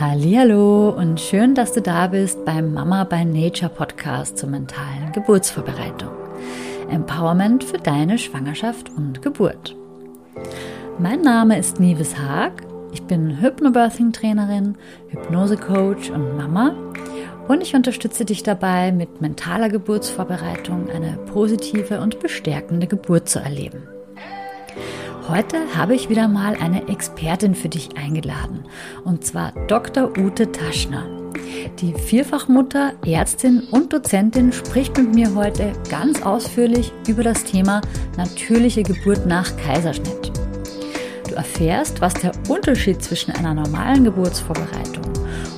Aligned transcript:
Hallo 0.00 0.88
und 0.96 1.20
schön, 1.20 1.54
dass 1.54 1.74
du 1.74 1.82
da 1.82 2.06
bist 2.06 2.42
beim 2.46 2.72
Mama 2.72 3.04
by 3.04 3.22
Nature 3.22 3.70
Podcast 3.70 4.38
zur 4.38 4.48
mentalen 4.48 5.12
Geburtsvorbereitung. 5.12 6.08
Empowerment 6.88 7.62
für 7.62 7.76
deine 7.76 8.16
Schwangerschaft 8.16 8.88
und 8.96 9.20
Geburt. 9.20 9.76
Mein 10.98 11.20
Name 11.20 11.58
ist 11.58 11.80
Nives 11.80 12.18
Haag. 12.18 12.62
Ich 12.94 13.02
bin 13.02 13.42
Hypnobirthing 13.42 14.12
Trainerin, 14.12 14.78
Hypnose-Coach 15.08 16.08
und 16.08 16.34
Mama 16.34 16.74
und 17.48 17.62
ich 17.62 17.74
unterstütze 17.74 18.24
dich 18.24 18.42
dabei, 18.42 18.92
mit 18.92 19.20
mentaler 19.20 19.68
Geburtsvorbereitung 19.68 20.88
eine 20.88 21.18
positive 21.30 22.00
und 22.00 22.20
bestärkende 22.20 22.86
Geburt 22.86 23.28
zu 23.28 23.38
erleben. 23.38 23.82
Heute 25.30 25.58
habe 25.76 25.94
ich 25.94 26.08
wieder 26.08 26.26
mal 26.26 26.56
eine 26.60 26.88
Expertin 26.88 27.54
für 27.54 27.68
dich 27.68 27.96
eingeladen, 27.96 28.64
und 29.04 29.24
zwar 29.24 29.52
Dr. 29.68 30.10
Ute 30.18 30.50
Taschner. 30.50 31.06
Die 31.78 31.94
Vierfachmutter, 31.94 32.94
Ärztin 33.06 33.60
und 33.70 33.92
Dozentin 33.92 34.52
spricht 34.52 34.98
mit 34.98 35.14
mir 35.14 35.32
heute 35.36 35.72
ganz 35.88 36.20
ausführlich 36.22 36.92
über 37.06 37.22
das 37.22 37.44
Thema 37.44 37.80
natürliche 38.16 38.82
Geburt 38.82 39.24
nach 39.26 39.56
Kaiserschnitt. 39.56 40.32
Du 41.28 41.36
erfährst, 41.36 42.00
was 42.00 42.14
der 42.14 42.32
Unterschied 42.48 43.00
zwischen 43.00 43.30
einer 43.30 43.54
normalen 43.54 44.02
Geburtsvorbereitung 44.02 45.04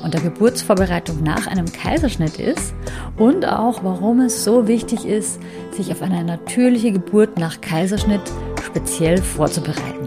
und 0.05 0.13
der 0.13 0.21
Geburtsvorbereitung 0.21 1.23
nach 1.23 1.47
einem 1.47 1.73
Kaiserschnitt 1.73 2.39
ist 2.39 2.75
und 3.17 3.47
auch, 3.47 3.83
warum 3.83 4.21
es 4.21 4.45
so 4.45 4.69
wichtig 4.69 5.07
ist, 5.07 5.41
sich 5.71 5.91
auf 5.91 6.03
eine 6.03 6.25
natürliche 6.25 6.93
Geburt 6.93 7.39
nach 7.39 7.63
Kaiserschnitt 7.63 8.21
speziell 8.63 9.21
vorzubereiten. 9.21 10.07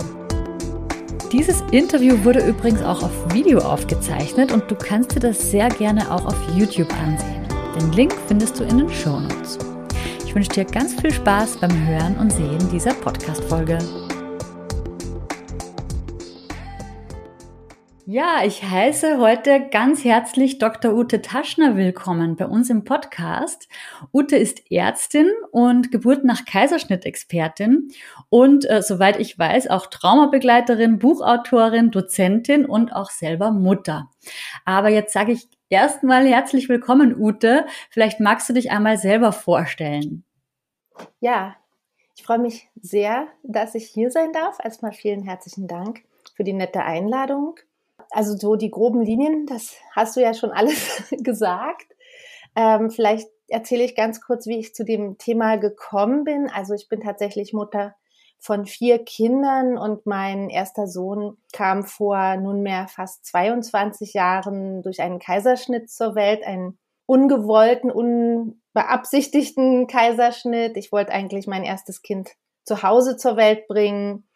Dieses 1.31 1.61
Interview 1.71 2.23
wurde 2.23 2.45
übrigens 2.45 2.81
auch 2.81 3.03
auf 3.03 3.33
Video 3.33 3.59
aufgezeichnet 3.59 4.53
und 4.53 4.70
du 4.70 4.75
kannst 4.75 5.15
dir 5.15 5.20
das 5.20 5.51
sehr 5.51 5.70
gerne 5.70 6.09
auch 6.12 6.25
auf 6.25 6.37
YouTube 6.55 6.91
ansehen. 7.03 7.45
Den 7.75 7.91
Link 7.91 8.15
findest 8.27 8.59
du 8.59 8.63
in 8.63 8.77
den 8.77 8.89
Show 8.89 9.20
Notes. 9.20 9.57
Ich 10.25 10.34
wünsche 10.34 10.51
dir 10.51 10.65
ganz 10.65 10.93
viel 10.93 11.12
Spaß 11.12 11.57
beim 11.57 11.87
Hören 11.87 12.15
und 12.17 12.31
Sehen 12.31 12.70
dieser 12.71 12.93
Podcast-Folge. 12.93 13.79
Ja, 18.07 18.43
ich 18.45 18.61
heiße 18.63 19.17
heute 19.17 19.67
ganz 19.70 20.03
herzlich 20.03 20.59
Dr. 20.59 20.93
Ute 20.93 21.23
Taschner 21.23 21.75
willkommen 21.75 22.35
bei 22.35 22.45
uns 22.45 22.70
im 22.70 22.84
Podcast. 22.84 23.67
Ute 24.13 24.35
ist 24.35 24.71
Ärztin 24.71 25.31
und 25.49 25.91
Geburt 25.91 26.23
nach 26.23 26.45
Kaiserschnitt-Expertin 26.45 27.87
und 28.29 28.70
äh, 28.70 28.84
soweit 28.84 29.20
ich 29.20 29.39
weiß 29.39 29.71
auch 29.71 29.87
Traumabegleiterin, 29.87 30.99
Buchautorin, 30.99 31.89
Dozentin 31.89 32.67
und 32.67 32.93
auch 32.93 33.09
selber 33.09 33.49
Mutter. 33.49 34.12
Aber 34.65 34.90
jetzt 34.90 35.12
sage 35.12 35.31
ich 35.31 35.47
erstmal 35.69 36.27
herzlich 36.27 36.69
willkommen, 36.69 37.19
Ute. 37.19 37.65
Vielleicht 37.90 38.19
magst 38.19 38.47
du 38.47 38.53
dich 38.53 38.69
einmal 38.69 38.99
selber 38.99 39.31
vorstellen. 39.31 40.23
Ja, 41.21 41.55
ich 42.15 42.21
freue 42.21 42.37
mich 42.37 42.69
sehr, 42.79 43.29
dass 43.41 43.73
ich 43.73 43.87
hier 43.87 44.12
sein 44.12 44.31
darf. 44.31 44.59
Erstmal 44.63 44.91
vielen 44.91 45.23
herzlichen 45.23 45.67
Dank 45.67 46.03
für 46.35 46.43
die 46.43 46.53
nette 46.53 46.84
Einladung 46.84 47.55
also 48.11 48.35
so 48.37 48.55
die 48.55 48.71
groben 48.71 49.01
Linien, 49.01 49.45
das 49.45 49.75
hast 49.95 50.15
du 50.15 50.21
ja 50.21 50.34
schon 50.34 50.51
alles 50.51 51.03
gesagt. 51.11 51.87
Ähm, 52.55 52.89
vielleicht 52.89 53.27
erzähle 53.47 53.84
ich 53.84 53.95
ganz 53.95 54.21
kurz, 54.21 54.47
wie 54.47 54.59
ich 54.59 54.73
zu 54.73 54.84
dem 54.84 55.17
Thema 55.17 55.57
gekommen 55.57 56.23
bin. 56.23 56.49
Also 56.49 56.73
ich 56.73 56.89
bin 56.89 57.01
tatsächlich 57.01 57.53
Mutter 57.53 57.95
von 58.39 58.65
vier 58.65 59.03
Kindern 59.03 59.77
und 59.77 60.05
mein 60.05 60.49
erster 60.49 60.87
Sohn 60.87 61.37
kam 61.51 61.84
vor 61.84 62.37
nunmehr 62.37 62.87
fast 62.87 63.25
22 63.25 64.13
Jahren 64.13 64.84
durch 64.84 65.01
einen 65.01 65.19
Kaiserschnitt 65.19 65.90
zur 65.90 66.16
Welt, 66.16 66.45
einen 66.45 66.78
ungewollten, 67.07 67.91
unbeabsichtigten 67.91 69.88
Kaiserschnitt. 69.88 70.78
Ich 70.78 70.91
wollte 70.91 71.12
eigentlich 71.12 71.47
mein 71.47 71.63
erstes 71.63 72.01
Kind 72.01 72.31
zu 72.66 72.84
Hause 72.84 73.18
zur 73.18 73.38
Welt 73.38 73.68
bringen 73.68 74.28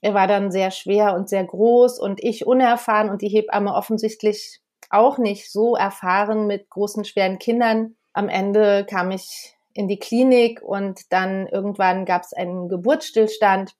er 0.00 0.14
war 0.14 0.26
dann 0.26 0.50
sehr 0.50 0.70
schwer 0.70 1.14
und 1.14 1.28
sehr 1.28 1.44
groß 1.44 1.98
und 1.98 2.22
ich 2.22 2.46
unerfahren 2.46 3.10
und 3.10 3.22
die 3.22 3.28
Hebamme 3.28 3.74
offensichtlich 3.74 4.60
auch 4.90 5.18
nicht 5.18 5.50
so 5.52 5.76
erfahren 5.76 6.46
mit 6.46 6.70
großen, 6.70 7.04
schweren 7.04 7.38
Kindern. 7.38 7.96
Am 8.12 8.28
Ende 8.28 8.86
kam 8.88 9.10
ich 9.10 9.56
in 9.74 9.88
die 9.88 9.98
Klinik 9.98 10.62
und 10.62 11.12
dann 11.12 11.46
irgendwann 11.46 12.04
gab 12.04 12.22
es 12.22 12.32
einen 12.32 12.68
Geburtsstillstand 12.68 13.74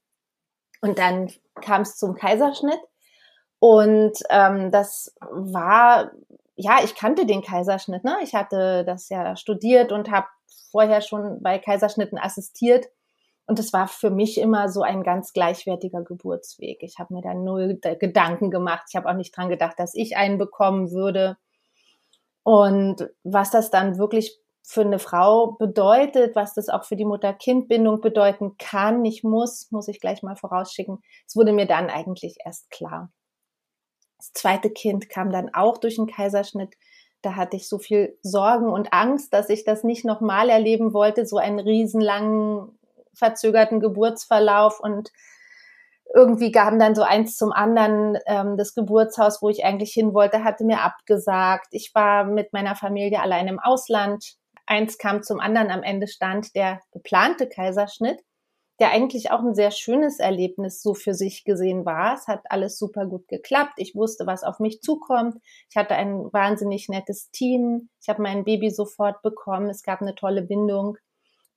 und 0.81 0.99
dann 0.99 1.33
kam 1.61 1.83
es 1.83 1.97
zum 1.97 2.15
Kaiserschnitt. 2.15 2.81
Und 3.61 4.19
ähm, 4.31 4.71
das 4.71 5.15
war, 5.31 6.12
ja, 6.55 6.79
ich 6.85 6.95
kannte 6.95 7.27
den 7.27 7.43
Kaiserschnitt. 7.43 8.05
Ne? 8.05 8.17
Ich 8.23 8.35
hatte 8.35 8.85
das 8.85 9.09
ja 9.09 9.35
studiert 9.37 9.91
und 9.91 10.11
habe 10.11 10.29
vorher 10.71 11.00
schon 11.00 11.43
bei 11.43 11.59
Kaiserschnitten 11.59 12.19
assistiert. 12.19 12.87
Und 13.49 13.59
es 13.59 13.73
war 13.73 13.89
für 13.89 14.11
mich 14.11 14.39
immer 14.39 14.69
so 14.69 14.83
ein 14.83 15.03
ganz 15.03 15.33
gleichwertiger 15.33 16.03
Geburtsweg. 16.03 16.83
Ich 16.83 16.99
habe 16.99 17.15
mir 17.15 17.23
da 17.23 17.33
null 17.33 17.81
Gedanken 17.99 18.51
gemacht. 18.51 18.85
Ich 18.91 18.95
habe 18.95 19.09
auch 19.09 19.15
nicht 19.15 19.35
dran 19.35 19.49
gedacht, 19.49 19.79
dass 19.79 19.95
ich 19.95 20.19
einen 20.19 20.37
bekommen 20.37 20.91
würde. 20.91 21.39
Und 22.43 23.09
was 23.25 23.51
das 23.51 23.71
dann 23.71 23.97
wirklich 23.97 24.39
für 24.63 24.83
eine 24.83 24.99
Frau 24.99 25.53
bedeutet, 25.53 26.37
was 26.37 26.53
das 26.53 26.69
auch 26.69 26.85
für 26.85 26.97
die 26.97 27.07
Mutter-Kind-Bindung 27.07 28.03
bedeuten 28.03 28.59
kann, 28.59 29.01
nicht 29.01 29.25
muss, 29.25 29.71
muss 29.71 29.89
ich 29.89 29.99
gleich 29.99 30.23
mal 30.23 30.37
vorausschicken. 30.37 30.99
Es 31.27 31.35
wurde 31.35 31.55
mir 31.55 31.67
dann 31.67 31.89
eigentlich 31.89 32.37
erst 32.45 32.71
klar. 32.71 33.11
Das 34.19 34.35
zweite 34.35 34.69
Kind 34.69 35.09
kam 35.09 35.31
dann 35.33 35.55
auch 35.55 35.79
durch 35.79 35.99
einen 35.99 36.09
Kaiserschnitt. 36.09 36.75
Da 37.23 37.35
hatte 37.35 37.57
ich 37.57 37.67
so 37.67 37.79
viel 37.79 38.19
Sorgen 38.21 38.69
und 38.69 38.93
Angst, 38.93 39.33
dass 39.33 39.49
ich 39.49 39.65
das 39.65 39.85
nicht 39.85 40.05
nochmal 40.05 40.51
erleben 40.51 40.93
wollte, 40.93 41.25
so 41.25 41.39
einen 41.39 41.61
riesenlangen 41.61 42.78
verzögerten 43.19 43.81
Geburtsverlauf 43.81 44.81
und 44.81 45.11
irgendwie 46.15 46.51
gaben 46.51 46.79
dann 46.79 46.95
so 46.95 47.03
eins 47.03 47.37
zum 47.37 47.53
anderen. 47.53 48.19
Ähm, 48.27 48.56
das 48.56 48.75
Geburtshaus, 48.75 49.43
wo 49.43 49.51
ich 49.51 49.65
eigentlich 49.65 49.93
hin 49.93 50.15
wollte, 50.15 50.45
hatte 50.45 50.65
mir 50.65 50.81
abgesagt. 50.81 51.69
Ich 51.71 51.95
war 51.95 52.25
mit 52.25 52.53
meiner 52.53 52.77
Familie 52.77 53.21
allein 53.21 53.49
im 53.49 53.59
Ausland. 53.59 54.37
Eins 54.67 54.99
kam 54.99 55.23
zum 55.23 55.41
anderen. 55.41 55.71
Am 55.71 55.83
Ende 55.83 56.09
stand 56.09 56.55
der 56.55 56.81
geplante 56.93 57.49
Kaiserschnitt, 57.49 58.21
der 58.81 58.91
eigentlich 58.91 59.31
auch 59.31 59.41
ein 59.41 59.55
sehr 59.55 59.71
schönes 59.71 60.19
Erlebnis 60.19 60.83
so 60.83 60.95
für 60.95 61.15
sich 61.15 61.45
gesehen 61.45 61.85
war. 61.85 62.15
Es 62.15 62.27
hat 62.27 62.43
alles 62.49 62.79
super 62.79 63.06
gut 63.06 63.29
geklappt. 63.29 63.75
Ich 63.77 63.95
wusste, 63.95 64.27
was 64.27 64.45
auf 64.45 64.61
mich 64.61 64.81
zukommt. 64.81 65.37
Ich 65.69 65.77
hatte 65.77 65.95
ein 65.95 66.33
wahnsinnig 66.33 66.89
nettes 66.89 67.31
Team. 67.31 67.91
Ich 68.00 68.09
habe 68.09 68.23
mein 68.23 68.45
Baby 68.45 68.71
sofort 68.71 69.21
bekommen. 69.23 69.69
Es 69.69 69.83
gab 69.83 70.00
eine 70.00 70.15
tolle 70.15 70.43
Bindung 70.43 70.97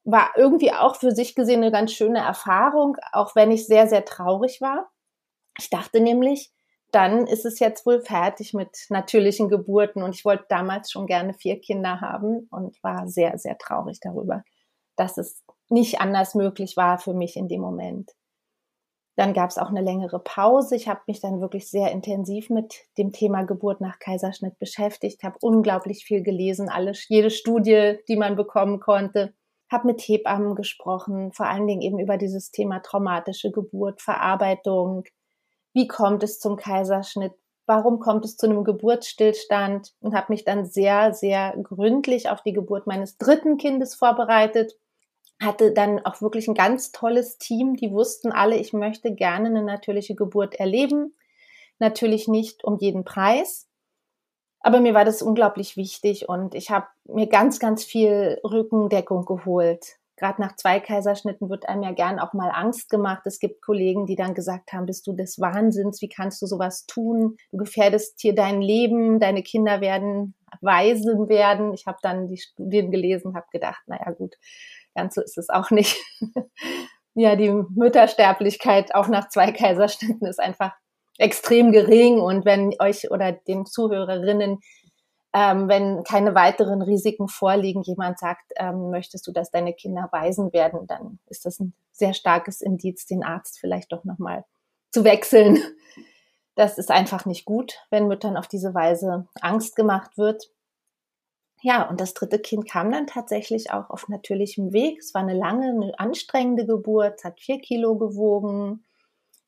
war 0.04 0.32
irgendwie 0.36 0.72
auch 0.74 0.96
für 0.96 1.12
sich 1.12 1.36
gesehen 1.36 1.62
eine 1.62 1.72
ganz 1.72 1.94
schöne 1.94 2.20
Erfahrung, 2.20 2.98
auch 3.12 3.36
wenn 3.36 3.52
ich 3.52 3.68
sehr, 3.68 3.88
sehr 3.88 4.06
traurig 4.06 4.62
war. 4.62 4.90
Ich 5.60 5.70
dachte 5.70 6.02
nämlich, 6.02 6.52
dann 6.92 7.28
ist 7.28 7.46
es 7.46 7.60
jetzt 7.60 7.86
wohl 7.86 8.02
fertig 8.02 8.54
mit 8.54 8.86
natürlichen 8.90 9.48
Geburten 9.48 10.04
und 10.04 10.16
ich 10.16 10.26
wollte 10.26 10.46
damals 10.50 10.92
schon 10.92 11.06
gerne 11.06 11.34
vier 11.34 11.60
Kinder 11.60 12.02
haben 12.02 12.48
und 12.52 12.82
war 12.84 13.08
sehr, 13.08 13.38
sehr 13.38 13.58
traurig 13.58 14.00
darüber, 14.02 14.44
dass 14.98 15.18
es 15.18 15.42
nicht 15.70 16.02
anders 16.02 16.36
möglich 16.36 16.76
war 16.76 16.98
für 16.98 17.14
mich 17.14 17.38
in 17.38 17.48
dem 17.48 17.62
Moment. 17.62 18.12
Dann 19.16 19.34
gab 19.34 19.50
es 19.50 19.58
auch 19.58 19.70
eine 19.70 19.82
längere 19.82 20.20
Pause. 20.20 20.76
Ich 20.76 20.88
habe 20.88 21.02
mich 21.06 21.22
dann 21.22 21.42
wirklich 21.42 21.70
sehr 21.70 21.92
intensiv 21.92 22.50
mit 22.50 22.86
dem 22.98 23.12
Thema 23.12 23.44
Geburt 23.44 23.80
nach 23.80 24.00
Kaiserschnitt 24.00 24.58
beschäftigt, 24.58 25.24
habe 25.24 25.38
unglaublich 25.42 26.06
viel 26.06 26.24
gelesen, 26.24 26.70
alle, 26.70 26.94
jede 27.08 27.30
Studie, 27.30 28.00
die 28.08 28.16
man 28.16 28.36
bekommen 28.36 28.80
konnte 28.80 29.34
habe 29.72 29.88
mit 29.88 30.02
Hebammen 30.02 30.56
gesprochen, 30.56 31.32
vor 31.32 31.48
allen 31.48 31.66
Dingen 31.66 31.82
eben 31.82 31.98
über 31.98 32.18
dieses 32.18 32.52
Thema 32.52 32.80
traumatische 32.80 33.52
Geburt, 33.52 34.02
Verarbeitung. 34.02 35.06
Wie 35.74 35.88
kommt 35.88 36.24
es 36.24 36.40
zum 36.40 36.58
Kaiserschnitt? 36.58 37.32
Warum 37.66 38.00
kommt 38.00 38.26
es 38.26 38.36
zu 38.36 38.48
einem 38.48 38.66
Geburtsstillstand? 38.66 39.94
Und 40.02 40.14
habe 40.14 40.34
mich 40.34 40.44
dann 40.44 40.66
sehr, 40.66 41.14
sehr 41.14 41.56
gründlich 41.64 42.30
auf 42.30 42.44
die 42.44 42.52
Geburt 42.52 42.86
meines 42.86 43.18
dritten 43.18 43.58
Kindes 43.58 43.96
vorbereitet. 43.96 44.78
Hatte 45.42 45.72
dann 45.72 46.06
auch 46.06 46.22
wirklich 46.22 46.50
ein 46.50 46.54
ganz 46.54 46.92
tolles 46.92 47.38
Team. 47.38 47.78
Die 47.78 47.92
wussten 47.92 48.34
alle, 48.34 48.58
ich 48.58 48.74
möchte 48.74 49.16
gerne 49.16 49.48
eine 49.48 49.64
natürliche 49.64 50.16
Geburt 50.16 50.56
erleben. 50.56 51.16
Natürlich 51.80 52.28
nicht 52.28 52.66
um 52.66 52.78
jeden 52.78 53.06
Preis, 53.06 53.71
aber 54.62 54.80
mir 54.80 54.94
war 54.94 55.06
das 55.06 55.22
unglaublich 55.22 55.78
wichtig 55.78 56.30
und 56.30 56.56
ich 56.56 56.70
habe 56.70 56.88
mir 57.06 57.28
ganz, 57.28 57.60
ganz 57.60 57.84
viel 57.84 58.40
Rückendeckung 58.44 59.26
geholt. 59.26 59.98
Gerade 60.18 60.40
nach 60.40 60.56
zwei 60.56 60.80
Kaiserschnitten 60.80 61.50
wird 61.50 61.68
einem 61.68 61.82
ja 61.82 61.92
gern 61.94 62.20
auch 62.20 62.34
mal 62.34 62.52
Angst 62.52 62.90
gemacht. 62.92 63.24
Es 63.26 63.40
gibt 63.40 63.64
Kollegen, 63.64 64.06
die 64.06 64.16
dann 64.16 64.36
gesagt 64.36 64.72
haben, 64.72 64.86
bist 64.86 65.08
du 65.08 65.14
des 65.14 65.40
Wahnsinns, 65.40 66.00
wie 66.04 66.10
kannst 66.10 66.40
du 66.44 66.46
sowas 66.46 66.86
tun? 66.86 67.38
Du 67.52 67.58
gefährdest 67.58 68.20
hier 68.22 68.36
dein 68.36 68.62
Leben, 68.62 69.20
deine 69.20 69.42
Kinder 69.42 69.82
werden 69.82 70.36
Waisen 70.62 71.28
werden. 71.28 71.74
Ich 71.74 71.88
habe 71.88 71.98
dann 72.04 72.28
die 72.28 72.38
Studien 72.38 72.92
gelesen, 72.92 73.36
habe 73.36 73.48
gedacht, 73.52 73.82
naja 73.88 74.12
gut, 74.12 74.36
ganz 74.94 75.16
so 75.16 75.22
ist 75.22 75.40
es 75.40 75.50
auch 75.50 75.72
nicht. 75.72 75.98
ja, 77.16 77.36
die 77.36 77.50
Müttersterblichkeit 77.50 78.94
auch 78.94 79.08
nach 79.08 79.30
zwei 79.30 79.52
Kaiserschnitten 79.52 80.28
ist 80.28 80.40
einfach 80.40 80.74
extrem 81.22 81.72
gering 81.72 82.20
und 82.20 82.46
wenn 82.46 82.74
euch 82.80 83.12
oder 83.12 83.32
den 83.32 83.66
Zuhörerinnen 83.66 84.60
ähm, 85.34 85.70
wenn 85.70 86.04
keine 86.04 86.36
weiteren 86.36 86.82
Risiken 86.82 87.28
vorliegen, 87.30 87.84
jemand 87.84 88.20
sagt, 88.20 88.52
ähm, 88.58 88.90
möchtest 88.90 89.26
du, 89.28 89.32
dass 89.32 89.50
deine 89.50 89.74
Kinder 89.74 90.10
Waisen 90.12 90.52
werden, 90.52 90.88
dann 90.88 91.20
ist 91.28 91.46
das 91.46 91.60
ein 91.60 91.74
sehr 91.92 92.14
starkes 92.14 92.62
Indiz, 92.62 93.06
den 93.06 93.24
Arzt 93.24 93.60
vielleicht 93.60 93.92
doch 93.94 94.04
nochmal 94.04 94.44
zu 94.92 95.04
wechseln. 95.04 95.60
Das 96.56 96.78
ist 96.78 96.92
einfach 96.92 97.26
nicht 97.26 97.46
gut, 97.46 97.80
wenn 97.92 98.08
Müttern 98.08 98.36
auf 98.36 98.48
diese 98.48 98.74
Weise 98.74 99.26
Angst 99.40 99.78
gemacht 99.78 100.18
wird. 100.18 100.52
Ja, 101.62 101.88
und 101.88 102.02
das 102.02 102.14
dritte 102.14 102.40
Kind 102.40 102.70
kam 102.70 102.92
dann 102.92 103.08
tatsächlich 103.08 103.72
auch 103.72 103.90
auf 103.90 104.10
natürlichem 104.10 104.74
Weg. 104.74 105.00
Es 105.00 105.14
war 105.14 105.22
eine 105.22 105.38
lange, 105.38 105.70
eine 105.70 105.98
anstrengende 105.98 106.66
Geburt, 106.66 107.24
hat 107.24 107.40
vier 107.40 107.60
Kilo 107.60 107.96
gewogen. 107.98 108.84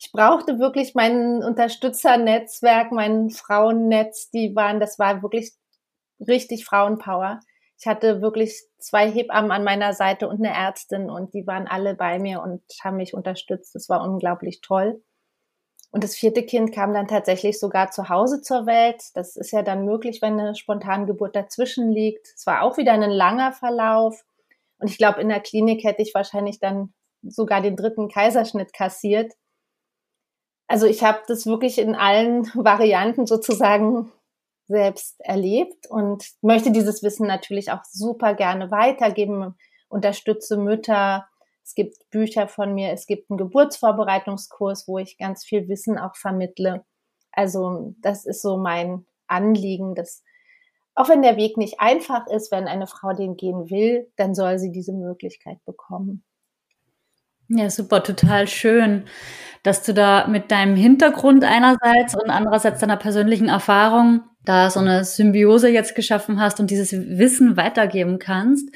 Ich 0.03 0.11
brauchte 0.11 0.59
wirklich 0.59 0.95
mein 0.95 1.41
Unterstützernetzwerk, 1.41 2.91
mein 2.91 3.29
Frauennetz. 3.29 4.29
Die 4.31 4.53
waren, 4.53 4.81
das 4.81 5.00
war 5.00 5.21
wirklich 5.21 5.53
richtig 6.19 6.65
Frauenpower. 6.65 7.39
Ich 7.79 7.88
hatte 7.88 8.21
wirklich 8.21 8.63
zwei 8.79 9.09
Hebammen 9.09 9.51
an 9.51 9.63
meiner 9.63 9.94
Seite 9.94 10.27
und 10.27 10.44
eine 10.44 10.53
Ärztin 10.53 11.09
und 11.09 11.33
die 11.33 11.47
waren 11.47 11.67
alle 11.67 11.95
bei 11.95 12.19
mir 12.19 12.41
und 12.41 12.61
haben 12.83 12.97
mich 12.97 13.13
unterstützt. 13.13 13.75
Das 13.75 13.88
war 13.88 14.03
unglaublich 14.03 14.59
toll. 14.59 15.01
Und 15.91 16.03
das 16.03 16.15
vierte 16.15 16.44
Kind 16.44 16.73
kam 16.73 16.94
dann 16.94 17.07
tatsächlich 17.07 17.57
sogar 17.57 17.91
zu 17.91 18.09
Hause 18.09 18.41
zur 18.41 18.65
Welt. 18.65 19.01
Das 19.13 19.38
ist 19.38 19.51
ja 19.51 19.61
dann 19.61 19.85
möglich, 19.85 20.21
wenn 20.21 20.38
eine 20.38 20.55
Spontangeburt 20.55 21.33
dazwischen 21.33 21.91
liegt. 21.94 22.27
Es 22.35 22.45
war 22.45 22.63
auch 22.63 22.75
wieder 22.75 22.91
ein 22.91 23.09
langer 23.09 23.53
Verlauf. 23.53 24.21
Und 24.79 24.89
ich 24.89 24.97
glaube, 24.97 25.21
in 25.21 25.29
der 25.29 25.39
Klinik 25.39 25.85
hätte 25.85 26.01
ich 26.01 26.13
wahrscheinlich 26.13 26.59
dann 26.59 26.94
sogar 27.21 27.61
den 27.61 27.77
dritten 27.77 28.09
Kaiserschnitt 28.09 28.73
kassiert. 28.73 29.31
Also 30.68 30.86
ich 30.88 31.04
habe 31.04 31.19
das 31.27 31.45
wirklich 31.45 31.77
in 31.77 31.95
allen 31.95 32.45
Varianten 32.54 33.25
sozusagen 33.25 34.12
selbst 34.68 35.19
erlebt 35.19 35.88
und 35.89 36.25
möchte 36.42 36.71
dieses 36.71 37.04
Wissen 37.04 37.27
natürlich 37.27 37.71
auch 37.71 37.83
super 37.83 38.33
gerne 38.33 38.71
weitergeben, 38.71 39.56
unterstütze 39.89 40.57
Mütter. 40.57 41.27
Es 41.63 41.75
gibt 41.75 42.10
Bücher 42.10 42.48
von 42.48 42.74
mir, 42.74 42.92
es 42.92 43.06
gibt 43.06 43.30
einen 43.30 43.38
Geburtsvorbereitungskurs, 43.38 44.88
wo 44.88 44.98
ich 44.98 45.18
ganz 45.18 45.45
viel 45.45 45.68
Wissen 45.68 45.98
auch 45.98 46.15
vermittle. 46.15 46.86
Also 47.31 47.94
das 48.00 48.25
ist 48.25 48.42
so 48.42 48.57
mein 48.57 49.06
Anliegen, 49.27 49.95
dass 49.95 50.24
auch 50.95 51.10
wenn 51.10 51.24
der 51.24 51.38
Weg 51.38 51.57
nicht 51.57 51.80
einfach 51.80 52.27
ist, 52.27 52.51
wenn 52.51 52.68
eine 52.68 52.88
Frau 52.88 53.13
den 53.13 53.36
gehen 53.36 53.69
will, 53.69 54.12
dann 54.15 54.36
soll 54.36 54.60
sie 54.60 54.71
diese 54.71 54.94
Möglichkeit 54.94 55.57
bekommen. 55.65 56.24
Ja, 57.55 57.69
super, 57.69 58.01
total 58.01 58.47
schön, 58.47 59.03
dass 59.61 59.83
du 59.83 59.94
da 59.94 60.27
mit 60.27 60.50
deinem 60.50 60.75
Hintergrund 60.75 61.44
einerseits 61.44 62.15
und 62.15 62.29
andererseits 62.29 62.79
deiner 62.79 62.97
persönlichen 62.97 63.47
Erfahrung 63.47 64.21
da 64.44 64.69
so 64.69 64.79
eine 64.79 65.03
Symbiose 65.05 65.69
jetzt 65.69 65.95
geschaffen 65.95 66.41
hast 66.41 66.59
und 66.59 66.71
dieses 66.71 66.91
Wissen 66.91 67.55
weitergeben 67.55 68.17
kannst. 68.19 68.69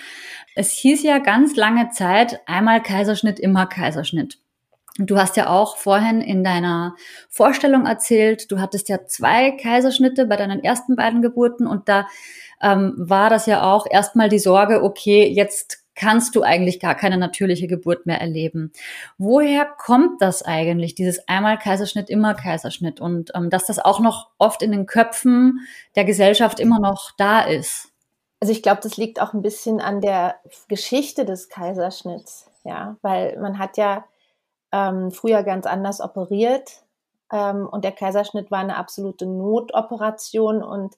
Es 0.56 0.72
hieß 0.72 1.04
ja 1.04 1.18
ganz 1.18 1.56
lange 1.56 1.90
Zeit 1.90 2.40
einmal 2.46 2.82
Kaiserschnitt, 2.82 3.40
immer 3.40 3.66
Kaiserschnitt. 3.66 4.40
Du 5.00 5.18
hast 5.18 5.38
ja 5.38 5.50
auch 5.50 5.78
vorhin 5.78 6.22
in 6.22 6.44
deiner 6.44 6.96
Vorstellung 7.30 7.86
erzählt, 7.86 8.52
du 8.52 8.60
hattest 8.60 8.90
ja 8.90 9.06
zwei 9.06 9.52
Kaiserschnitte 9.52 10.26
bei 10.26 10.36
deinen 10.36 10.64
ersten 10.64 10.96
beiden 10.96 11.22
Geburten 11.22 11.68
und 11.68 11.90
da 11.90 12.08
ähm, 12.62 12.94
war 12.98 13.30
das 13.30 13.46
ja 13.46 13.64
auch 13.64 13.86
erstmal 13.90 14.30
die 14.30 14.40
Sorge, 14.40 14.84
okay, 14.84 15.28
jetzt 15.28 15.87
kannst 15.98 16.36
du 16.36 16.44
eigentlich 16.44 16.80
gar 16.80 16.96
keine 16.96 17.18
natürliche 17.18 17.68
Geburt 17.68 18.06
mehr 18.06 18.22
erleben. 18.22 18.72
Woher 19.18 19.66
kommt 19.66 20.22
das 20.22 20.44
eigentlich, 20.44 20.96
dieses 20.96 21.28
einmal 21.28 21.58
Kaiserschnitt, 21.58 22.10
immer 22.10 22.36
Kaiserschnitt 22.36 23.02
und 23.02 23.32
ähm, 23.36 23.50
dass 23.50 23.66
das 23.66 23.80
auch 23.80 24.00
noch 24.00 24.30
oft 24.38 24.62
in 24.62 24.72
den 24.72 24.86
Köpfen 24.86 25.60
der 25.96 26.06
Gesellschaft 26.06 26.60
immer 26.60 26.80
noch 26.80 27.12
da 27.18 27.42
ist? 27.42 27.92
Also 28.40 28.54
ich 28.54 28.62
glaube, 28.62 28.82
das 28.82 28.98
liegt 28.98 29.20
auch 29.20 29.34
ein 29.34 29.42
bisschen 29.42 29.82
an 29.82 30.00
der 30.00 30.36
Geschichte 30.68 31.26
des 31.26 31.50
Kaiserschnitts, 31.50 32.52
ja, 32.64 32.98
weil 33.02 33.38
man 33.40 33.58
hat 33.58 33.78
ja 33.78 34.06
ähm, 34.72 35.12
früher 35.12 35.42
ganz 35.42 35.66
anders 35.66 36.00
operiert 36.00 36.84
ähm, 37.32 37.68
und 37.68 37.84
der 37.84 37.92
Kaiserschnitt 37.92 38.52
war 38.52 38.60
eine 38.60 38.78
absolute 38.78 39.26
Notoperation 39.26 40.62
und 40.62 40.96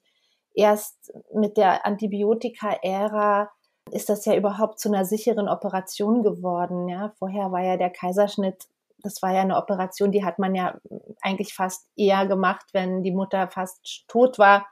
erst 0.54 1.14
mit 1.34 1.56
der 1.56 1.86
Antibiotika-Ära 1.86 3.50
ist 3.94 4.10
das 4.10 4.26
ja 4.26 4.36
überhaupt 4.36 4.80
zu 4.80 4.90
einer 4.90 5.06
sicheren 5.06 5.48
Operation 5.48 6.24
geworden. 6.24 6.88
Ja, 6.88 7.14
vorher 7.18 7.52
war 7.52 7.62
ja 7.62 7.78
der 7.78 7.90
Kaiserschnitt, 7.90 8.68
das 9.02 9.22
war 9.22 9.34
ja 9.34 9.42
eine 9.42 9.58
Operation, 9.58 10.12
die 10.12 10.26
hat 10.26 10.40
man 10.40 10.56
ja 10.56 10.78
eigentlich 11.22 11.54
fast 11.54 11.88
eher 11.96 12.26
gemacht, 12.26 12.68
wenn 12.74 13.04
die 13.04 13.12
Mutter 13.12 13.48
fast 13.48 14.06
tot 14.08 14.40
war, 14.40 14.68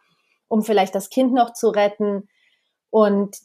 um 0.48 0.64
vielleicht 0.64 0.96
das 0.96 1.10
Kind 1.10 1.34
noch 1.34 1.54
zu 1.54 1.69
retten. 1.69 2.28
Und 2.90 3.38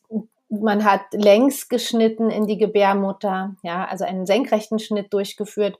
man 0.48 0.84
hat 0.84 1.02
längs 1.12 1.68
geschnitten 1.68 2.30
in 2.30 2.46
die 2.46 2.58
Gebärmutter, 2.58 3.54
ja, 3.62 3.86
also 3.86 4.04
einen 4.04 4.26
senkrechten 4.26 4.78
Schnitt 4.78 5.12
durchgeführt 5.12 5.78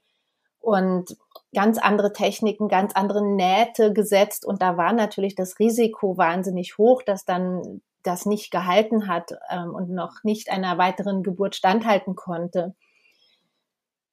und 0.59 1.17
ganz 1.53 1.77
andere 1.77 2.13
Techniken, 2.13 2.67
ganz 2.67 2.93
andere 2.95 3.23
Nähte 3.23 3.93
gesetzt. 3.93 4.45
Und 4.45 4.61
da 4.61 4.77
war 4.77 4.93
natürlich 4.93 5.35
das 5.35 5.59
Risiko 5.59 6.17
wahnsinnig 6.17 6.77
hoch, 6.77 7.03
dass 7.03 7.25
dann 7.25 7.81
das 8.03 8.25
nicht 8.25 8.51
gehalten 8.51 9.07
hat 9.07 9.31
ähm, 9.49 9.73
und 9.73 9.89
noch 9.89 10.23
nicht 10.23 10.51
einer 10.51 10.77
weiteren 10.77 11.23
Geburt 11.23 11.55
standhalten 11.55 12.15
konnte. 12.15 12.75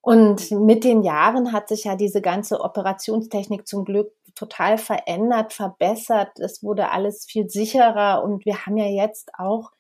Und 0.03 0.51
mit 0.51 0.85
den 0.85 1.03
Jahren 1.03 1.53
hat 1.53 1.69
sich 1.69 1.85
ja 1.85 1.95
diese 1.95 2.23
ganze 2.23 2.61
Operationstechnik 2.61 3.67
zum 3.67 3.85
Glück 3.85 4.13
total 4.35 4.79
verändert, 4.79 5.53
verbessert. 5.53 6.39
Es 6.39 6.63
wurde 6.63 6.91
alles 6.91 7.27
viel 7.27 7.51
sicherer 7.51 8.25
und 8.25 8.47
wir 8.47 8.65
haben 8.65 8.79
ja 8.79 8.87
jetzt 8.87 9.31
auch 9.37 9.73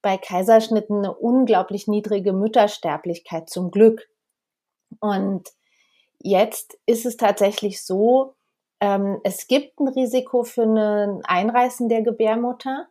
bei 0.00 0.16
Kaiserschnitten 0.16 0.98
eine 0.98 1.14
unglaublich 1.14 1.88
niedrige 1.88 2.32
Müttersterblichkeit 2.32 3.50
zum 3.50 3.70
Glück. 3.70 4.06
Und 5.00 5.48
jetzt 6.18 6.78
ist 6.86 7.06
es 7.06 7.16
tatsächlich 7.16 7.84
so, 7.84 8.34
ähm, 8.80 9.18
es 9.24 9.48
gibt 9.48 9.80
ein 9.80 9.88
Risiko 9.88 10.44
für 10.44 10.64
ein 10.64 11.24
Einreißen 11.24 11.88
der 11.88 12.02
Gebärmutter. 12.02 12.86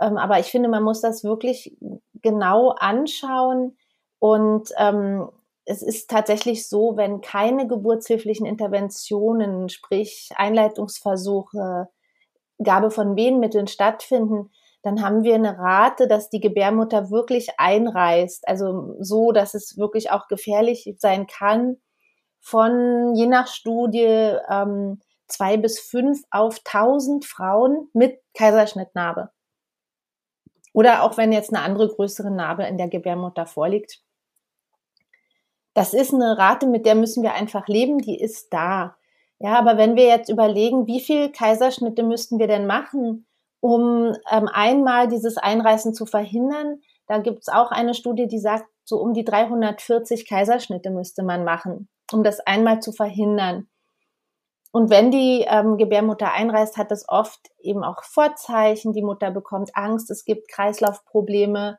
Ähm, 0.00 0.16
aber 0.16 0.38
ich 0.38 0.46
finde, 0.46 0.68
man 0.68 0.82
muss 0.82 1.00
das 1.00 1.24
wirklich 1.24 1.76
genau 2.14 2.70
anschauen. 2.70 3.76
Und 4.18 4.70
ähm, 4.76 5.28
es 5.64 5.82
ist 5.82 6.10
tatsächlich 6.10 6.68
so, 6.68 6.96
wenn 6.96 7.20
keine 7.20 7.66
geburtshilflichen 7.66 8.46
Interventionen, 8.46 9.68
sprich 9.68 10.30
Einleitungsversuche, 10.36 11.88
Gabe 12.62 12.90
von 12.90 13.16
Wehenmitteln 13.16 13.68
stattfinden, 13.68 14.50
dann 14.82 15.02
haben 15.02 15.24
wir 15.24 15.34
eine 15.34 15.58
Rate, 15.58 16.08
dass 16.08 16.30
die 16.30 16.40
Gebärmutter 16.40 17.10
wirklich 17.10 17.48
einreißt. 17.58 18.48
Also 18.48 18.96
so, 19.00 19.32
dass 19.32 19.54
es 19.54 19.76
wirklich 19.76 20.10
auch 20.10 20.28
gefährlich 20.28 20.94
sein 20.98 21.26
kann, 21.26 21.76
von 22.40 23.14
je 23.14 23.26
nach 23.26 23.48
Studie 23.48 24.34
ähm, 24.48 25.00
zwei 25.26 25.56
bis 25.56 25.80
fünf 25.80 26.22
auf 26.30 26.60
tausend 26.64 27.24
Frauen 27.26 27.88
mit 27.92 28.18
Kaiserschnittnarbe. 28.34 29.30
Oder 30.72 31.02
auch 31.02 31.16
wenn 31.16 31.32
jetzt 31.32 31.52
eine 31.52 31.62
andere 31.62 31.88
größere 31.88 32.30
Narbe 32.30 32.64
in 32.64 32.78
der 32.78 32.88
Gebärmutter 32.88 33.46
vorliegt. 33.46 34.00
Das 35.74 35.94
ist 35.94 36.12
eine 36.12 36.36
Rate, 36.38 36.66
mit 36.66 36.86
der 36.86 36.94
müssen 36.94 37.22
wir 37.22 37.34
einfach 37.34 37.68
leben, 37.68 37.98
die 37.98 38.20
ist 38.20 38.52
da. 38.52 38.96
Ja, 39.38 39.58
aber 39.58 39.76
wenn 39.76 39.94
wir 39.96 40.06
jetzt 40.06 40.28
überlegen, 40.28 40.86
wie 40.86 41.00
viel 41.00 41.30
Kaiserschnitte 41.30 42.02
müssten 42.02 42.38
wir 42.38 42.48
denn 42.48 42.66
machen, 42.66 43.26
um 43.60 44.14
ähm, 44.30 44.48
einmal 44.52 45.08
dieses 45.08 45.36
Einreißen 45.36 45.94
zu 45.94 46.06
verhindern, 46.06 46.80
da 47.06 47.18
gibt 47.18 47.40
es 47.42 47.48
auch 47.48 47.70
eine 47.70 47.94
Studie, 47.94 48.26
die 48.26 48.38
sagt, 48.38 48.66
so 48.84 48.98
um 48.98 49.14
die 49.14 49.24
340 49.24 50.28
Kaiserschnitte 50.28 50.90
müsste 50.90 51.22
man 51.22 51.44
machen, 51.44 51.88
um 52.12 52.22
das 52.22 52.40
einmal 52.40 52.80
zu 52.80 52.92
verhindern. 52.92 53.68
Und 54.70 54.90
wenn 54.90 55.10
die 55.10 55.44
ähm, 55.48 55.76
Gebärmutter 55.78 56.32
einreißt, 56.32 56.76
hat 56.76 56.90
das 56.90 57.08
oft 57.08 57.40
eben 57.60 57.82
auch 57.82 58.04
Vorzeichen. 58.04 58.92
Die 58.92 59.02
Mutter 59.02 59.30
bekommt 59.30 59.70
Angst, 59.74 60.10
es 60.10 60.24
gibt 60.24 60.48
Kreislaufprobleme, 60.48 61.78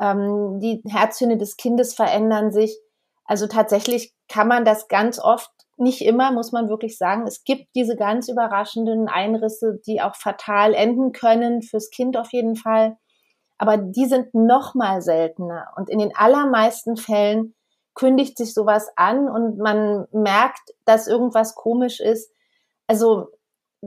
ähm, 0.00 0.58
die 0.60 0.82
Herzhöhne 0.86 1.38
des 1.38 1.56
Kindes 1.56 1.94
verändern 1.94 2.50
sich. 2.50 2.76
Also 3.24 3.46
tatsächlich 3.46 4.14
kann 4.28 4.48
man 4.48 4.64
das 4.64 4.88
ganz 4.88 5.18
oft, 5.18 5.50
nicht 5.76 6.02
immer, 6.02 6.30
muss 6.30 6.52
man 6.52 6.68
wirklich 6.68 6.98
sagen. 6.98 7.26
Es 7.26 7.42
gibt 7.42 7.66
diese 7.74 7.96
ganz 7.96 8.28
überraschenden 8.28 9.08
Einrisse, 9.08 9.80
die 9.86 10.00
auch 10.00 10.14
fatal 10.14 10.72
enden 10.72 11.12
können, 11.12 11.62
fürs 11.62 11.90
Kind 11.90 12.16
auf 12.16 12.32
jeden 12.32 12.54
Fall. 12.54 12.96
Aber 13.58 13.76
die 13.76 14.06
sind 14.06 14.34
noch 14.34 14.74
mal 14.74 15.02
seltener. 15.02 15.72
Und 15.76 15.90
in 15.90 15.98
den 15.98 16.14
allermeisten 16.14 16.96
Fällen 16.96 17.54
kündigt 17.94 18.36
sich 18.36 18.54
sowas 18.54 18.90
an 18.96 19.28
und 19.28 19.58
man 19.58 20.06
merkt, 20.12 20.74
dass 20.84 21.06
irgendwas 21.06 21.54
komisch 21.54 22.00
ist. 22.00 22.30
Also 22.86 23.28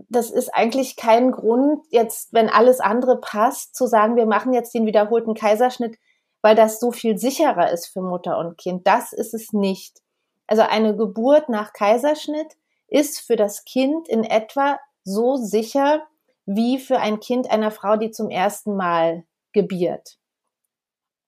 das 0.10 0.30
ist 0.30 0.54
eigentlich 0.54 0.96
kein 0.96 1.32
Grund, 1.32 1.86
jetzt, 1.90 2.34
wenn 2.34 2.50
alles 2.50 2.80
andere 2.80 3.20
passt, 3.20 3.76
zu 3.76 3.88
sagen, 3.88 4.16
wir 4.16 4.26
machen 4.26 4.54
jetzt 4.54 4.74
den 4.74 4.86
wiederholten 4.86 5.34
Kaiserschnitt, 5.34 5.98
weil 6.42 6.56
das 6.56 6.80
so 6.80 6.92
viel 6.92 7.18
sicherer 7.18 7.72
ist 7.72 7.88
für 7.88 8.02
Mutter 8.02 8.38
und 8.38 8.58
Kind. 8.58 8.86
Das 8.88 9.12
ist 9.12 9.34
es 9.34 9.54
nicht. 9.54 10.02
Also 10.46 10.64
eine 10.64 10.96
Geburt 10.96 11.50
nach 11.50 11.74
Kaiserschnitt 11.74 12.56
ist 12.88 13.20
für 13.20 13.36
das 13.36 13.66
Kind 13.66 14.08
in 14.08 14.24
etwa 14.24 14.80
so 15.04 15.36
sicher 15.36 16.04
wie 16.46 16.80
für 16.80 17.00
ein 17.00 17.20
Kind 17.20 17.52
einer 17.52 17.72
Frau, 17.72 17.98
die 17.98 18.12
zum 18.12 18.30
ersten 18.30 18.76
Mal 18.76 19.26
gebiert. 19.52 20.18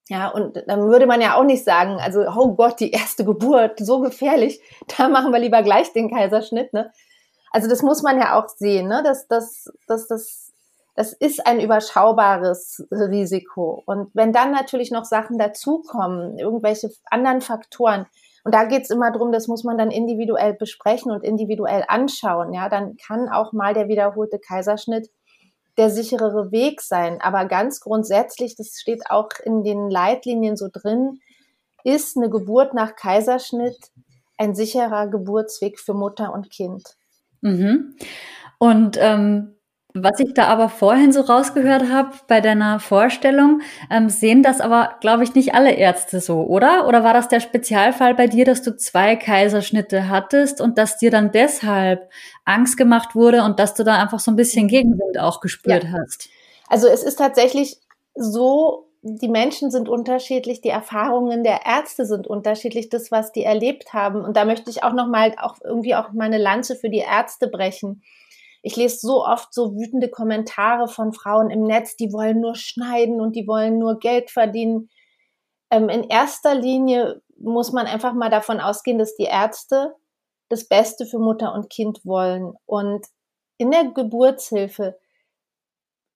Ja, 0.10 0.30
und 0.30 0.64
dann 0.66 0.90
würde 0.90 1.06
man 1.06 1.22
ja 1.22 1.36
auch 1.36 1.44
nicht 1.44 1.64
sagen, 1.64 2.00
also, 2.02 2.26
oh 2.36 2.56
Gott, 2.56 2.80
die 2.80 2.90
erste 2.92 3.24
Geburt, 3.24 3.78
so 3.80 4.00
gefährlich, 4.00 4.60
da 4.98 5.08
machen 5.08 5.32
wir 5.32 5.40
lieber 5.40 5.62
gleich 5.62 5.94
den 5.94 6.12
Kaiserschnitt, 6.12 6.74
ne? 6.74 6.92
Also 7.52 7.68
das 7.68 7.82
muss 7.82 8.04
man 8.04 8.18
ja 8.20 8.40
auch 8.40 8.48
sehen, 8.48 8.88
ne? 8.88 9.02
dass, 9.04 9.28
dass, 9.28 9.66
dass 9.88 10.08
das, 10.08 10.54
das 10.96 11.14
ist 11.14 11.46
ein 11.48 11.60
überschaubares 11.60 12.86
Risiko. 12.92 13.82
Und 13.88 14.12
wenn 14.14 14.34
dann 14.34 14.52
natürlich 14.52 14.92
noch 14.92 15.06
Sachen 15.06 15.40
dazukommen, 15.40 16.38
irgendwelche 16.38 16.92
anderen 17.10 17.42
Faktoren, 17.42 18.06
und 18.44 18.54
da 18.54 18.66
geht's 18.66 18.92
immer 18.92 19.12
drum, 19.12 19.32
das 19.32 19.48
muss 19.48 19.64
man 19.64 19.80
dann 19.80 19.90
individuell 19.90 20.54
besprechen 20.54 21.12
und 21.12 21.24
individuell 21.24 21.86
anschauen, 21.88 22.54
ja, 22.54 22.70
dann 22.70 22.98
kann 22.98 23.30
auch 23.30 23.52
mal 23.52 23.74
der 23.74 23.88
wiederholte 23.88 24.40
Kaiserschnitt 24.40 25.10
der 25.80 25.90
sicherere 25.90 26.52
Weg 26.52 26.82
sein. 26.82 27.22
Aber 27.22 27.46
ganz 27.46 27.80
grundsätzlich, 27.80 28.56
das 28.56 28.78
steht 28.80 29.10
auch 29.10 29.30
in 29.44 29.64
den 29.64 29.90
Leitlinien 29.90 30.58
so 30.58 30.68
drin, 30.72 31.22
ist 31.86 32.18
eine 32.18 32.30
Geburt 32.30 32.74
nach 32.74 32.96
Kaiserschnitt 32.96 33.78
ein 34.38 34.56
sicherer 34.56 35.08
Geburtsweg 35.08 35.80
für 35.80 35.94
Mutter 35.94 36.34
und 36.34 36.50
Kind. 36.50 36.84
Mhm. 37.42 37.96
Und 38.58 38.98
ähm, 39.00 39.56
was 40.04 40.20
ich 40.20 40.34
da 40.34 40.46
aber 40.48 40.70
vorhin 40.70 41.12
so 41.12 41.22
rausgehört 41.22 41.92
habe 41.92 42.12
bei 42.28 42.42
deiner 42.42 42.80
Vorstellung, 42.80 43.62
ähm, 43.90 44.10
sehen 44.10 44.44
das 44.44 44.62
aber, 44.62 44.96
glaube 45.02 45.24
ich, 45.24 45.36
nicht 45.36 45.54
alle 45.54 45.74
Ärzte 45.74 46.20
so, 46.22 46.42
oder? 46.44 46.88
Oder 46.88 47.04
war 47.04 47.14
das 47.14 47.28
der 47.28 47.40
Spezialfall 47.40 48.16
bei 48.16 48.28
dir, 48.28 48.46
dass 48.46 48.62
du 48.62 48.76
zwei 48.76 49.16
Kaiserschnitte 49.16 50.10
hattest 50.10 50.62
und 50.62 50.78
dass 50.78 50.98
dir 50.98 51.12
dann 51.12 51.32
deshalb 51.32 52.10
Angst 52.46 52.78
gemacht 52.78 53.16
wurde 53.16 53.44
und 53.44 53.60
dass 53.60 53.74
du 53.74 53.84
da 53.84 54.02
einfach 54.02 54.20
so 54.20 54.32
ein 54.32 54.36
bisschen 54.36 54.68
Gegenwind 54.68 55.20
auch 55.20 55.42
gespürt 55.42 55.84
ja. 55.84 55.92
hast? 55.92 56.30
Also 56.68 56.88
es 56.88 57.04
ist 57.04 57.18
tatsächlich 57.18 57.78
so, 58.16 58.90
die 59.02 59.30
Menschen 59.30 59.72
sind 59.72 59.88
unterschiedlich, 59.88 60.62
die 60.62 60.70
Erfahrungen 60.70 61.44
der 61.44 61.66
Ärzte 61.66 62.06
sind 62.06 62.28
unterschiedlich, 62.28 62.90
das, 62.90 63.12
was 63.12 63.32
die 63.32 63.44
erlebt 63.44 63.94
haben. 63.94 64.24
Und 64.24 64.36
da 64.36 64.46
möchte 64.46 64.70
ich 64.70 64.84
auch 64.84 64.94
nochmal 64.94 65.36
auch 65.42 65.56
irgendwie 65.64 65.96
auch 65.96 66.12
meine 66.12 66.38
Lanze 66.38 66.76
für 66.76 66.90
die 66.90 67.00
Ärzte 67.00 67.48
brechen. 67.48 68.04
Ich 68.62 68.76
lese 68.76 69.00
so 69.00 69.26
oft 69.26 69.54
so 69.54 69.76
wütende 69.76 70.10
Kommentare 70.10 70.88
von 70.88 71.14
Frauen 71.14 71.50
im 71.50 71.64
Netz, 71.64 71.96
die 71.96 72.12
wollen 72.12 72.42
nur 72.42 72.56
schneiden 72.56 73.22
und 73.22 73.36
die 73.36 73.48
wollen 73.48 73.80
nur 73.80 74.00
Geld 74.00 74.32
verdienen. 74.32 74.90
Ähm, 75.72 75.90
in 75.90 76.04
erster 76.04 76.56
Linie 76.56 77.22
muss 77.38 77.72
man 77.72 77.88
einfach 77.88 78.14
mal 78.14 78.30
davon 78.30 78.60
ausgehen, 78.60 78.98
dass 78.98 79.16
die 79.16 79.24
Ärzte 79.24 79.96
das 80.50 80.68
Beste 80.68 81.06
für 81.06 81.20
Mutter 81.20 81.54
und 81.54 81.70
Kind 81.70 82.06
wollen. 82.06 82.54
Und 82.66 83.06
in 83.58 83.72
der 83.72 83.86
Geburtshilfe 83.86 85.00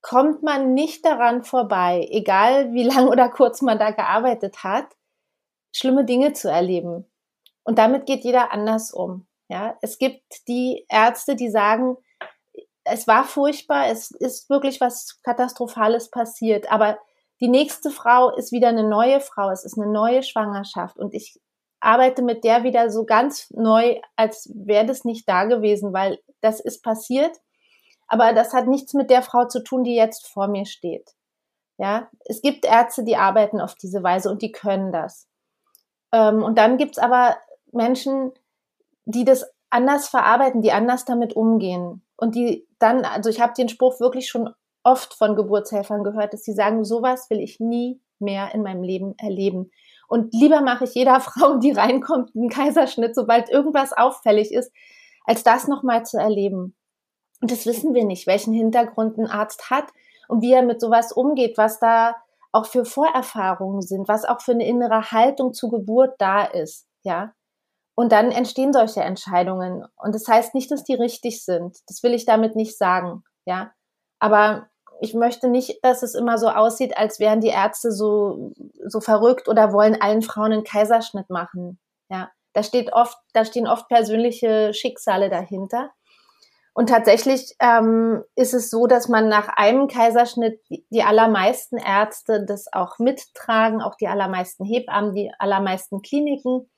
kommt 0.02 0.44
man 0.44 0.74
nicht 0.74 1.06
daran 1.06 1.44
vorbei, 1.44 2.08
egal 2.12 2.74
wie 2.74 2.84
lang 2.84 3.08
oder 3.08 3.30
kurz 3.30 3.62
man 3.62 3.80
da 3.80 3.92
gearbeitet 3.92 4.64
hat, 4.64 4.88
schlimme 5.74 6.04
Dinge 6.04 6.34
zu 6.34 6.50
erleben. 6.50 7.10
Und 7.64 7.78
damit 7.78 8.06
geht 8.06 8.24
jeder 8.24 8.52
anders 8.52 8.92
um. 8.92 9.28
Ja, 9.50 9.78
es 9.82 9.98
gibt 9.98 10.48
die 10.48 10.86
Ärzte, 10.90 11.36
die 11.36 11.50
sagen, 11.50 11.98
es 12.94 13.08
war 13.08 13.24
furchtbar, 13.24 13.88
es 13.88 14.12
ist 14.12 14.50
wirklich 14.50 14.80
was 14.80 15.20
Katastrophales 15.24 16.10
passiert, 16.10 16.72
aber 16.72 16.98
die 17.42 17.50
nächste 17.50 17.90
Frau 17.90 18.30
ist 18.36 18.52
wieder 18.52 18.70
eine 18.70 18.88
neue 18.88 19.20
Frau, 19.20 19.50
es 19.50 19.66
ist 19.66 19.78
eine 19.78 19.92
neue 19.92 20.24
Schwangerschaft 20.24 20.98
und 20.98 21.14
ich 21.14 21.40
arbeite 21.80 22.22
mit 22.22 22.44
der 22.44 22.64
wieder 22.64 22.90
so 22.90 23.04
ganz 23.06 23.50
neu, 23.52 24.00
als 24.16 24.50
wäre 24.54 24.86
das 24.86 25.04
nicht 25.04 25.28
da 25.28 25.46
gewesen, 25.46 25.92
weil 25.92 26.20
das 26.42 26.60
ist 26.60 26.82
passiert 26.82 27.38
aber 28.14 28.34
das 28.34 28.54
hat 28.54 28.68
nichts 28.68 28.94
mit 28.94 29.10
der 29.10 29.24
Frau 29.24 29.46
zu 29.46 29.64
tun, 29.64 29.84
die 29.84 29.96
jetzt 29.96 30.28
vor 30.28 30.48
mir 30.48 30.66
steht. 30.66 31.16
Ja, 31.80 32.10
es 32.26 32.42
gibt 32.42 32.66
Ärzte, 32.66 33.04
die 33.04 33.16
arbeiten 33.16 33.60
auf 33.60 33.74
diese 33.74 34.04
Weise 34.04 34.30
und 34.30 34.44
die 34.44 34.52
können 34.52 34.92
das. 34.92 35.28
Ähm, 36.12 36.44
und 36.44 36.58
dann 36.58 36.78
gibt's 36.78 37.00
aber 37.00 37.38
Menschen, 37.72 38.32
die 39.06 39.26
das 39.26 39.52
anders 39.74 40.08
verarbeiten, 40.08 40.62
die 40.62 40.72
anders 40.72 41.06
damit 41.06 41.36
umgehen. 41.36 42.04
Und 42.16 42.36
die 42.36 42.68
dann, 42.80 43.06
also 43.06 43.30
ich 43.30 43.42
habe 43.42 43.54
den 43.58 43.70
Spruch 43.70 44.00
wirklich 44.00 44.30
schon 44.30 44.50
oft 44.84 45.14
von 45.14 45.36
Geburtshelfern 45.36 46.04
gehört, 46.04 46.34
dass 46.34 46.44
sie 46.44 46.54
sagen, 46.54 46.84
sowas 46.84 47.30
will 47.30 47.40
ich 47.40 47.60
nie 47.60 48.00
mehr 48.20 48.54
in 48.54 48.64
meinem 48.64 48.84
Leben 48.84 49.16
erleben. 49.18 49.72
Und 50.08 50.34
lieber 50.34 50.62
mache 50.62 50.84
ich 50.84 50.94
jeder 50.94 51.20
Frau, 51.22 51.58
die 51.58 51.72
reinkommt, 51.72 52.36
einen 52.36 52.50
Kaiserschnitt, 52.50 53.16
sobald 53.16 53.50
irgendwas 53.50 53.94
auffällig 53.94 54.54
ist, 54.54 54.72
als 55.26 55.44
das 55.44 55.68
nochmal 55.68 56.06
zu 56.06 56.18
erleben. 56.18 56.76
Und 57.42 57.52
das 57.52 57.66
wissen 57.66 57.94
wir 57.94 58.06
nicht, 58.06 58.28
welchen 58.28 58.54
Hintergrund 58.54 59.18
ein 59.18 59.28
Arzt 59.28 59.70
hat 59.70 59.86
und 60.28 60.42
wie 60.42 60.54
er 60.54 60.64
mit 60.64 60.80
sowas 60.80 61.12
umgeht, 61.12 61.58
was 61.58 61.80
da 61.80 62.16
auch 62.52 62.66
für 62.68 62.86
Vorerfahrungen 62.86 63.82
sind, 63.82 64.08
was 64.08 64.26
auch 64.26 64.40
für 64.40 64.52
eine 64.52 64.68
innere 64.68 65.12
Haltung 65.12 65.54
zur 65.54 65.72
Geburt 65.72 66.14
da 66.20 66.44
ist, 66.46 66.88
ja. 67.02 67.34
Und 67.96 68.12
dann 68.12 68.32
entstehen 68.32 68.74
solche 68.74 69.02
Entscheidungen. 69.02 69.86
Und 69.96 70.16
das 70.16 70.28
heißt 70.28 70.56
nicht, 70.56 70.72
dass 70.72 70.84
die 70.84 70.96
richtig 70.96 71.44
sind. 71.44 71.78
Das 71.88 72.02
will 72.02 72.14
ich 72.14 72.26
damit 72.26 72.56
nicht 72.56 72.78
sagen, 72.78 73.24
ja. 73.46 73.72
Aber 74.20 74.68
ich 75.02 75.14
möchte 75.14 75.48
nicht, 75.48 75.84
dass 75.84 76.02
es 76.02 76.16
immer 76.16 76.38
so 76.38 76.48
aussieht, 76.50 76.98
als 76.98 77.20
wären 77.20 77.42
die 77.42 77.50
Ärzte 77.50 77.92
so, 77.92 78.52
so 78.86 79.00
verrückt 79.00 79.48
oder 79.48 79.74
wollen 79.74 80.02
allen 80.02 80.22
Frauen 80.22 80.54
einen 80.54 80.64
Kaiserschnitt 80.64 81.30
machen, 81.30 81.80
ja. 82.10 82.32
Da 82.54 82.62
steht 82.62 82.94
oft, 82.94 83.18
da 83.34 83.46
stehen 83.46 83.68
oft 83.68 83.88
persönliche 83.88 84.74
Schicksale 84.74 85.30
dahinter. 85.30 85.90
Und 86.76 86.90
tatsächlich 86.90 87.56
ähm, 87.60 88.24
ist 88.36 88.54
es 88.54 88.70
so, 88.70 88.88
dass 88.88 89.08
man 89.08 89.28
nach 89.28 89.48
einem 89.48 89.88
Kaiserschnitt 89.88 90.60
die, 90.70 90.86
die 90.90 91.04
allermeisten 91.04 91.78
Ärzte 91.78 92.46
das 92.46 92.72
auch 92.72 92.98
mittragen, 92.98 93.82
auch 93.82 93.96
die 93.96 94.08
allermeisten 94.08 94.66
Hebammen, 94.66 95.14
die 95.14 95.32
allermeisten 95.38 96.02
Kliniken, 96.02 96.70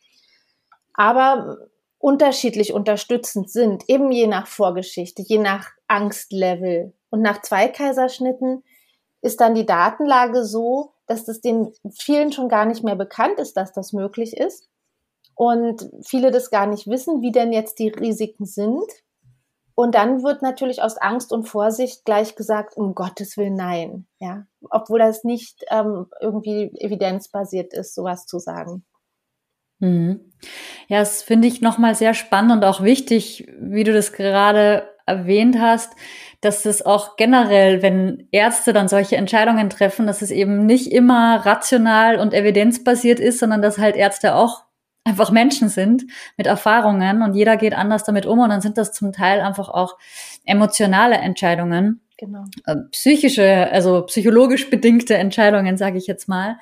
aber 0.96 1.58
unterschiedlich 1.98 2.74
unterstützend 2.74 3.50
sind, 3.50 3.84
eben 3.88 4.12
je 4.12 4.28
nach 4.28 4.48
Vorgeschichte, 4.48 5.22
je 5.22 5.38
nach 5.38 5.70
Angstlevel. 5.88 6.94
Und 7.10 7.22
nach 7.22 7.42
zwei 7.42 7.68
Kaiserschnitten 7.68 8.64
ist 9.22 9.42
dann 9.42 9.56
die 9.56 9.66
Datenlage 9.66 10.44
so, 10.44 10.94
dass 11.08 11.26
das 11.26 11.42
den 11.42 11.72
vielen 12.00 12.32
schon 12.32 12.50
gar 12.50 12.66
nicht 12.66 12.84
mehr 12.84 12.96
bekannt 12.96 13.40
ist, 13.40 13.58
dass 13.58 13.74
das 13.74 13.94
möglich 13.94 14.36
ist. 14.38 14.70
Und 15.36 15.90
viele 16.04 16.32
das 16.32 16.50
gar 16.50 16.66
nicht 16.68 16.88
wissen, 16.88 17.22
wie 17.22 17.32
denn 17.32 17.52
jetzt 17.52 17.80
die 17.80 17.90
Risiken 17.90 18.46
sind 18.46 18.86
und 19.76 19.94
dann 19.94 20.24
wird 20.24 20.42
natürlich 20.42 20.82
aus 20.82 20.98
Angst 20.98 21.34
und 21.34 21.44
Vorsicht 21.44 22.06
gleich 22.06 22.36
gesagt, 22.36 22.78
um 22.78 22.96
Gottes 22.96 23.36
Willen 23.36 23.56
nein, 23.56 24.08
ja, 24.20 24.48
obwohl 24.70 25.00
das 25.00 25.26
nicht 25.26 25.66
ähm, 25.70 26.08
irgendwie 26.22 26.72
evidenzbasiert 26.80 27.74
ist, 27.74 27.94
sowas 27.94 28.26
zu 28.26 28.40
sagen. 28.40 28.86
Mhm. 29.86 30.20
Ja, 30.88 31.00
das 31.00 31.24
finde 31.24 31.48
ich 31.48 31.62
nochmal 31.62 31.96
sehr 31.96 32.14
spannend 32.14 32.52
und 32.52 32.66
auch 32.66 32.84
wichtig, 32.84 33.48
wie 33.60 33.84
du 33.84 33.94
das 33.94 34.14
gerade 34.14 34.88
erwähnt 35.06 35.58
hast, 35.60 35.94
dass 36.42 36.66
es 36.66 36.86
auch 36.86 37.16
generell, 37.16 37.82
wenn 37.82 38.28
Ärzte 38.32 38.74
dann 38.74 38.88
solche 38.88 39.16
Entscheidungen 39.18 39.70
treffen, 39.70 40.06
dass 40.08 40.22
es 40.22 40.32
eben 40.32 40.66
nicht 40.66 40.92
immer 40.92 41.46
rational 41.46 42.18
und 42.20 42.34
evidenzbasiert 42.34 43.20
ist, 43.20 43.40
sondern 43.40 43.62
dass 43.62 43.78
halt 43.78 43.96
Ärzte 43.96 44.36
auch 44.36 44.64
einfach 45.04 45.32
Menschen 45.32 45.70
sind 45.70 46.06
mit 46.38 46.48
Erfahrungen 46.48 47.22
und 47.22 47.36
jeder 47.36 47.58
geht 47.58 47.74
anders 47.74 48.04
damit 48.04 48.26
um 48.26 48.40
und 48.40 48.50
dann 48.50 48.62
sind 48.62 48.78
das 48.78 48.92
zum 48.92 49.12
Teil 49.12 49.42
einfach 49.42 49.70
auch 49.70 49.98
emotionale 50.46 51.16
Entscheidungen. 51.16 52.02
Genau. 52.18 52.46
Äh, 52.66 52.76
psychische, 52.92 53.70
also 53.72 54.04
psychologisch 54.04 54.70
bedingte 54.70 55.16
Entscheidungen, 55.16 55.78
sage 55.78 55.98
ich 55.98 56.08
jetzt 56.08 56.28
mal. 56.28 56.58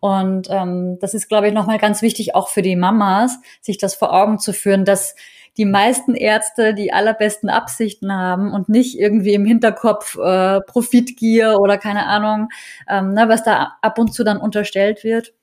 Und 0.00 0.48
ähm, 0.50 0.98
das 1.00 1.14
ist, 1.14 1.28
glaube 1.28 1.48
ich, 1.48 1.54
nochmal 1.54 1.78
ganz 1.78 2.02
wichtig, 2.02 2.34
auch 2.34 2.48
für 2.48 2.62
die 2.62 2.76
Mamas, 2.76 3.38
sich 3.60 3.78
das 3.78 3.94
vor 3.94 4.12
Augen 4.12 4.38
zu 4.38 4.52
führen, 4.52 4.84
dass 4.84 5.16
die 5.56 5.64
meisten 5.64 6.14
Ärzte 6.14 6.72
die 6.72 6.92
allerbesten 6.92 7.50
Absichten 7.50 8.12
haben 8.12 8.52
und 8.52 8.68
nicht 8.68 8.98
irgendwie 8.98 9.34
im 9.34 9.44
Hinterkopf 9.44 10.16
äh, 10.16 10.60
Profitgier 10.62 11.58
oder 11.60 11.78
keine 11.78 12.06
Ahnung, 12.06 12.48
ähm, 12.88 13.12
ne, 13.12 13.28
was 13.28 13.42
da 13.42 13.76
ab 13.82 13.98
und 13.98 14.14
zu 14.14 14.24
dann 14.24 14.38
unterstellt 14.38 15.04
wird 15.04 15.34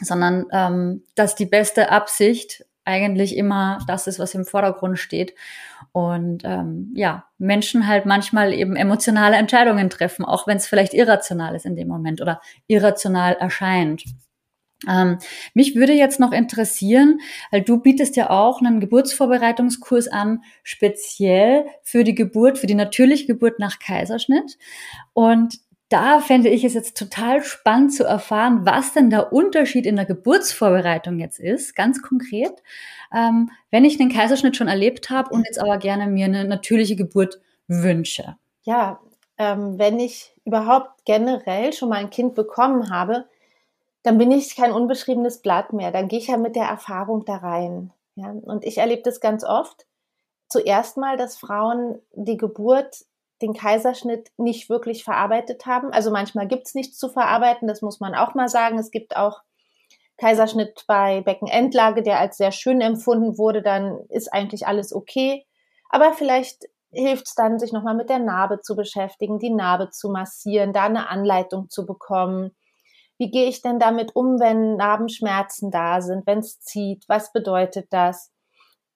sondern 0.00 0.46
ähm, 0.50 1.04
dass 1.14 1.34
die 1.34 1.46
beste 1.46 1.90
Absicht 1.90 2.64
eigentlich 2.90 3.36
immer 3.36 3.78
das 3.86 4.06
ist, 4.06 4.18
was 4.18 4.34
im 4.34 4.44
Vordergrund 4.44 4.98
steht. 4.98 5.34
Und 5.92 6.42
ähm, 6.44 6.92
ja, 6.94 7.24
Menschen 7.38 7.86
halt 7.86 8.06
manchmal 8.06 8.52
eben 8.52 8.76
emotionale 8.76 9.36
Entscheidungen 9.36 9.90
treffen, 9.90 10.24
auch 10.24 10.46
wenn 10.46 10.58
es 10.58 10.66
vielleicht 10.66 10.94
irrational 10.94 11.54
ist 11.54 11.66
in 11.66 11.76
dem 11.76 11.88
Moment 11.88 12.20
oder 12.20 12.40
irrational 12.66 13.34
erscheint. 13.34 14.04
Ähm, 14.88 15.18
mich 15.52 15.76
würde 15.76 15.92
jetzt 15.92 16.20
noch 16.20 16.32
interessieren, 16.32 17.18
weil 17.50 17.62
du 17.62 17.80
bietest 17.80 18.16
ja 18.16 18.30
auch 18.30 18.60
einen 18.60 18.80
Geburtsvorbereitungskurs 18.80 20.08
an, 20.08 20.42
speziell 20.62 21.66
für 21.82 22.04
die 22.04 22.14
Geburt, 22.14 22.58
für 22.58 22.66
die 22.66 22.74
natürliche 22.74 23.26
Geburt 23.26 23.58
nach 23.58 23.78
Kaiserschnitt. 23.78 24.56
Und 25.12 25.58
da 25.90 26.20
fände 26.20 26.48
ich 26.48 26.64
es 26.64 26.72
jetzt 26.74 26.96
total 26.96 27.42
spannend 27.42 27.92
zu 27.92 28.04
erfahren, 28.04 28.64
was 28.64 28.94
denn 28.94 29.10
der 29.10 29.32
Unterschied 29.32 29.86
in 29.86 29.96
der 29.96 30.06
Geburtsvorbereitung 30.06 31.18
jetzt 31.18 31.40
ist, 31.40 31.74
ganz 31.74 32.00
konkret. 32.00 32.62
Ähm, 33.12 33.50
wenn 33.70 33.84
ich 33.84 33.98
den 33.98 34.10
Kaiserschnitt 34.10 34.56
schon 34.56 34.68
erlebt 34.68 35.10
habe 35.10 35.30
und 35.34 35.44
jetzt 35.44 35.60
aber 35.60 35.78
gerne 35.78 36.06
mir 36.06 36.26
eine 36.26 36.44
natürliche 36.44 36.94
Geburt 36.94 37.40
wünsche. 37.66 38.36
Ja, 38.62 39.00
ähm, 39.36 39.78
wenn 39.78 39.98
ich 39.98 40.32
überhaupt 40.44 41.04
generell 41.04 41.72
schon 41.72 41.88
mal 41.88 41.96
ein 41.96 42.10
Kind 42.10 42.36
bekommen 42.36 42.90
habe, 42.90 43.26
dann 44.04 44.16
bin 44.16 44.30
ich 44.30 44.54
kein 44.54 44.72
unbeschriebenes 44.72 45.42
Blatt 45.42 45.72
mehr. 45.72 45.90
Dann 45.90 46.06
gehe 46.06 46.20
ich 46.20 46.28
ja 46.28 46.36
mit 46.36 46.54
der 46.54 46.66
Erfahrung 46.66 47.24
da 47.24 47.36
rein. 47.36 47.92
Ja? 48.14 48.30
Und 48.30 48.64
ich 48.64 48.78
erlebe 48.78 49.02
das 49.02 49.20
ganz 49.20 49.42
oft. 49.44 49.86
Zuerst 50.48 50.96
mal, 50.96 51.16
dass 51.16 51.36
Frauen 51.36 52.00
die 52.12 52.36
Geburt, 52.36 53.04
den 53.42 53.54
Kaiserschnitt 53.54 54.30
nicht 54.36 54.68
wirklich 54.68 55.04
verarbeitet 55.04 55.66
haben. 55.66 55.92
Also 55.92 56.10
manchmal 56.10 56.46
gibt 56.46 56.66
es 56.66 56.74
nichts 56.74 56.98
zu 56.98 57.08
verarbeiten, 57.08 57.68
das 57.68 57.82
muss 57.82 58.00
man 58.00 58.14
auch 58.14 58.34
mal 58.34 58.48
sagen. 58.48 58.78
Es 58.78 58.90
gibt 58.90 59.16
auch 59.16 59.42
Kaiserschnitt 60.18 60.84
bei 60.86 61.22
Beckenendlage, 61.22 62.02
der 62.02 62.18
als 62.18 62.36
sehr 62.36 62.52
schön 62.52 62.80
empfunden 62.80 63.38
wurde, 63.38 63.62
dann 63.62 64.00
ist 64.10 64.32
eigentlich 64.32 64.66
alles 64.66 64.92
okay. 64.92 65.46
Aber 65.88 66.12
vielleicht 66.12 66.66
hilft 66.92 67.28
es 67.28 67.34
dann, 67.34 67.58
sich 67.58 67.72
nochmal 67.72 67.94
mit 67.94 68.10
der 68.10 68.18
Narbe 68.18 68.60
zu 68.60 68.76
beschäftigen, 68.76 69.38
die 69.38 69.50
Narbe 69.50 69.90
zu 69.90 70.10
massieren, 70.10 70.72
da 70.72 70.84
eine 70.84 71.08
Anleitung 71.08 71.70
zu 71.70 71.86
bekommen. 71.86 72.54
Wie 73.16 73.30
gehe 73.30 73.48
ich 73.48 73.62
denn 73.62 73.78
damit 73.78 74.14
um, 74.14 74.40
wenn 74.40 74.76
Narbenschmerzen 74.76 75.70
da 75.70 76.00
sind, 76.02 76.26
wenn 76.26 76.40
es 76.40 76.60
zieht? 76.60 77.04
Was 77.08 77.32
bedeutet 77.32 77.86
das? 77.90 78.32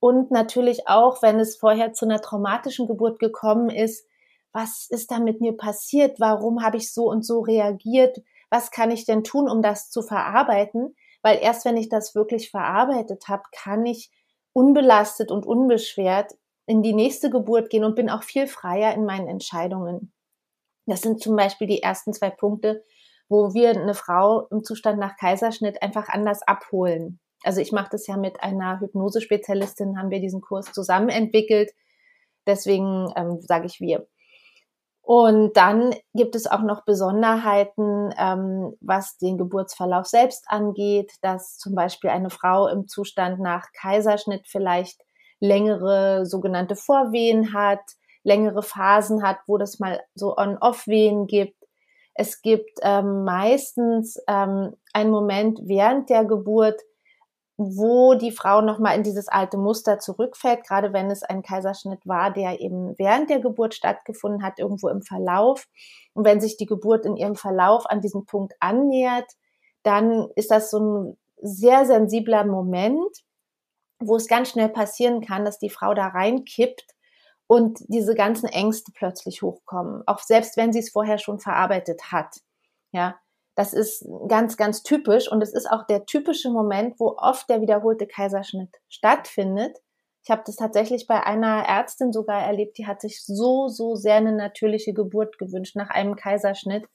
Und 0.00 0.30
natürlich 0.30 0.88
auch, 0.88 1.22
wenn 1.22 1.40
es 1.40 1.56
vorher 1.56 1.94
zu 1.94 2.04
einer 2.04 2.20
traumatischen 2.20 2.86
Geburt 2.86 3.18
gekommen 3.18 3.70
ist, 3.70 4.06
was 4.54 4.86
ist 4.88 5.10
da 5.10 5.18
mit 5.18 5.40
mir 5.40 5.56
passiert? 5.56 6.20
Warum 6.20 6.62
habe 6.62 6.76
ich 6.76 6.92
so 6.92 7.10
und 7.10 7.26
so 7.26 7.40
reagiert? 7.40 8.22
Was 8.50 8.70
kann 8.70 8.92
ich 8.92 9.04
denn 9.04 9.24
tun, 9.24 9.50
um 9.50 9.62
das 9.62 9.90
zu 9.90 10.00
verarbeiten? 10.00 10.94
Weil 11.22 11.38
erst 11.42 11.64
wenn 11.64 11.76
ich 11.76 11.88
das 11.88 12.14
wirklich 12.14 12.50
verarbeitet 12.50 13.26
habe, 13.26 13.42
kann 13.52 13.84
ich 13.84 14.12
unbelastet 14.52 15.32
und 15.32 15.44
unbeschwert 15.44 16.34
in 16.66 16.82
die 16.82 16.92
nächste 16.92 17.30
Geburt 17.30 17.68
gehen 17.68 17.82
und 17.82 17.96
bin 17.96 18.08
auch 18.08 18.22
viel 18.22 18.46
freier 18.46 18.94
in 18.94 19.04
meinen 19.04 19.26
Entscheidungen. 19.26 20.12
Das 20.86 21.00
sind 21.00 21.20
zum 21.20 21.34
Beispiel 21.34 21.66
die 21.66 21.82
ersten 21.82 22.12
zwei 22.12 22.30
Punkte, 22.30 22.84
wo 23.28 23.54
wir 23.54 23.70
eine 23.70 23.94
Frau 23.94 24.46
im 24.50 24.62
Zustand 24.62 25.00
nach 25.00 25.16
Kaiserschnitt 25.16 25.82
einfach 25.82 26.08
anders 26.08 26.42
abholen. 26.42 27.18
Also 27.42 27.60
ich 27.60 27.72
mache 27.72 27.88
das 27.90 28.06
ja 28.06 28.16
mit 28.16 28.40
einer 28.40 28.80
Hypnosespezialistin, 28.80 29.98
haben 29.98 30.10
wir 30.10 30.20
diesen 30.20 30.40
Kurs 30.40 30.72
zusammen 30.72 31.08
entwickelt. 31.08 31.72
Deswegen 32.46 33.12
ähm, 33.16 33.40
sage 33.40 33.66
ich 33.66 33.80
wir. 33.80 34.06
Und 35.04 35.54
dann 35.58 35.94
gibt 36.14 36.34
es 36.34 36.46
auch 36.46 36.62
noch 36.62 36.86
Besonderheiten, 36.86 38.10
ähm, 38.18 38.74
was 38.80 39.18
den 39.18 39.36
Geburtsverlauf 39.36 40.06
selbst 40.06 40.44
angeht, 40.48 41.12
dass 41.20 41.58
zum 41.58 41.74
Beispiel 41.74 42.08
eine 42.08 42.30
Frau 42.30 42.68
im 42.68 42.88
Zustand 42.88 43.38
nach 43.38 43.66
Kaiserschnitt 43.78 44.46
vielleicht 44.48 45.02
längere 45.40 46.24
sogenannte 46.24 46.74
Vorwehen 46.74 47.52
hat, 47.52 47.82
längere 48.22 48.62
Phasen 48.62 49.22
hat, 49.22 49.40
wo 49.46 49.58
das 49.58 49.78
mal 49.78 50.00
so 50.14 50.38
On-Off-Wehen 50.38 51.26
gibt. 51.26 51.62
Es 52.14 52.40
gibt 52.40 52.78
ähm, 52.80 53.24
meistens 53.24 54.16
ähm, 54.26 54.74
einen 54.94 55.10
Moment 55.10 55.60
während 55.64 56.08
der 56.08 56.24
Geburt, 56.24 56.80
wo 57.56 58.14
die 58.14 58.32
Frau 58.32 58.60
nochmal 58.60 58.96
in 58.96 59.04
dieses 59.04 59.28
alte 59.28 59.56
Muster 59.56 59.98
zurückfällt, 60.00 60.66
gerade 60.66 60.92
wenn 60.92 61.10
es 61.10 61.22
ein 61.22 61.42
Kaiserschnitt 61.42 62.00
war, 62.04 62.32
der 62.32 62.60
eben 62.60 62.98
während 62.98 63.30
der 63.30 63.40
Geburt 63.40 63.74
stattgefunden 63.74 64.42
hat, 64.42 64.58
irgendwo 64.58 64.88
im 64.88 65.02
Verlauf. 65.02 65.66
Und 66.14 66.24
wenn 66.24 66.40
sich 66.40 66.56
die 66.56 66.66
Geburt 66.66 67.06
in 67.06 67.16
ihrem 67.16 67.36
Verlauf 67.36 67.86
an 67.86 68.00
diesem 68.00 68.26
Punkt 68.26 68.54
annähert, 68.58 69.30
dann 69.84 70.28
ist 70.34 70.50
das 70.50 70.70
so 70.70 70.80
ein 70.80 71.18
sehr 71.40 71.86
sensibler 71.86 72.44
Moment, 72.44 73.24
wo 74.00 74.16
es 74.16 74.26
ganz 74.26 74.50
schnell 74.50 74.68
passieren 74.68 75.20
kann, 75.20 75.44
dass 75.44 75.58
die 75.58 75.70
Frau 75.70 75.94
da 75.94 76.08
reinkippt 76.08 76.94
und 77.46 77.78
diese 77.88 78.14
ganzen 78.14 78.48
Ängste 78.48 78.90
plötzlich 78.92 79.42
hochkommen, 79.42 80.02
auch 80.06 80.18
selbst 80.20 80.56
wenn 80.56 80.72
sie 80.72 80.80
es 80.80 80.90
vorher 80.90 81.18
schon 81.18 81.38
verarbeitet 81.38 82.10
hat. 82.10 82.40
Ja, 82.90 83.16
das 83.54 83.72
ist 83.72 84.04
ganz, 84.28 84.56
ganz 84.56 84.82
typisch 84.82 85.30
und 85.30 85.42
es 85.42 85.52
ist 85.52 85.70
auch 85.70 85.86
der 85.86 86.06
typische 86.06 86.50
Moment, 86.50 86.98
wo 86.98 87.16
oft 87.16 87.48
der 87.48 87.60
wiederholte 87.60 88.06
Kaiserschnitt 88.06 88.74
stattfindet. 88.88 89.78
Ich 90.24 90.30
habe 90.30 90.42
das 90.44 90.56
tatsächlich 90.56 91.06
bei 91.06 91.22
einer 91.22 91.64
Ärztin 91.68 92.12
sogar 92.12 92.42
erlebt, 92.42 92.78
die 92.78 92.86
hat 92.86 93.00
sich 93.00 93.24
so, 93.24 93.68
so 93.68 93.94
sehr 93.94 94.16
eine 94.16 94.32
natürliche 94.32 94.92
Geburt 94.92 95.38
gewünscht 95.38 95.76
nach 95.76 95.90
einem 95.90 96.16
Kaiserschnitt. 96.16 96.86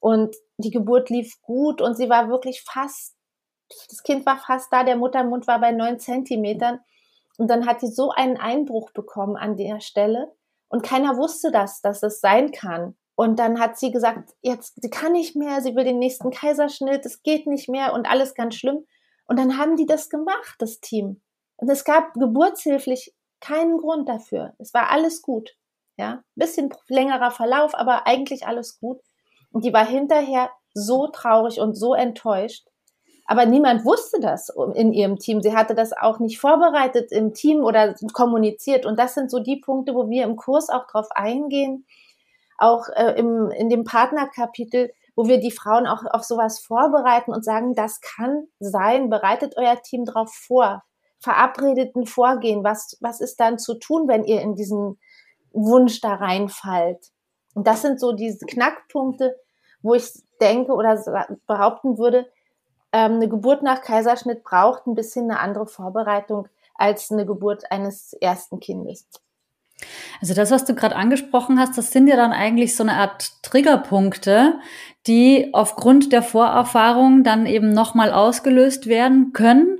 Und 0.00 0.34
die 0.56 0.70
Geburt 0.70 1.10
lief 1.10 1.40
gut 1.42 1.80
und 1.80 1.96
sie 1.96 2.08
war 2.08 2.28
wirklich 2.28 2.62
fast, 2.62 3.14
das 3.88 4.02
Kind 4.02 4.26
war 4.26 4.38
fast 4.38 4.72
da, 4.72 4.82
der 4.82 4.96
Muttermund 4.96 5.46
war 5.46 5.60
bei 5.60 5.70
neun 5.70 6.00
Zentimetern. 6.00 6.80
Und 7.38 7.48
dann 7.48 7.66
hat 7.66 7.80
sie 7.80 7.88
so 7.88 8.10
einen 8.10 8.36
Einbruch 8.36 8.90
bekommen 8.92 9.36
an 9.36 9.56
der 9.56 9.80
Stelle. 9.80 10.32
Und 10.68 10.82
keiner 10.82 11.16
wusste 11.18 11.52
das, 11.52 11.80
dass 11.82 12.02
es 12.02 12.20
sein 12.20 12.50
kann. 12.50 12.96
Und 13.14 13.38
dann 13.38 13.60
hat 13.60 13.78
sie 13.78 13.90
gesagt, 13.90 14.30
jetzt, 14.40 14.80
sie 14.80 14.90
kann 14.90 15.12
nicht 15.12 15.36
mehr, 15.36 15.60
sie 15.60 15.74
will 15.74 15.84
den 15.84 15.98
nächsten 15.98 16.30
Kaiserschnitt, 16.30 17.04
es 17.04 17.22
geht 17.22 17.46
nicht 17.46 17.68
mehr 17.68 17.92
und 17.92 18.10
alles 18.10 18.34
ganz 18.34 18.54
schlimm. 18.54 18.86
Und 19.26 19.38
dann 19.38 19.58
haben 19.58 19.76
die 19.76 19.86
das 19.86 20.08
gemacht, 20.08 20.56
das 20.58 20.80
Team. 20.80 21.20
Und 21.56 21.68
es 21.70 21.84
gab 21.84 22.14
geburtshilflich 22.14 23.14
keinen 23.40 23.78
Grund 23.78 24.08
dafür. 24.08 24.54
Es 24.58 24.72
war 24.72 24.90
alles 24.90 25.22
gut. 25.22 25.50
Ja, 25.98 26.22
bisschen 26.34 26.70
längerer 26.88 27.30
Verlauf, 27.30 27.74
aber 27.74 28.06
eigentlich 28.06 28.46
alles 28.46 28.80
gut. 28.80 29.00
Und 29.52 29.64
die 29.64 29.72
war 29.72 29.86
hinterher 29.86 30.50
so 30.72 31.08
traurig 31.08 31.60
und 31.60 31.74
so 31.74 31.94
enttäuscht. 31.94 32.66
Aber 33.26 33.46
niemand 33.46 33.84
wusste 33.84 34.20
das 34.20 34.50
in 34.74 34.92
ihrem 34.92 35.18
Team. 35.18 35.42
Sie 35.42 35.54
hatte 35.54 35.74
das 35.74 35.92
auch 35.92 36.18
nicht 36.18 36.40
vorbereitet 36.40 37.12
im 37.12 37.34
Team 37.34 37.62
oder 37.62 37.94
kommuniziert. 38.12 38.84
Und 38.84 38.98
das 38.98 39.14
sind 39.14 39.30
so 39.30 39.38
die 39.38 39.60
Punkte, 39.60 39.94
wo 39.94 40.08
wir 40.08 40.24
im 40.24 40.36
Kurs 40.36 40.70
auch 40.70 40.86
drauf 40.86 41.06
eingehen, 41.12 41.86
auch 42.62 42.88
äh, 42.94 43.18
im, 43.18 43.50
in 43.50 43.68
dem 43.68 43.84
Partnerkapitel, 43.84 44.92
wo 45.14 45.26
wir 45.26 45.40
die 45.40 45.50
Frauen 45.50 45.86
auch 45.86 46.04
auf 46.10 46.24
sowas 46.24 46.60
vorbereiten 46.60 47.32
und 47.32 47.44
sagen, 47.44 47.74
das 47.74 48.00
kann 48.00 48.46
sein, 48.60 49.10
bereitet 49.10 49.56
euer 49.56 49.80
Team 49.82 50.04
darauf 50.04 50.32
vor, 50.32 50.82
verabredeten 51.18 52.06
Vorgehen, 52.06 52.64
was, 52.64 52.96
was 53.00 53.20
ist 53.20 53.38
dann 53.40 53.58
zu 53.58 53.74
tun, 53.74 54.08
wenn 54.08 54.24
ihr 54.24 54.40
in 54.40 54.54
diesen 54.54 54.98
Wunsch 55.52 56.00
da 56.00 56.14
reinfallt. 56.14 57.12
Und 57.54 57.66
das 57.66 57.82
sind 57.82 58.00
so 58.00 58.12
diese 58.12 58.46
Knackpunkte, 58.46 59.36
wo 59.82 59.94
ich 59.94 60.10
denke 60.40 60.72
oder 60.72 61.28
behaupten 61.46 61.98
würde, 61.98 62.26
ähm, 62.92 63.12
eine 63.12 63.28
Geburt 63.28 63.62
nach 63.62 63.82
Kaiserschnitt 63.82 64.44
braucht 64.44 64.86
ein 64.86 64.94
bisschen 64.94 65.30
eine 65.30 65.40
andere 65.40 65.66
Vorbereitung 65.66 66.48
als 66.74 67.10
eine 67.10 67.26
Geburt 67.26 67.70
eines 67.70 68.12
ersten 68.14 68.60
Kindes. 68.60 69.08
Also 70.20 70.34
das, 70.34 70.50
was 70.50 70.64
du 70.64 70.74
gerade 70.74 70.96
angesprochen 70.96 71.58
hast, 71.58 71.76
das 71.76 71.90
sind 71.90 72.06
ja 72.08 72.16
dann 72.16 72.32
eigentlich 72.32 72.76
so 72.76 72.82
eine 72.82 72.94
Art 72.94 73.32
Triggerpunkte, 73.42 74.54
die 75.06 75.50
aufgrund 75.52 76.12
der 76.12 76.22
Vorerfahrung 76.22 77.24
dann 77.24 77.46
eben 77.46 77.70
nochmal 77.70 78.12
ausgelöst 78.12 78.86
werden 78.86 79.32
können. 79.32 79.78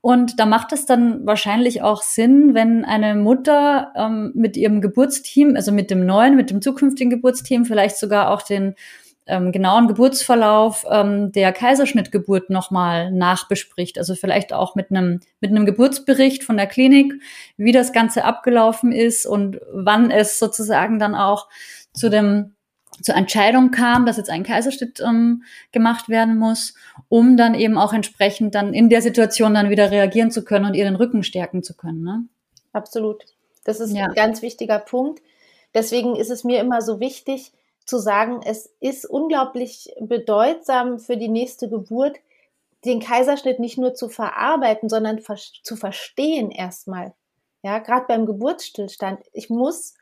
Und 0.00 0.38
da 0.38 0.44
macht 0.44 0.72
es 0.72 0.84
dann 0.84 1.24
wahrscheinlich 1.26 1.80
auch 1.80 2.02
Sinn, 2.02 2.52
wenn 2.52 2.84
eine 2.84 3.14
Mutter 3.14 3.92
ähm, 3.96 4.32
mit 4.34 4.56
ihrem 4.56 4.82
Geburtsteam, 4.82 5.56
also 5.56 5.72
mit 5.72 5.90
dem 5.90 6.04
neuen, 6.04 6.36
mit 6.36 6.50
dem 6.50 6.60
zukünftigen 6.60 7.08
Geburtsteam, 7.08 7.64
vielleicht 7.64 7.96
sogar 7.96 8.30
auch 8.30 8.42
den 8.42 8.74
ähm, 9.26 9.52
genauen 9.52 9.88
Geburtsverlauf 9.88 10.84
ähm, 10.90 11.32
der 11.32 11.52
Kaiserschnittgeburt 11.52 12.50
nochmal 12.50 13.10
nachbespricht. 13.10 13.98
Also 13.98 14.14
vielleicht 14.14 14.52
auch 14.52 14.74
mit 14.74 14.90
einem, 14.90 15.20
mit 15.40 15.50
einem 15.50 15.66
Geburtsbericht 15.66 16.44
von 16.44 16.56
der 16.56 16.66
Klinik, 16.66 17.14
wie 17.56 17.72
das 17.72 17.92
Ganze 17.92 18.24
abgelaufen 18.24 18.92
ist 18.92 19.26
und 19.26 19.60
wann 19.72 20.10
es 20.10 20.38
sozusagen 20.38 20.98
dann 20.98 21.14
auch 21.14 21.48
zu 21.92 22.10
dem 22.10 22.54
zur 23.02 23.16
Entscheidung 23.16 23.72
kam, 23.72 24.06
dass 24.06 24.18
jetzt 24.18 24.30
ein 24.30 24.44
Kaiserschnitt 24.44 25.00
ähm, 25.00 25.42
gemacht 25.72 26.08
werden 26.08 26.36
muss, 26.36 26.74
um 27.08 27.36
dann 27.36 27.54
eben 27.54 27.76
auch 27.76 27.92
entsprechend 27.92 28.54
dann 28.54 28.72
in 28.72 28.88
der 28.88 29.02
Situation 29.02 29.54
dann 29.54 29.68
wieder 29.68 29.90
reagieren 29.90 30.30
zu 30.30 30.44
können 30.44 30.64
und 30.64 30.74
ihr 30.74 30.84
den 30.84 30.94
Rücken 30.94 31.24
stärken 31.24 31.64
zu 31.64 31.74
können. 31.74 32.02
Ne? 32.02 32.24
Absolut. 32.72 33.24
Das 33.64 33.80
ist 33.80 33.92
ja. 33.96 34.04
ein 34.04 34.14
ganz 34.14 34.42
wichtiger 34.42 34.78
Punkt. 34.78 35.22
Deswegen 35.74 36.14
ist 36.14 36.30
es 36.30 36.44
mir 36.44 36.60
immer 36.60 36.82
so 36.82 37.00
wichtig, 37.00 37.52
zu 37.84 37.98
sagen, 37.98 38.40
es 38.44 38.72
ist 38.80 39.04
unglaublich 39.04 39.94
bedeutsam 40.00 40.98
für 40.98 41.16
die 41.16 41.28
nächste 41.28 41.68
Geburt, 41.68 42.16
den 42.84 43.00
Kaiserschnitt 43.00 43.60
nicht 43.60 43.78
nur 43.78 43.94
zu 43.94 44.08
verarbeiten, 44.08 44.88
sondern 44.88 45.20
zu 45.62 45.76
verstehen 45.76 46.50
erstmal. 46.50 47.14
Ja, 47.62 47.78
gerade 47.78 48.06
beim 48.06 48.26
Geburtsstillstand. 48.26 49.20
Ich 49.32 49.48
muss 49.48 49.94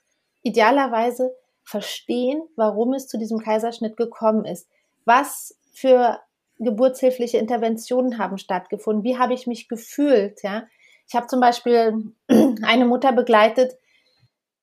idealerweise 0.42 1.34
verstehen, 1.62 2.42
warum 2.56 2.92
es 2.92 3.06
zu 3.06 3.18
diesem 3.18 3.38
Kaiserschnitt 3.38 3.96
gekommen 3.96 4.44
ist. 4.44 4.68
Was 5.04 5.56
für 5.72 6.20
geburtshilfliche 6.58 7.38
Interventionen 7.38 8.18
haben 8.18 8.38
stattgefunden? 8.38 9.04
Wie 9.04 9.18
habe 9.18 9.34
ich 9.34 9.46
mich 9.46 9.68
gefühlt? 9.68 10.42
Ja, 10.42 10.64
ich 11.08 11.14
habe 11.14 11.26
zum 11.26 11.40
Beispiel 11.40 12.12
eine 12.28 12.84
Mutter 12.84 13.12
begleitet, 13.12 13.76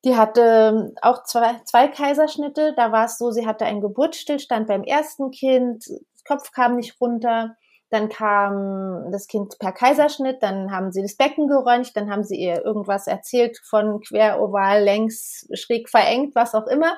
Die 0.04 0.16
hatte 0.16 0.94
auch 1.02 1.24
zwei, 1.24 1.60
zwei 1.64 1.88
Kaiserschnitte. 1.88 2.74
Da 2.76 2.92
war 2.92 3.04
es 3.04 3.18
so, 3.18 3.30
sie 3.30 3.46
hatte 3.46 3.66
einen 3.66 3.82
Geburtsstillstand 3.82 4.66
beim 4.66 4.82
ersten 4.82 5.30
Kind, 5.30 5.84
Kopf 6.26 6.52
kam 6.52 6.76
nicht 6.76 7.00
runter. 7.00 7.56
Dann 7.90 8.08
kam 8.08 9.10
das 9.10 9.26
Kind 9.26 9.58
per 9.58 9.72
Kaiserschnitt, 9.72 10.42
dann 10.42 10.70
haben 10.70 10.92
sie 10.92 11.02
das 11.02 11.16
Becken 11.16 11.48
geröntgt, 11.48 11.96
dann 11.96 12.08
haben 12.08 12.22
sie 12.22 12.36
ihr 12.36 12.64
irgendwas 12.64 13.08
erzählt 13.08 13.58
von 13.68 14.00
quer, 14.00 14.40
oval, 14.40 14.84
längs, 14.84 15.48
schräg 15.54 15.88
verengt, 15.88 16.36
was 16.36 16.54
auch 16.54 16.68
immer. 16.68 16.96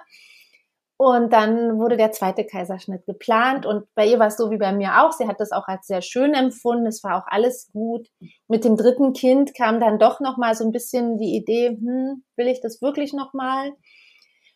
Und 1.05 1.33
dann 1.33 1.81
wurde 1.81 1.97
der 1.97 2.13
zweite 2.13 2.47
Kaiserschnitt 2.47 3.07
geplant 3.07 3.67
und 3.67 3.93
bei 3.97 4.07
ihr 4.07 4.21
war 4.21 4.29
es 4.29 4.37
so 4.37 4.53
wie 4.53 4.57
bei 4.57 4.73
mir 4.73 5.03
auch. 5.03 5.11
Sie 5.11 5.27
hat 5.27 5.41
das 5.41 5.51
auch 5.51 5.67
als 5.67 5.89
sehr 5.89 6.01
schön 6.01 6.33
empfunden. 6.33 6.87
Es 6.87 7.03
war 7.03 7.17
auch 7.17 7.27
alles 7.27 7.73
gut. 7.73 8.07
Mit 8.47 8.65
dem 8.65 8.77
dritten 8.77 9.13
Kind 9.13 9.53
kam 9.53 9.81
dann 9.81 9.99
doch 9.99 10.21
noch 10.21 10.37
mal 10.37 10.55
so 10.55 10.65
ein 10.65 10.71
bisschen 10.71 11.19
die 11.19 11.35
Idee, 11.35 11.71
hm, 11.71 12.23
will 12.37 12.47
ich 12.47 12.61
das 12.61 12.81
wirklich 12.83 13.15
noch 13.15 13.33
mal? 13.33 13.73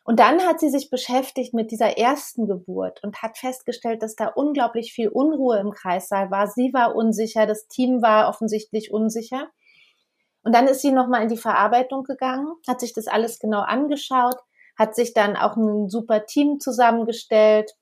Und 0.04 0.20
dann 0.20 0.40
hat 0.42 0.61
sie 0.61 0.68
sich 0.68 0.88
beschäftigt 0.88 1.52
mit 1.52 1.72
dieser 1.72 1.98
ersten 1.98 2.46
Geburt 2.46 3.02
und 3.02 3.22
hat 3.22 3.38
festgestellt, 3.38 4.00
dass 4.00 4.14
da 4.14 4.28
unglaublich 4.28 4.92
viel 4.92 5.09
Unruhe 5.09 5.59
im 5.59 5.72
Kreissaal 5.72 6.30
war. 6.30 6.46
Sie 6.46 6.72
war 6.72 6.94
unsicher, 6.94 7.46
das 7.46 7.66
Team 7.66 8.02
war 8.02 8.28
offensichtlich 8.28 8.92
unsicher. 8.92 9.48
Und 10.44 10.54
dann 10.54 10.68
ist 10.68 10.80
sie 10.80 10.92
nochmal 10.92 11.24
in 11.24 11.28
die 11.28 11.37
Verarbeitung 11.37 12.04
gegangen, 12.04 12.54
hat 12.68 12.78
sich 12.78 12.92
das 12.92 13.09
alles 13.09 13.40
genau 13.40 13.62
angeschaut, 13.62 14.37
hat 14.76 14.94
sich 14.94 15.14
dann 15.14 15.36
auch 15.36 15.56
ein 15.56 15.88
super 15.88 16.26
Team 16.26 16.60
zusammengestellt, 16.60 17.72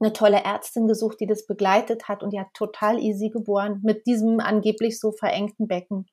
eine 0.00 0.12
tolle 0.12 0.42
Ärztin 0.44 0.86
gesucht, 0.86 1.20
die 1.20 1.26
das 1.26 1.46
begleitet 1.46 2.08
hat 2.08 2.22
und 2.22 2.32
die 2.32 2.40
hat 2.40 2.52
total 2.52 2.98
easy 2.98 3.30
geboren 3.30 3.80
mit 3.82 4.06
diesem 4.06 4.40
angeblich 4.40 5.00
so 5.00 5.12
verengten 5.12 5.68
Becken. 5.68 6.06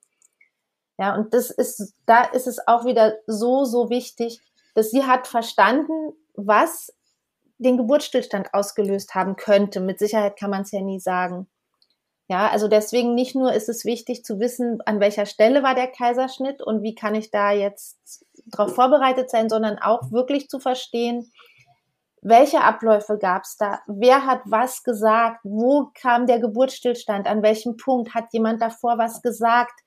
Ja, 0.98 1.16
und 1.16 1.34
das 1.34 1.50
ist, 1.50 1.94
da 2.06 2.24
ist 2.24 2.48
es 2.48 2.66
auch 2.68 2.86
wieder 2.86 3.16
so, 3.28 3.66
so 3.66 3.90
wichtig, 3.90 4.40
dass 4.76 4.92
sie 4.92 5.04
hat 5.04 5.28
verstanden, 5.28 6.14
was 6.36 6.94
den 7.58 7.78
Geburtsstillstand 7.78 8.54
ausgelöst 8.54 9.16
haben 9.16 9.36
könnte. 9.36 9.80
Mit 9.80 10.00
Sicherheit 10.00 10.38
kann 10.38 10.50
man 10.50 10.62
es 10.62 10.72
ja 10.72 10.82
nie 10.82 11.00
sagen. 11.00 11.48
Ja, 12.30 12.50
also 12.50 12.68
deswegen 12.68 13.16
nicht 13.16 13.36
nur 13.36 13.54
ist 13.54 13.70
es 13.70 13.86
wichtig 13.86 14.24
zu 14.24 14.40
wissen, 14.40 14.80
an 14.86 15.00
welcher 15.00 15.26
Stelle 15.26 15.62
war 15.62 15.76
der 15.76 15.88
Kaiserschnitt 15.88 16.62
und 16.62 16.82
wie 16.82 16.96
kann 16.96 17.16
ich 17.16 17.32
da 17.32 17.52
jetzt 17.52 18.26
darauf 18.46 18.76
vorbereitet 18.76 19.30
sein, 19.30 19.50
sondern 19.50 19.78
auch 19.80 20.12
wirklich 20.12 20.50
zu 20.50 20.60
verstehen, 20.60 21.32
welche 22.22 22.62
Abläufe 22.62 23.18
gab 23.18 23.44
es 23.44 23.58
da? 23.58 23.82
Wer 23.86 24.26
hat 24.26 24.42
was 24.46 24.84
gesagt? 24.84 25.42
Wo 25.44 25.92
kam 25.94 26.26
der 26.26 26.40
Geburtsstillstand? 26.40 27.28
An 27.28 27.44
welchem 27.44 27.76
Punkt 27.76 28.14
hat 28.14 28.26
jemand 28.32 28.62
davor 28.62 28.98
was 28.98 29.22
gesagt? 29.22 29.84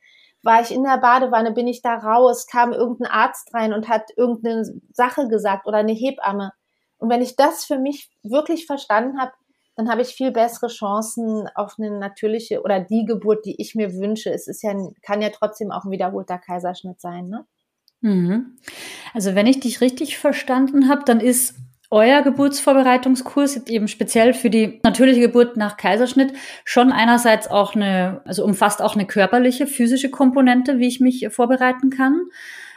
war 0.47 0.63
ich 0.63 0.73
in 0.73 0.85
der 0.85 0.99
Badewanne, 0.99 1.53
bin 1.53 1.67
ich 1.67 1.83
da 1.83 1.97
raus, 1.97 2.47
kam 2.47 2.73
irgendein 2.73 3.11
Arzt 3.11 3.53
rein 3.53 3.75
und 3.75 3.89
hat 3.89 4.11
irgendeine 4.17 4.65
Sache 4.93 5.29
gesagt 5.29 5.67
oder 5.67 5.79
eine 5.79 5.93
Hebamme. 5.93 6.53
Und 6.99 7.11
wenn 7.11 7.21
ich 7.21 7.37
das 7.37 7.65
für 7.65 7.79
mich 7.79 8.09
wirklich 8.23 8.65
verstanden 8.65 9.21
habe, 9.21 9.33
dann 9.75 9.91
habe 9.91 10.01
ich 10.01 10.15
viel 10.15 10.31
bessere 10.31 10.69
Chancen 10.69 11.49
auf 11.55 11.75
eine 11.79 11.91
natürliche 11.99 12.63
oder 12.63 12.81
die 12.81 13.05
Geburt, 13.05 13.45
die 13.45 13.61
ich 13.61 13.75
mir 13.75 13.95
wünsche. 13.95 14.31
Es 14.31 14.47
ist 14.47 14.63
ja, 14.63 14.73
kann 15.03 15.21
ja 15.21 15.29
trotzdem 15.31 15.71
auch 15.71 15.85
ein 15.85 15.91
wiederholter 15.91 16.39
Kaiserschnitt 16.39 17.01
sein, 17.01 17.29
ne? 17.29 17.45
Mhm. 18.01 18.57
Also 19.15 19.35
wenn 19.35 19.47
ich 19.47 19.61
dich 19.61 19.81
richtig 19.81 20.19
verstanden 20.19 20.89
habe, 20.89 21.03
dann 21.05 21.21
ist 21.21 21.55
euer 21.91 22.23
Geburtsvorbereitungskurs 22.23 23.69
eben 23.69 23.89
speziell 23.89 24.35
für 24.35 24.51
die 24.51 24.81
natürliche 24.83 25.21
Geburt 25.21 25.57
nach 25.57 25.77
Kaiserschnitt 25.77 26.33
schon 26.65 26.91
einerseits 26.93 27.49
auch 27.49 27.75
eine, 27.75 28.23
also 28.25 28.45
umfasst 28.45 28.83
auch 28.83 28.95
eine 28.95 29.07
körperliche, 29.07 29.67
physische 29.67 30.11
Komponente, 30.11 30.79
wie 30.79 30.89
ich 30.89 31.01
mich 31.01 31.29
vorbereiten 31.31 31.91
kann, 31.91 32.23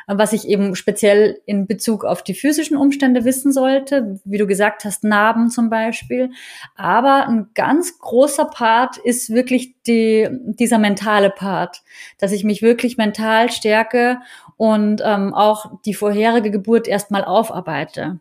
was 0.06 0.34
ich 0.34 0.48
eben 0.48 0.76
speziell 0.76 1.40
in 1.46 1.66
Bezug 1.66 2.06
auf 2.06 2.24
die 2.24 2.34
physischen 2.34 2.78
Umstände 2.78 3.26
wissen 3.26 3.52
sollte, 3.52 4.20
wie 4.26 4.38
du 4.38 4.46
gesagt 4.46 4.86
hast, 4.86 5.04
Narben 5.04 5.50
zum 5.50 5.70
Beispiel. 5.70 6.32
Aber 6.76 7.28
ein 7.28 7.48
ganz 7.56 8.00
großer 8.00 8.46
Part 8.46 8.98
ist 8.98 9.32
wirklich 9.32 9.76
die, 9.84 10.28
dieser 10.32 10.78
mentale 10.78 11.30
Part, 11.32 11.82
dass 12.20 12.32
ich 12.32 12.44
mich 12.44 12.62
wirklich 12.62 12.98
mental 12.98 13.52
stärke 13.52 14.20
und 14.60 15.02
ähm, 15.06 15.34
auch 15.34 15.72
die 15.86 15.94
vorherige 15.94 16.52
Geburt 16.52 16.86
erstmal 16.86 17.24
aufarbeite. 17.24 18.20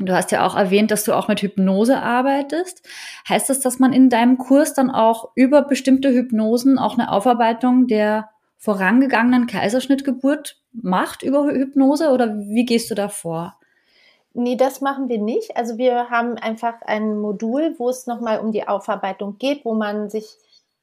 Du 0.00 0.14
hast 0.14 0.32
ja 0.32 0.46
auch 0.46 0.56
erwähnt, 0.56 0.90
dass 0.90 1.04
du 1.04 1.12
auch 1.12 1.28
mit 1.28 1.42
Hypnose 1.42 2.00
arbeitest. 2.00 2.82
Heißt 3.28 3.50
das, 3.50 3.60
dass 3.60 3.78
man 3.78 3.92
in 3.92 4.08
deinem 4.08 4.38
Kurs 4.38 4.72
dann 4.72 4.90
auch 4.90 5.32
über 5.34 5.60
bestimmte 5.60 6.08
Hypnosen 6.08 6.78
auch 6.78 6.94
eine 6.94 7.12
Aufarbeitung 7.12 7.88
der 7.88 8.30
vorangegangenen 8.56 9.46
Kaiserschnittgeburt 9.46 10.56
macht 10.72 11.22
über 11.22 11.44
Hypnose 11.44 12.10
oder 12.10 12.38
wie 12.38 12.64
gehst 12.64 12.90
du 12.90 12.94
da 12.94 13.10
vor? 13.10 13.58
Nee, 14.32 14.56
das 14.56 14.80
machen 14.80 15.10
wir 15.10 15.18
nicht. 15.18 15.58
Also 15.58 15.76
wir 15.76 16.08
haben 16.08 16.38
einfach 16.38 16.80
ein 16.86 17.18
Modul, 17.18 17.74
wo 17.76 17.90
es 17.90 18.06
nochmal 18.06 18.40
um 18.40 18.50
die 18.50 18.66
Aufarbeitung 18.66 19.36
geht, 19.36 19.66
wo 19.66 19.74
man 19.74 20.08
sich 20.08 20.38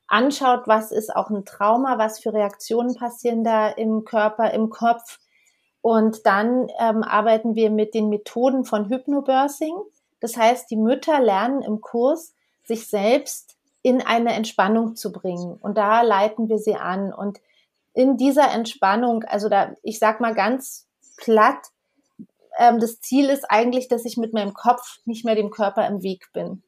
anschaut, 0.07 0.63
was 0.67 0.91
ist 0.91 1.15
auch 1.15 1.29
ein 1.29 1.45
Trauma, 1.45 1.97
was 1.97 2.19
für 2.19 2.33
Reaktionen 2.33 2.95
passieren 2.95 3.43
da 3.43 3.69
im 3.69 4.05
Körper, 4.05 4.51
im 4.51 4.69
Kopf 4.69 5.19
und 5.83 6.25
dann 6.25 6.69
ähm, 6.79 7.03
arbeiten 7.03 7.55
wir 7.55 7.69
mit 7.69 7.93
den 7.93 8.07
Methoden 8.07 8.63
von 8.63 8.87
Hypnobirthing. 8.87 9.75
Das 10.21 10.37
heißt, 10.37 10.71
die 10.71 10.77
Mütter 10.77 11.19
lernen 11.19 11.61
im 11.61 11.81
Kurs, 11.81 12.33
sich 12.63 12.87
selbst 12.87 13.57
in 13.81 14.01
eine 14.01 14.31
Entspannung 14.31 14.95
zu 14.95 15.11
bringen. 15.11 15.57
Und 15.61 15.77
da 15.77 16.01
leiten 16.01 16.47
wir 16.47 16.57
sie 16.57 16.75
an. 16.75 17.11
Und 17.11 17.41
in 17.93 18.15
dieser 18.15 18.49
Entspannung, 18.51 19.25
also 19.25 19.49
da, 19.49 19.75
ich 19.83 19.99
sag 19.99 20.21
mal 20.21 20.33
ganz 20.33 20.87
platt, 21.17 21.67
ähm, 22.57 22.79
das 22.79 23.01
Ziel 23.01 23.29
ist 23.29 23.43
eigentlich, 23.51 23.89
dass 23.89 24.05
ich 24.05 24.15
mit 24.15 24.31
meinem 24.31 24.53
Kopf 24.53 24.99
nicht 25.03 25.25
mehr 25.25 25.35
dem 25.35 25.49
Körper 25.49 25.85
im 25.85 26.01
Weg 26.01 26.31
bin. 26.31 26.63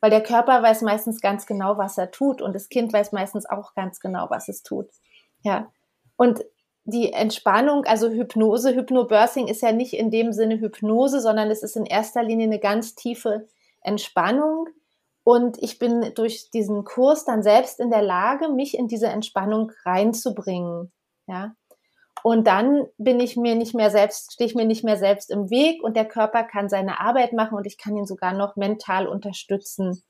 Weil 0.00 0.10
der 0.10 0.22
Körper 0.22 0.62
weiß 0.62 0.82
meistens 0.82 1.20
ganz 1.20 1.46
genau, 1.46 1.76
was 1.76 1.98
er 1.98 2.10
tut 2.10 2.40
und 2.40 2.54
das 2.54 2.68
Kind 2.68 2.92
weiß 2.92 3.12
meistens 3.12 3.46
auch 3.46 3.74
ganz 3.74 4.00
genau, 4.00 4.28
was 4.30 4.48
es 4.48 4.62
tut. 4.62 4.88
Ja. 5.42 5.70
Und 6.16 6.40
die 6.84 7.12
Entspannung, 7.12 7.84
also 7.84 8.08
Hypnose, 8.08 8.74
Hypnobirthing 8.74 9.48
ist 9.48 9.62
ja 9.62 9.72
nicht 9.72 9.94
in 9.94 10.10
dem 10.10 10.32
Sinne 10.32 10.58
Hypnose, 10.60 11.20
sondern 11.20 11.50
es 11.50 11.62
ist 11.62 11.76
in 11.76 11.86
erster 11.86 12.22
Linie 12.22 12.46
eine 12.46 12.58
ganz 12.58 12.94
tiefe 12.94 13.46
Entspannung. 13.82 14.68
Und 15.22 15.62
ich 15.62 15.78
bin 15.78 16.12
durch 16.14 16.50
diesen 16.50 16.84
Kurs 16.84 17.24
dann 17.24 17.42
selbst 17.42 17.78
in 17.78 17.90
der 17.90 18.02
Lage, 18.02 18.48
mich 18.48 18.76
in 18.76 18.88
diese 18.88 19.08
Entspannung 19.08 19.72
reinzubringen. 19.84 20.90
Ja. 21.26 21.54
Und 22.22 22.46
dann 22.46 22.86
bin 22.98 23.20
ich 23.20 23.36
mir 23.36 23.54
nicht 23.54 23.74
mehr 23.74 23.90
selbst, 23.90 24.32
stehe 24.32 24.48
ich 24.48 24.54
mir 24.54 24.66
nicht 24.66 24.84
mehr 24.84 24.96
selbst 24.96 25.30
im 25.30 25.50
Weg 25.50 25.82
und 25.82 25.96
der 25.96 26.06
Körper 26.06 26.44
kann 26.44 26.68
seine 26.68 27.00
Arbeit 27.00 27.32
machen 27.32 27.56
und 27.56 27.66
ich 27.66 27.78
kann 27.78 27.96
ihn 27.96 28.06
sogar 28.06 28.32
noch 28.32 28.56
mental 28.56 29.06
unterstützen. 29.06 30.02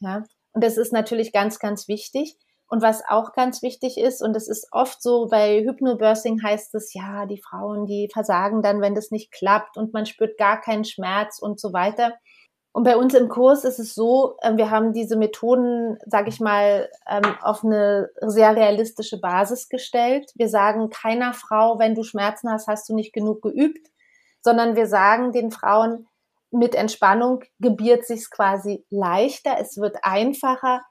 Ja. 0.00 0.24
Und 0.52 0.64
das 0.64 0.76
ist 0.76 0.92
natürlich 0.92 1.32
ganz, 1.32 1.58
ganz 1.58 1.88
wichtig. 1.88 2.36
Und 2.68 2.82
was 2.82 3.02
auch 3.08 3.32
ganz 3.32 3.62
wichtig 3.62 3.96
ist, 3.96 4.22
und 4.22 4.32
das 4.32 4.48
ist 4.48 4.68
oft 4.72 5.00
so, 5.00 5.28
bei 5.28 5.62
Hypnobirthing 5.62 6.42
heißt 6.42 6.74
es, 6.74 6.92
ja, 6.94 7.26
die 7.26 7.40
Frauen, 7.40 7.86
die 7.86 8.08
versagen 8.12 8.60
dann, 8.60 8.80
wenn 8.80 8.94
das 8.94 9.10
nicht 9.10 9.30
klappt 9.30 9.76
und 9.76 9.92
man 9.92 10.04
spürt 10.04 10.36
gar 10.36 10.60
keinen 10.60 10.84
Schmerz 10.84 11.38
und 11.38 11.60
so 11.60 11.72
weiter. 11.72 12.14
Und 12.76 12.84
bei 12.84 12.98
uns 12.98 13.14
im 13.14 13.30
Kurs 13.30 13.64
ist 13.64 13.78
es 13.78 13.94
so, 13.94 14.36
ähm, 14.42 14.58
wir 14.58 14.70
haben 14.70 14.92
diese 14.92 15.16
Methoden, 15.16 15.96
sage 16.04 16.28
ich 16.28 16.40
mal, 16.40 16.90
ähm, 17.08 17.24
auf 17.40 17.64
eine 17.64 18.10
sehr 18.20 18.54
realistische 18.54 19.18
Basis 19.18 19.70
gestellt. 19.70 20.30
Wir 20.34 20.50
sagen 20.50 20.90
keiner 20.90 21.32
Frau, 21.32 21.78
wenn 21.78 21.94
du 21.94 22.02
Schmerzen 22.02 22.50
hast, 22.50 22.66
hast 22.66 22.86
du 22.90 22.94
nicht 22.94 23.14
genug 23.14 23.40
geübt, 23.40 23.88
sondern 24.42 24.76
wir 24.76 24.86
sagen 24.88 25.32
den 25.32 25.50
Frauen, 25.50 26.06
mit 26.50 26.74
Entspannung 26.74 27.44
gebiert 27.60 28.04
sich's 28.04 28.30
quasi 28.30 28.84
leichter, 28.90 29.56
es 29.58 29.78
wird 29.78 29.96
einfacher, 30.02 30.82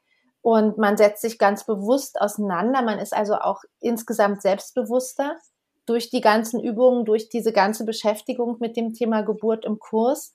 und 0.41 0.79
man 0.79 0.97
setzt 0.97 1.21
sich 1.21 1.37
ganz 1.37 1.67
bewusst 1.67 2.19
auseinander. 2.19 2.81
Man 2.81 2.97
ist 2.97 3.15
also 3.15 3.35
auch 3.35 3.61
insgesamt 3.79 4.41
selbstbewusster 4.41 5.37
durch 5.85 6.09
die 6.09 6.21
ganzen 6.21 6.59
Übungen, 6.59 7.05
durch 7.05 7.29
diese 7.29 7.53
ganze 7.53 7.85
Beschäftigung 7.85 8.57
mit 8.59 8.75
dem 8.75 8.93
Thema 8.93 9.21
Geburt 9.21 9.65
im 9.65 9.77
Kurs. 9.77 10.34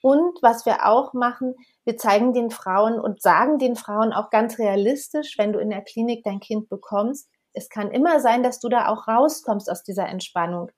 Und 0.00 0.38
was 0.42 0.64
wir 0.64 0.86
auch 0.86 1.12
machen, 1.12 1.54
wir 1.84 1.96
zeigen 1.96 2.32
den 2.32 2.50
Frauen 2.50 3.00
und 3.00 3.20
sagen 3.20 3.58
den 3.58 3.76
Frauen 3.76 4.12
auch 4.12 4.30
ganz 4.30 4.58
realistisch, 4.58 5.36
wenn 5.38 5.52
du 5.52 5.58
in 5.58 5.70
der 5.70 5.82
Klinik 5.82 6.22
dein 6.24 6.40
Kind 6.40 6.68
bekommst, 6.68 7.28
es 7.52 7.68
kann 7.68 7.90
immer 7.90 8.20
sein, 8.20 8.42
dass 8.42 8.60
du 8.60 8.68
da 8.68 8.88
auch 8.88 9.08
rauskommst 9.08 9.70
aus 9.70 9.82
dieser 9.82 10.06
Entspannung. 10.06 10.70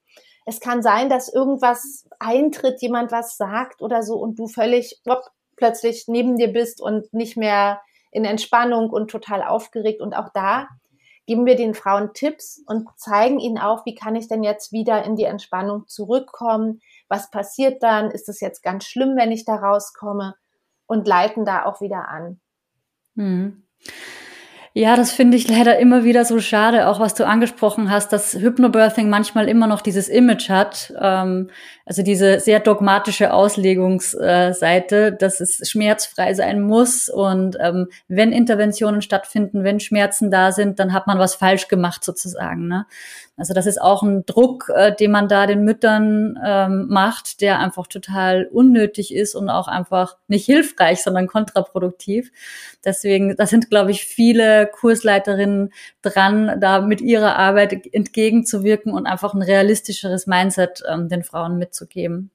Es 0.46 0.61
kann 0.61 0.83
sein, 0.83 1.11
dass 1.11 1.33
irgendwas 1.33 2.09
eintritt, 2.18 2.80
jemand 2.80 3.12
was 3.12 3.37
sagt 3.37 3.83
oder 3.83 4.02
so 4.02 4.14
und 4.16 4.38
du 4.38 4.48
völlig 4.48 5.00
wop, 5.04 5.22
plötzlich 5.56 6.04
neben 6.09 6.37
dir 6.37 6.52
bist 6.52 6.80
und 6.80 7.12
nicht 7.12 7.37
mehr 7.37 7.80
in 8.11 8.24
Entspannung 8.24 8.90
und 8.90 9.11
total 9.11 9.42
aufgeregt. 9.42 10.00
Und 10.00 10.14
auch 10.14 10.30
da 10.33 10.68
geben 11.26 11.46
wir 11.46 11.54
den 11.54 11.74
Frauen 11.74 12.12
Tipps 12.14 12.62
und 12.66 12.88
zeigen 12.96 13.38
ihnen 13.38 13.59
auch, 13.59 13.85
wie 13.85 13.94
kann 13.94 14.16
ich 14.16 14.26
denn 14.26 14.42
jetzt 14.42 14.72
wieder 14.72 15.04
in 15.04 15.16
die 15.16 15.24
Entspannung 15.24 15.87
zurückkommen? 15.87 16.80
Was 17.10 17.30
passiert 17.30 17.82
dann? 17.82 18.10
Ist 18.10 18.30
es 18.30 18.40
jetzt 18.40 18.62
ganz 18.62 18.86
schlimm, 18.86 19.16
wenn 19.16 19.32
ich 19.32 19.44
da 19.44 19.56
rauskomme? 19.56 20.36
Und 20.86 21.06
leiten 21.06 21.44
da 21.44 21.66
auch 21.66 21.80
wieder 21.80 22.08
an. 22.08 22.40
Hm. 23.16 23.62
Ja, 24.72 24.94
das 24.94 25.10
finde 25.10 25.36
ich 25.36 25.48
leider 25.48 25.80
immer 25.80 26.04
wieder 26.04 26.24
so 26.24 26.38
schade, 26.38 26.86
auch 26.86 27.00
was 27.00 27.14
du 27.14 27.26
angesprochen 27.26 27.90
hast, 27.90 28.12
dass 28.12 28.34
Hypnobirthing 28.34 29.10
manchmal 29.10 29.48
immer 29.48 29.66
noch 29.66 29.80
dieses 29.80 30.08
Image 30.08 30.48
hat, 30.48 30.92
ähm, 31.00 31.50
also 31.84 32.04
diese 32.04 32.38
sehr 32.38 32.60
dogmatische 32.60 33.32
Auslegungsseite, 33.32 35.12
dass 35.12 35.40
es 35.40 35.68
schmerzfrei 35.68 36.34
sein 36.34 36.60
muss 36.60 37.08
und 37.08 37.56
ähm, 37.60 37.88
wenn 38.06 38.30
Interventionen 38.30 39.02
stattfinden, 39.02 39.64
wenn 39.64 39.80
Schmerzen 39.80 40.30
da 40.30 40.52
sind, 40.52 40.78
dann 40.78 40.92
hat 40.92 41.08
man 41.08 41.18
was 41.18 41.34
falsch 41.34 41.66
gemacht 41.66 42.04
sozusagen. 42.04 42.68
Ne? 42.68 42.86
Also 43.40 43.55
das 43.55 43.64
ist 43.64 43.81
auch 43.81 44.03
ein 44.03 44.26
Druck, 44.26 44.70
äh, 44.76 44.94
den 44.94 45.12
man 45.12 45.26
da 45.26 45.46
den 45.46 45.64
Müttern 45.64 46.38
ähm, 46.44 46.88
macht, 46.90 47.40
der 47.40 47.59
einfach 47.59 47.87
total 47.87 48.44
unnötig 48.53 49.14
ist 49.14 49.35
und 49.35 49.48
auch 49.48 49.66
einfach 49.66 50.18
nicht 50.29 50.44
hilfreich, 50.44 51.03
sondern 51.03 51.26
kontraproduktiv. 51.26 52.33
Deswegen, 52.85 53.35
da 53.37 53.46
sind, 53.46 53.70
glaube 53.70 53.92
ich, 53.92 54.05
viele 54.05 54.66
Kursleiterinnen 54.66 55.72
dran, 56.03 56.61
da 56.61 56.83
mit 56.83 57.00
ihrer 57.00 57.37
Arbeit 57.37 57.87
entgegenzuwirken 57.94 58.92
und 58.92 59.07
einfach 59.07 59.33
ein 59.33 59.40
realistischeres 59.40 60.26
Mindset 60.26 60.83
ähm, 60.87 61.09
den 61.09 61.24
Frauen 61.24 61.57
mitzugeben. 61.57 62.31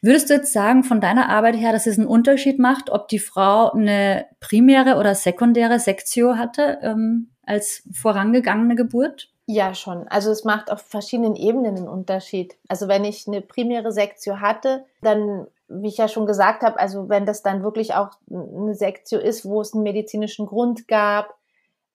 Würdest 0.00 0.30
du 0.30 0.34
jetzt 0.34 0.54
sagen, 0.54 0.84
von 0.84 1.02
deiner 1.02 1.28
Arbeit 1.28 1.56
her, 1.56 1.72
dass 1.72 1.86
es 1.86 1.98
einen 1.98 2.06
Unterschied 2.06 2.58
macht, 2.58 2.88
ob 2.88 3.08
die 3.08 3.18
Frau 3.18 3.72
eine 3.72 4.24
primäre 4.40 4.96
oder 4.96 5.14
sekundäre 5.14 5.78
Sektio 5.78 6.36
hatte 6.36 6.78
ähm, 6.80 7.28
als 7.42 7.82
vorangegangene 7.92 8.74
Geburt? 8.74 9.28
Ja, 9.50 9.74
schon. 9.74 10.06
Also 10.08 10.30
es 10.30 10.44
macht 10.44 10.70
auf 10.70 10.82
verschiedenen 10.82 11.34
Ebenen 11.34 11.78
einen 11.78 11.88
Unterschied. 11.88 12.58
Also 12.68 12.86
wenn 12.86 13.06
ich 13.06 13.26
eine 13.26 13.40
primäre 13.40 13.92
Sektio 13.92 14.40
hatte, 14.40 14.84
dann, 15.00 15.46
wie 15.68 15.88
ich 15.88 15.96
ja 15.96 16.06
schon 16.06 16.26
gesagt 16.26 16.62
habe, 16.62 16.78
also 16.78 17.08
wenn 17.08 17.24
das 17.24 17.42
dann 17.42 17.62
wirklich 17.62 17.94
auch 17.94 18.10
eine 18.30 18.74
Sektio 18.74 19.18
ist, 19.18 19.46
wo 19.46 19.62
es 19.62 19.72
einen 19.72 19.84
medizinischen 19.84 20.44
Grund 20.44 20.86
gab, 20.86 21.34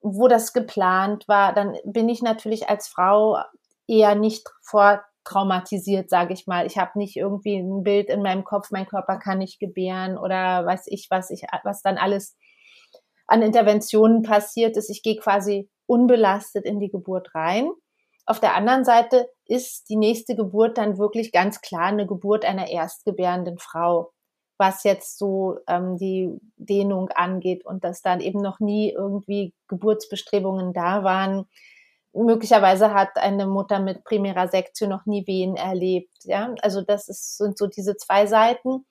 wo 0.00 0.26
das 0.26 0.52
geplant 0.52 1.28
war, 1.28 1.54
dann 1.54 1.76
bin 1.84 2.08
ich 2.08 2.22
natürlich 2.22 2.68
als 2.68 2.88
Frau 2.88 3.38
eher 3.86 4.16
nicht 4.16 4.48
vortraumatisiert, 4.60 6.10
sage 6.10 6.34
ich 6.34 6.48
mal. 6.48 6.66
Ich 6.66 6.76
habe 6.76 6.98
nicht 6.98 7.16
irgendwie 7.16 7.56
ein 7.56 7.84
Bild 7.84 8.08
in 8.08 8.20
meinem 8.20 8.42
Kopf, 8.42 8.72
mein 8.72 8.88
Körper 8.88 9.18
kann 9.18 9.38
nicht 9.38 9.60
gebären 9.60 10.18
oder 10.18 10.66
weiß 10.66 10.86
ich, 10.88 11.06
was 11.08 11.30
ich, 11.30 11.44
was 11.62 11.82
dann 11.82 11.98
alles 11.98 12.36
an 13.28 13.42
Interventionen 13.42 14.22
passiert 14.22 14.76
ist. 14.76 14.90
Ich 14.90 15.04
gehe 15.04 15.16
quasi 15.16 15.70
unbelastet 15.86 16.64
in 16.64 16.80
die 16.80 16.90
Geburt 16.90 17.34
rein. 17.34 17.70
Auf 18.26 18.40
der 18.40 18.54
anderen 18.54 18.84
Seite 18.84 19.28
ist 19.44 19.88
die 19.90 19.96
nächste 19.96 20.34
Geburt 20.34 20.78
dann 20.78 20.98
wirklich 20.98 21.30
ganz 21.30 21.60
klar 21.60 21.86
eine 21.86 22.06
Geburt 22.06 22.44
einer 22.44 22.68
erstgebärenden 22.70 23.58
Frau, 23.58 24.12
was 24.56 24.84
jetzt 24.84 25.18
so 25.18 25.58
ähm, 25.66 25.98
die 25.98 26.30
Dehnung 26.56 27.10
angeht 27.10 27.66
und 27.66 27.84
dass 27.84 28.00
dann 28.00 28.20
eben 28.20 28.40
noch 28.40 28.60
nie 28.60 28.92
irgendwie 28.92 29.52
Geburtsbestrebungen 29.68 30.72
da 30.72 31.04
waren. 31.04 31.46
Möglicherweise 32.14 32.94
hat 32.94 33.16
eine 33.16 33.46
Mutter 33.46 33.80
mit 33.80 34.04
primärer 34.04 34.48
Sektion 34.48 34.88
noch 34.88 35.04
nie 35.04 35.26
Wehen 35.26 35.56
erlebt. 35.56 36.16
Ja, 36.22 36.54
also 36.62 36.80
das 36.80 37.08
ist, 37.08 37.36
sind 37.36 37.58
so 37.58 37.66
diese 37.66 37.96
zwei 37.96 38.26
Seiten. 38.26 38.86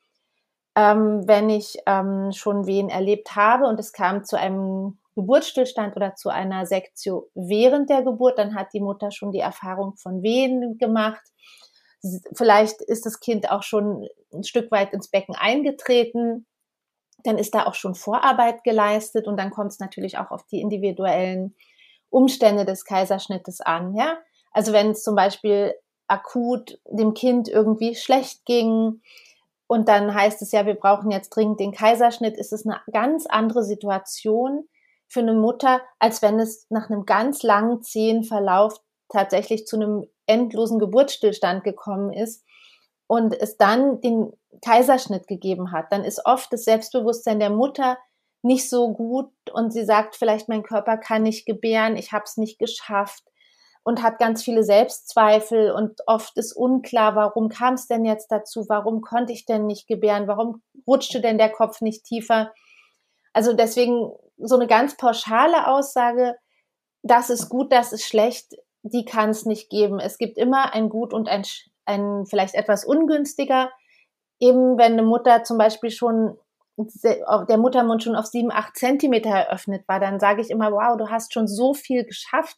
Ähm, 0.75 1.27
wenn 1.27 1.49
ich 1.49 1.77
ähm, 1.85 2.31
schon 2.33 2.67
Wehen 2.67 2.89
erlebt 2.89 3.35
habe 3.35 3.65
und 3.65 3.79
es 3.79 3.93
kam 3.93 4.25
zu 4.25 4.37
einem 4.37 4.97
Geburtsstillstand 5.15 5.95
oder 5.95 6.15
zu 6.15 6.29
einer 6.29 6.65
Sektio 6.65 7.29
während 7.35 7.89
der 7.89 8.03
Geburt, 8.03 8.37
dann 8.37 8.55
hat 8.55 8.73
die 8.73 8.79
Mutter 8.79 9.11
schon 9.11 9.31
die 9.31 9.39
Erfahrung 9.39 9.95
von 9.95 10.23
Wehen 10.23 10.77
gemacht. 10.77 11.21
Vielleicht 12.33 12.81
ist 12.81 13.05
das 13.05 13.19
Kind 13.19 13.49
auch 13.49 13.63
schon 13.63 14.07
ein 14.33 14.43
Stück 14.43 14.71
weit 14.71 14.93
ins 14.93 15.07
Becken 15.07 15.35
eingetreten. 15.35 16.45
Dann 17.23 17.37
ist 17.37 17.55
da 17.55 17.65
auch 17.65 17.75
schon 17.75 17.95
Vorarbeit 17.95 18.63
geleistet 18.63 19.27
und 19.27 19.37
dann 19.37 19.51
kommt 19.51 19.71
es 19.71 19.79
natürlich 19.79 20.17
auch 20.17 20.31
auf 20.31 20.43
die 20.47 20.59
individuellen 20.59 21.55
Umstände 22.09 22.65
des 22.65 22.83
Kaiserschnittes 22.83 23.61
an. 23.61 23.95
Ja? 23.95 24.17
Also 24.51 24.73
wenn 24.73 24.91
es 24.91 25.03
zum 25.03 25.15
Beispiel 25.15 25.73
akut 26.07 26.79
dem 26.85 27.13
Kind 27.13 27.47
irgendwie 27.47 27.95
schlecht 27.95 28.45
ging, 28.45 29.01
und 29.67 29.89
dann 29.89 30.13
heißt 30.13 30.41
es 30.43 30.51
ja, 30.51 30.67
wir 30.67 30.75
brauchen 30.75 31.09
jetzt 31.09 31.29
dringend 31.29 31.59
den 31.59 31.71
Kaiserschnitt, 31.71 32.37
ist 32.37 32.53
es 32.53 32.63
eine 32.63 32.79
ganz 32.91 33.25
andere 33.25 33.63
Situation, 33.63 34.67
für 35.13 35.19
eine 35.19 35.33
Mutter, 35.33 35.81
als 35.99 36.21
wenn 36.21 36.39
es 36.39 36.65
nach 36.69 36.89
einem 36.89 37.05
ganz 37.05 37.43
langen, 37.43 37.81
zähen 37.83 38.23
Verlauf 38.23 38.81
tatsächlich 39.09 39.67
zu 39.67 39.75
einem 39.77 40.07
endlosen 40.25 40.79
Geburtsstillstand 40.79 41.63
gekommen 41.63 42.11
ist 42.11 42.43
und 43.07 43.33
es 43.39 43.57
dann 43.57 44.01
den 44.01 44.33
Kaiserschnitt 44.65 45.27
gegeben 45.27 45.71
hat. 45.71 45.91
Dann 45.91 46.03
ist 46.03 46.25
oft 46.25 46.51
das 46.51 46.63
Selbstbewusstsein 46.63 47.39
der 47.39 47.49
Mutter 47.49 47.97
nicht 48.41 48.69
so 48.69 48.91
gut 48.91 49.31
und 49.53 49.71
sie 49.71 49.85
sagt 49.85 50.15
vielleicht, 50.15 50.49
mein 50.49 50.63
Körper 50.63 50.97
kann 50.97 51.23
nicht 51.23 51.45
gebären, 51.45 51.95
ich 51.95 52.11
habe 52.11 52.25
es 52.25 52.37
nicht 52.37 52.59
geschafft 52.59 53.23
und 53.83 54.01
hat 54.01 54.19
ganz 54.19 54.43
viele 54.43 54.63
Selbstzweifel 54.63 55.71
und 55.71 56.01
oft 56.07 56.37
ist 56.37 56.53
unklar, 56.53 57.15
warum 57.15 57.49
kam 57.49 57.75
es 57.75 57.87
denn 57.87 58.05
jetzt 58.05 58.31
dazu, 58.31 58.65
warum 58.67 59.01
konnte 59.01 59.31
ich 59.31 59.45
denn 59.45 59.65
nicht 59.65 59.87
gebären, 59.87 60.27
warum 60.27 60.61
rutschte 60.87 61.21
denn 61.21 61.37
der 61.37 61.49
Kopf 61.49 61.81
nicht 61.81 62.03
tiefer. 62.05 62.51
Also 63.33 63.53
deswegen 63.53 64.11
so 64.37 64.55
eine 64.55 64.67
ganz 64.67 64.95
pauschale 64.95 65.67
Aussage, 65.67 66.35
das 67.01 67.29
ist 67.29 67.49
gut, 67.49 67.71
das 67.71 67.91
ist 67.91 68.05
schlecht, 68.05 68.53
die 68.83 69.05
kann 69.05 69.29
es 69.29 69.45
nicht 69.45 69.69
geben. 69.69 69.99
Es 69.99 70.17
gibt 70.17 70.37
immer 70.37 70.73
ein 70.73 70.89
gut 70.89 71.13
und 71.13 71.27
ein, 71.27 71.43
ein 71.85 72.25
vielleicht 72.25 72.55
etwas 72.55 72.85
ungünstiger. 72.85 73.71
Eben 74.39 74.77
wenn 74.77 74.93
eine 74.93 75.03
Mutter 75.03 75.43
zum 75.43 75.57
Beispiel 75.57 75.91
schon 75.91 76.37
der 76.77 77.57
Muttermund 77.57 78.03
schon 78.03 78.15
auf 78.15 78.25
sieben, 78.25 78.51
acht 78.51 78.75
Zentimeter 78.77 79.29
eröffnet 79.29 79.87
war, 79.87 79.99
dann 79.99 80.19
sage 80.19 80.41
ich 80.41 80.49
immer, 80.49 80.71
wow, 80.71 80.97
du 80.97 81.09
hast 81.09 81.33
schon 81.33 81.47
so 81.47 81.73
viel 81.73 82.03
geschafft 82.03 82.57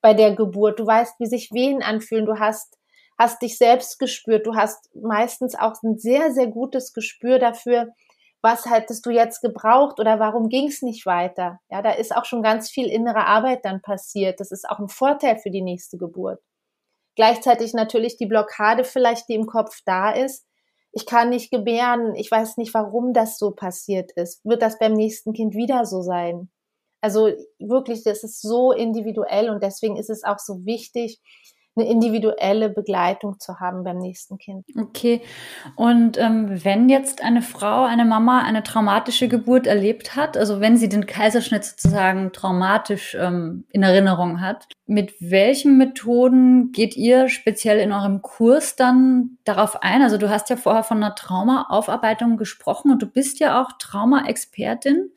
bei 0.00 0.14
der 0.14 0.34
Geburt. 0.34 0.78
Du 0.78 0.86
weißt, 0.86 1.18
wie 1.18 1.26
sich 1.26 1.50
Wehen 1.52 1.82
anfühlen. 1.82 2.24
Du 2.24 2.38
hast, 2.38 2.78
hast 3.18 3.42
dich 3.42 3.58
selbst 3.58 3.98
gespürt. 3.98 4.46
Du 4.46 4.54
hast 4.54 4.94
meistens 4.94 5.56
auch 5.56 5.74
ein 5.82 5.98
sehr, 5.98 6.32
sehr 6.32 6.46
gutes 6.46 6.92
Gespür 6.92 7.38
dafür, 7.38 7.88
was 8.40 8.66
hättest 8.66 9.04
du 9.04 9.10
jetzt 9.10 9.40
gebraucht 9.40 9.98
oder 9.98 10.20
warum 10.20 10.48
ging 10.48 10.68
es 10.68 10.82
nicht 10.82 11.06
weiter? 11.06 11.58
Ja, 11.70 11.82
da 11.82 11.90
ist 11.90 12.14
auch 12.14 12.24
schon 12.24 12.42
ganz 12.42 12.70
viel 12.70 12.86
innere 12.86 13.26
Arbeit 13.26 13.64
dann 13.64 13.82
passiert. 13.82 14.40
Das 14.40 14.52
ist 14.52 14.68
auch 14.68 14.78
ein 14.78 14.88
Vorteil 14.88 15.38
für 15.38 15.50
die 15.50 15.62
nächste 15.62 15.98
Geburt. 15.98 16.40
Gleichzeitig 17.16 17.74
natürlich 17.74 18.16
die 18.16 18.26
Blockade 18.26 18.84
vielleicht, 18.84 19.28
die 19.28 19.34
im 19.34 19.46
Kopf 19.46 19.80
da 19.84 20.12
ist. 20.12 20.46
Ich 20.92 21.04
kann 21.04 21.30
nicht 21.30 21.50
gebären. 21.50 22.14
Ich 22.14 22.30
weiß 22.30 22.56
nicht, 22.58 22.72
warum 22.74 23.12
das 23.12 23.38
so 23.38 23.50
passiert 23.50 24.12
ist. 24.12 24.44
Wird 24.44 24.62
das 24.62 24.78
beim 24.78 24.92
nächsten 24.92 25.32
Kind 25.32 25.54
wieder 25.54 25.84
so 25.84 26.00
sein? 26.02 26.48
Also 27.00 27.30
wirklich, 27.58 28.04
das 28.04 28.22
ist 28.22 28.40
so 28.40 28.72
individuell 28.72 29.50
und 29.50 29.62
deswegen 29.62 29.96
ist 29.96 30.10
es 30.10 30.24
auch 30.24 30.38
so 30.38 30.64
wichtig, 30.64 31.20
eine 31.78 31.88
individuelle 31.88 32.68
Begleitung 32.68 33.38
zu 33.38 33.60
haben 33.60 33.84
beim 33.84 33.98
nächsten 33.98 34.38
Kind. 34.38 34.66
Okay. 34.76 35.22
Und 35.76 36.18
ähm, 36.18 36.64
wenn 36.64 36.88
jetzt 36.88 37.22
eine 37.22 37.42
Frau, 37.42 37.84
eine 37.84 38.04
Mama 38.04 38.42
eine 38.42 38.62
traumatische 38.62 39.28
Geburt 39.28 39.66
erlebt 39.66 40.16
hat, 40.16 40.36
also 40.36 40.60
wenn 40.60 40.76
sie 40.76 40.88
den 40.88 41.06
Kaiserschnitt 41.06 41.64
sozusagen 41.64 42.32
traumatisch 42.32 43.16
ähm, 43.18 43.64
in 43.70 43.82
Erinnerung 43.82 44.40
hat, 44.40 44.66
mit 44.86 45.14
welchen 45.20 45.78
Methoden 45.78 46.72
geht 46.72 46.96
ihr 46.96 47.28
speziell 47.28 47.78
in 47.78 47.92
eurem 47.92 48.22
Kurs 48.22 48.76
dann 48.76 49.38
darauf 49.44 49.82
ein? 49.82 50.02
Also 50.02 50.18
du 50.18 50.30
hast 50.30 50.50
ja 50.50 50.56
vorher 50.56 50.82
von 50.82 50.96
einer 50.96 51.14
Traumaaufarbeitung 51.14 52.36
gesprochen 52.36 52.90
und 52.90 53.02
du 53.02 53.06
bist 53.06 53.38
ja 53.38 53.62
auch 53.62 53.72
Trauma-Expertin 53.78 55.10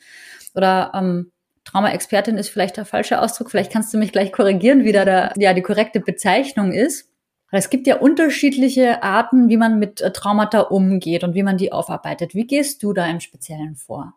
oder 0.53 0.91
ähm, 0.93 1.31
Trauma-Expertin 1.65 2.37
ist 2.37 2.49
vielleicht 2.49 2.77
der 2.77 2.85
falsche 2.85 3.21
Ausdruck. 3.21 3.51
Vielleicht 3.51 3.71
kannst 3.71 3.93
du 3.93 3.97
mich 3.97 4.11
gleich 4.11 4.31
korrigieren, 4.31 4.83
wie 4.83 4.91
da 4.91 5.05
der, 5.05 5.33
ja, 5.37 5.53
die 5.53 5.61
korrekte 5.61 5.99
Bezeichnung 5.99 6.71
ist. 6.71 7.09
Es 7.51 7.69
gibt 7.69 7.85
ja 7.85 7.97
unterschiedliche 7.97 9.03
Arten, 9.03 9.49
wie 9.49 9.57
man 9.57 9.77
mit 9.77 9.99
äh, 10.01 10.11
Traumata 10.11 10.61
umgeht 10.61 11.23
und 11.23 11.35
wie 11.35 11.43
man 11.43 11.57
die 11.57 11.71
aufarbeitet. 11.71 12.33
Wie 12.33 12.47
gehst 12.47 12.81
du 12.81 12.93
da 12.93 13.05
im 13.07 13.19
Speziellen 13.19 13.75
vor? 13.75 14.13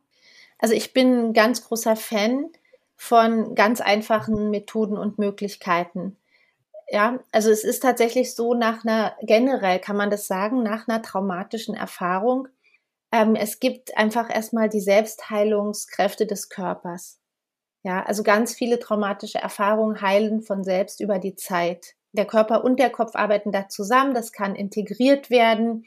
Also 0.58 0.74
ich 0.74 0.92
bin 0.92 1.28
ein 1.28 1.32
ganz 1.32 1.64
großer 1.64 1.96
Fan 1.96 2.50
von 2.96 3.54
ganz 3.56 3.80
einfachen 3.80 4.50
Methoden 4.50 4.96
und 4.96 5.18
Möglichkeiten. 5.18 6.16
Ja, 6.88 7.18
also 7.32 7.50
es 7.50 7.64
ist 7.64 7.80
tatsächlich 7.80 8.34
so, 8.34 8.54
nach 8.54 8.84
einer, 8.84 9.16
generell 9.20 9.80
kann 9.80 9.96
man 9.96 10.10
das 10.10 10.28
sagen, 10.28 10.62
nach 10.62 10.86
einer 10.86 11.02
traumatischen 11.02 11.74
Erfahrung, 11.74 12.46
ähm, 13.10 13.34
es 13.34 13.58
gibt 13.58 13.96
einfach 13.96 14.32
erstmal 14.32 14.68
die 14.68 14.80
Selbstheilungskräfte 14.80 16.26
des 16.26 16.50
Körpers. 16.50 17.20
Ja, 17.84 18.02
also 18.02 18.22
ganz 18.22 18.54
viele 18.54 18.78
traumatische 18.78 19.38
Erfahrungen 19.38 20.00
heilen 20.00 20.40
von 20.40 20.64
selbst 20.64 21.00
über 21.00 21.18
die 21.18 21.36
Zeit. 21.36 21.94
Der 22.12 22.24
Körper 22.24 22.64
und 22.64 22.78
der 22.80 22.88
Kopf 22.90 23.14
arbeiten 23.14 23.52
da 23.52 23.68
zusammen. 23.68 24.14
Das 24.14 24.32
kann 24.32 24.54
integriert 24.54 25.28
werden 25.28 25.84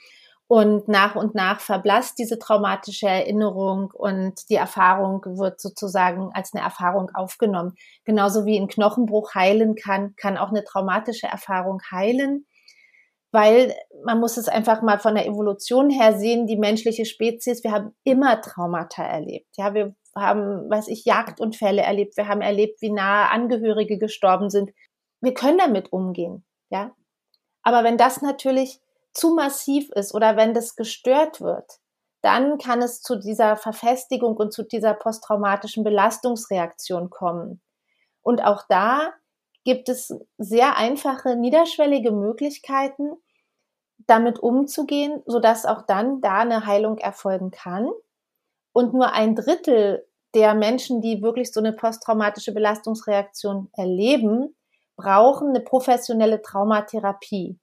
und 0.48 0.88
nach 0.88 1.16
und 1.16 1.34
nach 1.34 1.60
verblasst 1.60 2.20
diese 2.20 2.38
traumatische 2.38 3.08
Erinnerung 3.08 3.92
und 3.92 4.48
die 4.50 4.56
Erfahrung 4.56 5.24
wird 5.26 5.60
sozusagen 5.60 6.30
als 6.34 6.54
eine 6.54 6.64
Erfahrung 6.64 7.10
aufgenommen. 7.16 7.74
Genauso 8.06 8.46
wie 8.46 8.60
ein 8.60 8.68
Knochenbruch 8.68 9.34
heilen 9.34 9.76
kann, 9.76 10.16
kann 10.18 10.38
auch 10.38 10.50
eine 10.50 10.64
traumatische 10.64 11.28
Erfahrung 11.28 11.82
heilen, 11.92 12.46
weil 13.32 13.76
man 14.06 14.20
muss 14.20 14.38
es 14.38 14.48
einfach 14.48 14.82
mal 14.82 15.00
von 15.00 15.16
der 15.16 15.26
Evolution 15.28 15.90
her 15.90 16.18
sehen, 16.18 16.48
die 16.48 16.58
menschliche 16.58 17.06
Spezies, 17.06 17.64
wir 17.64 17.72
haben 17.72 17.94
immer 18.04 18.40
Traumata 18.42 19.04
erlebt. 19.04 19.50
Ja, 19.58 19.74
wir 19.74 19.96
haben, 20.20 20.70
weiß 20.70 20.88
ich, 20.88 21.06
Jagdunfälle 21.06 21.82
erlebt, 21.82 22.18
wir 22.18 22.28
haben 22.28 22.42
erlebt, 22.42 22.82
wie 22.82 22.92
nahe 22.92 23.30
Angehörige 23.30 23.98
gestorben 23.98 24.50
sind. 24.50 24.72
Wir 25.22 25.34
können 25.34 25.58
damit 25.58 25.92
umgehen, 25.92 26.46
ja. 26.70 26.96
Aber 27.64 27.84
wenn 27.84 27.98
das 27.98 28.22
natürlich 28.22 28.80
zu 29.14 29.34
massiv 29.34 29.90
ist 29.92 30.14
oder 30.14 30.38
wenn 30.38 30.54
das 30.54 30.76
gestört 30.76 31.42
wird, 31.42 31.80
dann 32.22 32.58
kann 32.58 32.82
es 32.82 33.02
zu 33.02 33.18
dieser 33.18 33.56
Verfestigung 33.58 34.38
und 34.38 34.54
zu 34.54 34.64
dieser 34.64 34.94
posttraumatischen 34.94 35.84
Belastungsreaktion 35.84 37.10
kommen. 37.10 37.62
Und 38.22 38.44
auch 38.44 38.64
da 38.68 39.14
gibt 39.64 39.90
es 39.90 40.14
sehr 40.38 40.78
einfache, 40.78 41.36
niederschwellige 41.36 42.12
Möglichkeiten, 42.12 43.12
damit 44.06 44.40
umzugehen, 44.40 45.22
sodass 45.26 45.66
auch 45.66 45.82
dann 45.82 46.22
da 46.22 46.40
eine 46.40 46.66
Heilung 46.66 46.98
erfolgen 46.98 47.52
kann. 47.52 47.90
Und 48.72 48.94
nur 48.94 49.12
ein 49.12 49.36
Drittel 49.36 50.07
der 50.36 50.54
Menschen, 50.54 51.02
die 51.02 51.22
wirklich 51.22 51.52
so 51.52 51.60
eine 51.60 51.74
posttraumatische 51.74 52.54
Belastungsreaktion 52.54 53.70
erleben, 53.74 54.56
brauchen 54.96 55.50
eine 55.50 55.62
professionelle 55.62 56.42
Traumatherapie. 56.42 57.58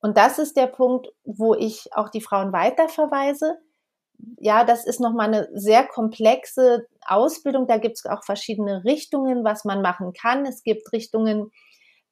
Und 0.00 0.16
das 0.18 0.38
ist 0.38 0.56
der 0.56 0.66
Punkt, 0.66 1.08
wo 1.24 1.54
ich 1.54 1.88
auch 1.94 2.10
die 2.10 2.20
Frauen 2.20 2.52
weiterverweise. 2.52 3.58
Ja, 4.38 4.64
das 4.64 4.86
ist 4.86 5.00
nochmal 5.00 5.28
eine 5.28 5.48
sehr 5.54 5.86
komplexe 5.86 6.86
Ausbildung. 7.06 7.66
Da 7.66 7.78
gibt 7.78 7.96
es 7.96 8.06
auch 8.06 8.22
verschiedene 8.22 8.84
Richtungen, 8.84 9.44
was 9.44 9.64
man 9.64 9.82
machen 9.82 10.12
kann. 10.12 10.46
Es 10.46 10.62
gibt 10.62 10.92
Richtungen, 10.92 11.50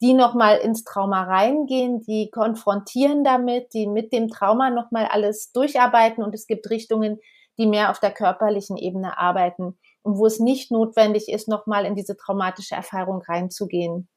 die 0.00 0.14
nochmal 0.14 0.58
ins 0.58 0.84
Trauma 0.84 1.22
reingehen, 1.22 2.00
die 2.00 2.30
konfrontieren 2.30 3.24
damit, 3.24 3.72
die 3.72 3.86
mit 3.86 4.12
dem 4.12 4.28
Trauma 4.28 4.70
nochmal 4.70 5.06
alles 5.06 5.52
durcharbeiten. 5.52 6.24
Und 6.24 6.34
es 6.34 6.46
gibt 6.46 6.68
Richtungen, 6.70 7.20
die 7.62 7.68
mehr 7.68 7.90
auf 7.90 8.00
der 8.00 8.10
körperlichen 8.10 8.76
Ebene 8.76 9.18
arbeiten 9.18 9.78
und 10.02 10.18
wo 10.18 10.26
es 10.26 10.40
nicht 10.40 10.72
notwendig 10.72 11.28
ist, 11.28 11.46
nochmal 11.46 11.86
in 11.86 11.94
diese 11.94 12.16
traumatische 12.16 12.74
Erfahrung 12.74 13.22
reinzugehen. 13.22 14.08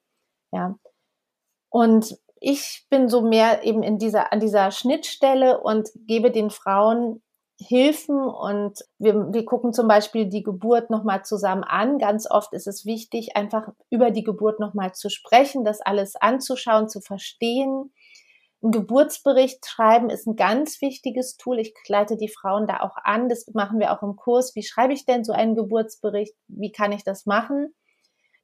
Ja. 0.52 0.76
Und 1.70 2.18
ich 2.40 2.88
bin 2.90 3.08
so 3.08 3.22
mehr 3.22 3.64
eben 3.64 3.84
in 3.84 4.00
dieser, 4.00 4.34
an 4.34 4.40
dieser 4.40 4.72
Schnittstelle 4.72 5.62
und 5.62 5.90
gebe 6.08 6.32
den 6.32 6.50
Frauen 6.50 7.22
Hilfen 7.58 8.20
und 8.20 8.80
wir, 8.98 9.32
wir 9.32 9.46
gucken 9.46 9.72
zum 9.72 9.88
Beispiel 9.88 10.26
die 10.26 10.44
Geburt 10.44 10.90
nochmal 10.90 11.24
zusammen 11.24 11.64
an. 11.64 12.00
Ganz 12.00 12.30
oft 12.30 12.52
ist 12.52 12.68
es 12.68 12.86
wichtig, 12.86 13.38
einfach 13.38 13.70
über 13.90 14.12
die 14.12 14.24
Geburt 14.24 14.60
nochmal 14.60 14.94
zu 14.94 15.10
sprechen, 15.10 15.64
das 15.64 15.80
alles 15.80 16.16
anzuschauen, 16.18 16.90
zu 16.90 17.00
verstehen. 17.00 17.94
Ein 18.66 18.72
Geburtsbericht 18.72 19.64
schreiben 19.68 20.10
ist 20.10 20.26
ein 20.26 20.36
ganz 20.36 20.82
wichtiges 20.82 21.38
Tool. 21.38 21.60
Ich 21.60 21.76
leite 21.88 22.18
die 22.18 22.30
Frauen 22.30 22.66
da 22.66 22.80
auch 22.80 22.98
an. 23.04 23.30
Das 23.30 23.46
machen 23.54 23.80
wir 23.80 23.92
auch 23.92 24.02
im 24.02 24.16
Kurs. 24.16 24.56
Wie 24.56 24.64
schreibe 24.64 24.92
ich 24.92 25.06
denn 25.06 25.24
so 25.24 25.34
einen 25.34 25.54
Geburtsbericht? 25.54 26.34
Wie 26.48 26.72
kann 26.72 26.92
ich 26.92 27.04
das 27.04 27.28
machen? 27.28 27.76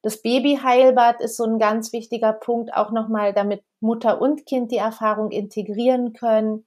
Das 0.00 0.22
Babyheilbad 0.22 1.20
ist 1.20 1.36
so 1.36 1.42
ein 1.42 1.58
ganz 1.58 1.92
wichtiger 1.92 2.32
Punkt, 2.32 2.72
auch 2.72 2.92
nochmal, 2.92 3.32
damit 3.32 3.64
Mutter 3.80 4.20
und 4.20 4.46
Kind 4.46 4.70
die 4.70 4.76
Erfahrung 4.76 5.32
integrieren 5.32 6.12
können. 6.12 6.66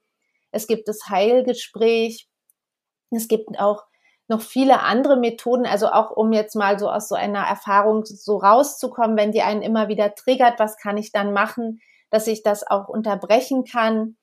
Es 0.51 0.67
gibt 0.67 0.89
das 0.89 1.07
Heilgespräch. 1.09 2.27
Es 3.09 3.29
gibt 3.29 3.57
auch 3.57 3.83
noch 4.27 4.41
viele 4.41 4.81
andere 4.81 5.15
Methoden, 5.15 5.65
also 5.65 5.87
auch 5.87 6.11
um 6.11 6.33
jetzt 6.33 6.57
mal 6.57 6.77
so 6.77 6.89
aus 6.89 7.07
so 7.07 7.15
einer 7.15 7.43
Erfahrung 7.43 8.03
so 8.03 8.35
rauszukommen, 8.35 9.15
wenn 9.15 9.31
die 9.31 9.43
einen 9.43 9.61
immer 9.61 9.87
wieder 9.87 10.13
triggert, 10.13 10.59
was 10.59 10.75
kann 10.75 10.97
ich 10.97 11.13
dann 11.13 11.31
machen, 11.31 11.79
dass 12.09 12.27
ich 12.27 12.43
das 12.43 12.65
auch 12.65 12.87
unterbrechen 12.87 13.63
kann. 13.63 14.17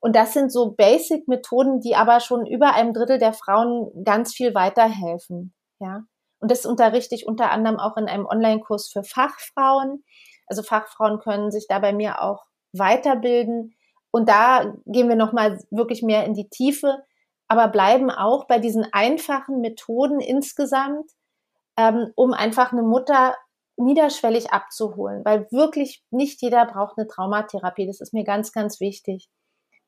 Und 0.00 0.14
das 0.16 0.34
sind 0.34 0.52
so 0.52 0.72
Basic-Methoden, 0.72 1.80
die 1.80 1.96
aber 1.96 2.20
schon 2.20 2.46
über 2.46 2.74
einem 2.74 2.92
Drittel 2.92 3.18
der 3.18 3.32
Frauen 3.32 3.90
ganz 4.04 4.34
viel 4.34 4.54
weiterhelfen. 4.54 5.54
Ja. 5.80 6.02
Und 6.40 6.50
das 6.50 6.66
unterrichte 6.66 7.14
ich 7.14 7.26
unter 7.26 7.50
anderem 7.50 7.78
auch 7.78 7.96
in 7.96 8.06
einem 8.06 8.26
Online-Kurs 8.26 8.90
für 8.92 9.02
Fachfrauen. 9.02 10.04
Also 10.46 10.62
Fachfrauen 10.62 11.20
können 11.20 11.50
sich 11.50 11.66
da 11.68 11.78
bei 11.78 11.94
mir 11.94 12.20
auch 12.20 12.44
weiterbilden. 12.74 13.74
Und 14.10 14.28
da 14.28 14.74
gehen 14.86 15.08
wir 15.08 15.16
nochmal 15.16 15.58
wirklich 15.70 16.02
mehr 16.02 16.24
in 16.24 16.34
die 16.34 16.48
Tiefe, 16.48 17.02
aber 17.48 17.68
bleiben 17.68 18.10
auch 18.10 18.46
bei 18.46 18.58
diesen 18.58 18.86
einfachen 18.92 19.60
Methoden 19.60 20.20
insgesamt, 20.20 21.10
ähm, 21.76 22.12
um 22.14 22.32
einfach 22.32 22.72
eine 22.72 22.82
Mutter 22.82 23.34
niederschwellig 23.76 24.52
abzuholen, 24.52 25.24
weil 25.24 25.46
wirklich 25.50 26.04
nicht 26.10 26.40
jeder 26.42 26.64
braucht 26.66 26.96
eine 26.96 27.06
Traumatherapie. 27.06 27.86
Das 27.86 28.00
ist 28.00 28.12
mir 28.12 28.24
ganz, 28.24 28.52
ganz 28.52 28.80
wichtig. 28.80 29.28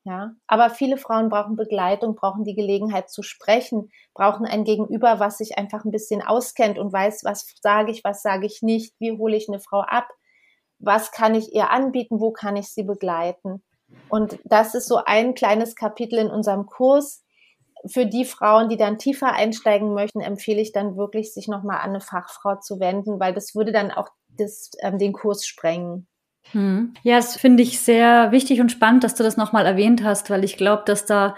Ja, 0.03 0.31
aber 0.47 0.69
viele 0.69 0.95
Frauen 0.97 1.27
brauchen 1.27 1.57
Begleitung, 1.57 2.15
brauchen 2.15 2.45
die 2.45 2.55
Gelegenheit 2.55 3.09
zu 3.09 3.23
sprechen, 3.23 3.91
brauchen 4.13 4.45
ein 4.45 4.63
Gegenüber, 4.63 5.19
was 5.19 5.37
sich 5.37 5.57
einfach 5.57 5.83
ein 5.83 5.91
bisschen 5.91 6.21
auskennt 6.21 6.79
und 6.79 6.93
weiß, 6.93 7.25
was 7.25 7.53
sage 7.61 7.91
ich, 7.91 8.05
was 8.05 8.21
sage 8.21 8.45
ich 8.45 8.61
nicht, 8.61 8.93
wie 8.99 9.17
hole 9.17 9.35
ich 9.35 9.49
eine 9.49 9.59
Frau 9.59 9.81
ab, 9.81 10.07
was 10.79 11.11
kann 11.11 11.35
ich 11.35 11.53
ihr 11.53 11.71
anbieten, 11.71 12.21
wo 12.21 12.31
kann 12.31 12.55
ich 12.55 12.69
sie 12.69 12.83
begleiten. 12.83 13.61
Und 14.07 14.39
das 14.45 14.75
ist 14.75 14.87
so 14.87 15.01
ein 15.05 15.33
kleines 15.33 15.75
Kapitel 15.75 16.19
in 16.19 16.29
unserem 16.29 16.67
Kurs. 16.67 17.25
Für 17.85 18.05
die 18.05 18.25
Frauen, 18.25 18.69
die 18.69 18.77
dann 18.77 18.97
tiefer 18.97 19.33
einsteigen 19.33 19.93
möchten, 19.93 20.21
empfehle 20.21 20.61
ich 20.61 20.71
dann 20.71 20.97
wirklich, 20.97 21.33
sich 21.33 21.47
nochmal 21.47 21.77
an 21.77 21.91
eine 21.91 22.01
Fachfrau 22.01 22.55
zu 22.55 22.79
wenden, 22.79 23.19
weil 23.19 23.33
das 23.33 23.55
würde 23.55 23.71
dann 23.71 23.91
auch 23.91 24.09
das, 24.37 24.71
ähm, 24.81 24.97
den 24.97 25.13
Kurs 25.13 25.45
sprengen. 25.45 26.07
Hm. 26.51 26.93
Ja, 27.03 27.17
das 27.17 27.35
finde 27.35 27.63
ich 27.63 27.79
sehr 27.81 28.31
wichtig 28.31 28.61
und 28.61 28.71
spannend, 28.71 29.03
dass 29.03 29.15
du 29.15 29.23
das 29.23 29.35
nochmal 29.35 29.65
erwähnt 29.65 30.03
hast, 30.03 30.29
weil 30.29 30.45
ich 30.45 30.55
glaube, 30.55 30.83
dass 30.85 31.05
da 31.05 31.35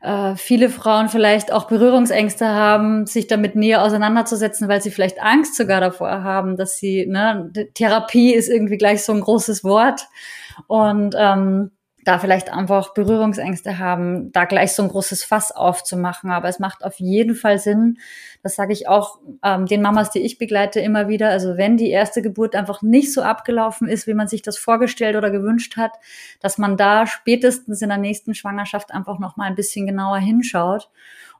äh, 0.00 0.34
viele 0.34 0.68
Frauen 0.68 1.08
vielleicht 1.08 1.52
auch 1.52 1.68
Berührungsängste 1.68 2.48
haben, 2.48 3.06
sich 3.06 3.28
damit 3.28 3.54
näher 3.54 3.82
auseinanderzusetzen, 3.82 4.68
weil 4.68 4.82
sie 4.82 4.90
vielleicht 4.90 5.22
Angst 5.22 5.54
sogar 5.56 5.80
davor 5.80 6.24
haben, 6.24 6.56
dass 6.56 6.78
sie, 6.78 7.06
ne, 7.06 7.52
Therapie 7.74 8.34
ist 8.34 8.48
irgendwie 8.48 8.78
gleich 8.78 9.04
so 9.04 9.12
ein 9.12 9.20
großes 9.20 9.62
Wort. 9.62 10.08
Und 10.66 11.14
ähm, 11.16 11.70
da 12.08 12.18
vielleicht 12.18 12.50
einfach 12.50 12.94
Berührungsängste 12.94 13.78
haben, 13.78 14.32
da 14.32 14.46
gleich 14.46 14.72
so 14.72 14.82
ein 14.82 14.88
großes 14.88 15.24
Fass 15.24 15.52
aufzumachen. 15.52 16.30
Aber 16.30 16.48
es 16.48 16.58
macht 16.58 16.82
auf 16.82 16.98
jeden 16.98 17.34
Fall 17.34 17.58
Sinn, 17.58 17.98
das 18.42 18.56
sage 18.56 18.72
ich 18.72 18.88
auch 18.88 19.18
ähm, 19.44 19.66
den 19.66 19.82
Mamas, 19.82 20.10
die 20.10 20.20
ich 20.20 20.38
begleite, 20.38 20.80
immer 20.80 21.08
wieder. 21.08 21.28
Also 21.28 21.58
wenn 21.58 21.76
die 21.76 21.90
erste 21.90 22.22
Geburt 22.22 22.56
einfach 22.56 22.80
nicht 22.80 23.12
so 23.12 23.20
abgelaufen 23.20 23.88
ist, 23.88 24.06
wie 24.06 24.14
man 24.14 24.26
sich 24.26 24.40
das 24.40 24.56
vorgestellt 24.56 25.16
oder 25.16 25.30
gewünscht 25.30 25.76
hat, 25.76 25.92
dass 26.40 26.56
man 26.56 26.78
da 26.78 27.06
spätestens 27.06 27.82
in 27.82 27.90
der 27.90 27.98
nächsten 27.98 28.34
Schwangerschaft 28.34 28.94
einfach 28.94 29.18
noch 29.18 29.36
mal 29.36 29.44
ein 29.44 29.54
bisschen 29.54 29.86
genauer 29.86 30.18
hinschaut 30.18 30.88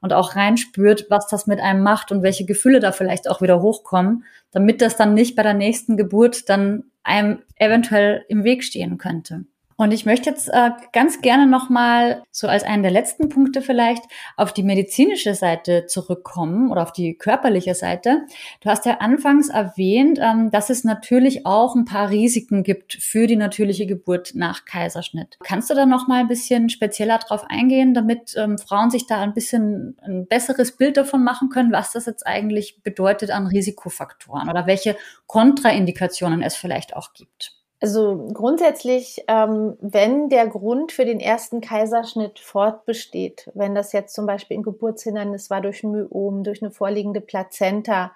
und 0.03 0.13
auch 0.13 0.37
reinspürt, 0.37 1.07
was 1.09 1.29
das 1.29 1.47
mit 1.47 1.61
einem 1.61 1.83
macht 1.83 2.13
und 2.13 2.23
welche 2.23 2.45
Gefühle 2.45 2.81
da 2.81 2.93
vielleicht 2.93 3.31
auch 3.31 3.41
wieder 3.41 3.63
hochkommen, 3.63 4.25
damit 4.51 4.83
das 4.83 4.97
dann 4.97 5.15
nicht 5.15 5.35
bei 5.35 5.43
der 5.43 5.55
nächsten 5.55 5.97
Geburt 5.97 6.51
dann 6.51 6.85
einem 7.03 7.39
eventuell 7.57 8.27
im 8.29 8.45
Weg 8.45 8.65
stehen 8.65 8.99
könnte. 8.99 9.47
Und 9.81 9.93
ich 9.93 10.05
möchte 10.05 10.29
jetzt 10.29 10.49
äh, 10.49 10.71
ganz 10.93 11.21
gerne 11.21 11.47
nochmal 11.47 12.25
so 12.33 12.49
als 12.49 12.65
einen 12.65 12.83
der 12.83 12.91
letzten 12.91 13.29
Punkte 13.29 13.63
vielleicht 13.63 14.03
auf 14.37 14.53
die 14.53 14.65
medizinische 14.65 15.37
Seite 15.37 15.87
zurückkommen 15.87 16.73
oder 16.73 16.83
auf 16.83 16.93
die 16.93 17.17
körperliche 17.17 17.77
Seite. 17.77 18.27
Du 18.61 18.71
hast 18.71 18.87
ja 18.87 18.97
anfangs 18.99 19.51
erwähnt, 19.51 20.19
ähm, 20.21 20.51
dass 20.51 20.69
es 20.69 20.83
natürlich 20.83 21.47
auch 21.47 21.77
ein 21.77 21.85
paar 21.85 22.11
Risiken 22.11 22.65
gibt 22.65 22.95
für 22.95 23.29
die 23.29 23.37
natürliche 23.37 23.87
Geburt 23.87 24.33
nach 24.35 24.65
Kaiserschnitt. 24.65 25.39
Kannst 25.45 25.71
du 25.71 25.75
da 25.75 25.87
nochmal 25.87 26.23
ein 26.23 26.29
bisschen 26.29 26.71
spezieller 26.71 27.19
drauf 27.19 27.45
eingehen, 27.49 27.95
damit 27.95 28.35
ähm, 28.37 28.59
Frauen 28.59 28.91
sich 28.91 29.07
da 29.07 29.21
ein 29.21 29.33
bisschen 29.33 29.97
ein 30.03 30.27
besseres 30.27 30.77
Bild 30.77 30.97
davon 30.97 31.23
machen 31.23 31.51
können, 31.51 31.71
was 31.71 31.93
das 31.93 32.07
jetzt 32.07 32.27
eigentlich 32.27 32.83
bedeutet 32.83 33.31
an 33.31 33.47
Risikofaktoren 33.47 34.51
oder 34.51 34.67
welche 34.67 34.97
Kontraindikationen 35.29 36.43
es 36.43 36.57
vielleicht 36.57 36.97
auch 36.97 37.13
gibt? 37.13 37.58
Also 37.81 38.29
grundsätzlich, 38.33 39.23
ähm, 39.29 39.77
wenn 39.81 40.29
der 40.29 40.49
Grund 40.49 40.91
für 40.91 41.05
den 41.05 41.21
ersten 41.21 41.61
Kaiserschnitt 41.61 42.41
fortbesteht, 42.41 43.51
wenn 43.55 43.75
das 43.77 43.93
jetzt 43.93 44.15
zum 44.15 44.27
Beispiel 44.27 44.59
ein 44.59 44.65
Geburtshindernis 44.65 45.49
war 45.49 45.61
durch 45.61 45.85
ein 45.85 45.93
Myom, 45.93 46.43
durch 46.43 46.61
eine 46.61 46.73
vorliegende 46.73 47.21
Plazenta, 47.21 48.13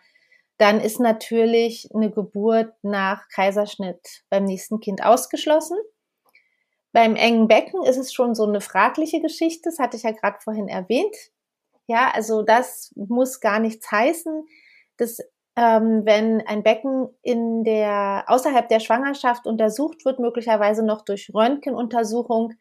dann 0.59 0.81
ist 0.81 0.99
natürlich 0.99 1.89
eine 1.95 2.11
Geburt 2.11 2.73
nach 2.83 3.29
Kaiserschnitt 3.29 4.25
beim 4.31 4.45
nächsten 4.45 4.81
Kind 4.81 5.05
ausgeschlossen. 5.05 5.79
Beim 6.93 7.15
engen 7.15 7.47
Becken 7.47 7.85
ist 7.85 7.97
es 7.97 8.13
schon 8.13 8.35
so 8.35 8.45
eine 8.45 8.61
fragliche 8.61 9.21
Geschichte, 9.21 9.71
das 9.71 9.79
hatte 9.79 9.97
ich 9.97 10.03
ja 10.03 10.11
gerade 10.11 10.39
vorhin 10.41 10.69
erwähnt. 10.69 11.15
Ja, 11.87 12.11
also 12.13 12.43
das 12.43 12.93
muss 12.97 13.41
gar 13.41 13.61
nichts 13.61 13.91
heißen. 13.91 14.45
Das 14.99 15.19
ähm, 15.57 16.03
wenn 16.05 16.47
ein 16.47 16.63
Becken 16.63 17.09
in 17.23 17.65
der, 17.65 18.25
außerhalb 18.27 18.69
der 18.69 18.81
Schwangerschaft 18.81 19.47
untersucht 19.47 20.05
wird, 20.05 20.19
möglicherweise 20.19 20.85
noch 20.85 21.03
durch 21.03 21.31
Röntgenuntersuchung, 21.35 22.55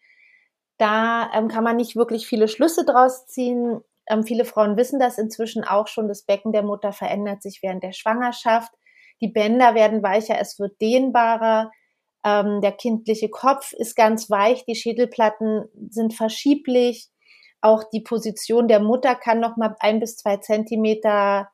da 0.78 1.30
ähm, 1.34 1.48
kann 1.48 1.64
man 1.64 1.78
nicht 1.78 1.96
wirklich 1.96 2.28
viele 2.28 2.48
Schlüsse 2.48 2.86
draus 2.86 3.28
ziehen. 3.28 3.82
Ähm, 4.08 4.24
viele 4.24 4.46
Frauen 4.46 4.78
wissen 4.78 5.00
das 5.00 5.18
inzwischen 5.18 5.64
auch 5.64 5.88
schon. 5.88 6.08
Das 6.08 6.24
Becken 6.24 6.52
der 6.52 6.64
Mutter 6.64 6.92
verändert 6.92 7.44
sich 7.44 7.60
während 7.62 7.84
der 7.84 7.94
Schwangerschaft. 7.94 8.72
Die 9.22 9.28
Bänder 9.30 9.76
werden 9.76 10.04
weicher, 10.04 10.39
es 10.39 10.60
wird 10.60 10.82
dehnbarer. 10.82 11.72
Ähm, 12.26 12.62
der 12.62 12.72
kindliche 12.72 13.30
Kopf 13.30 13.72
ist 13.74 13.96
ganz 13.96 14.30
weich, 14.30 14.66
die 14.66 14.76
Schädelplatten 14.76 15.66
sind 15.89 16.14
verschieblich. 16.14 17.10
Auch 17.62 17.84
die 17.94 18.02
Position 18.02 18.68
der 18.68 18.80
Mutter 18.80 19.16
kann 19.16 19.39
noch 19.39 19.56
mal 19.56 19.76
ein 19.80 20.00
bis 20.00 20.18
zwei 20.18 20.38
Zentimeter 20.38 21.50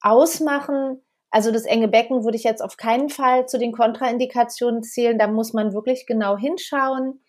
ausmachen. 0.00 1.02
Also 1.30 1.52
das 1.52 1.64
enge 1.64 1.88
Becken 1.88 2.24
würde 2.24 2.36
ich 2.36 2.44
jetzt 2.44 2.62
auf 2.62 2.76
keinen 2.76 3.10
Fall 3.10 3.46
zu 3.46 3.58
den 3.58 3.72
Kontraindikationen 3.72 4.82
zählen. 4.82 5.18
Da 5.18 5.26
muss 5.26 5.52
man 5.52 5.74
wirklich 5.74 6.06
genau 6.06 6.36
hinschauen. 6.36 7.20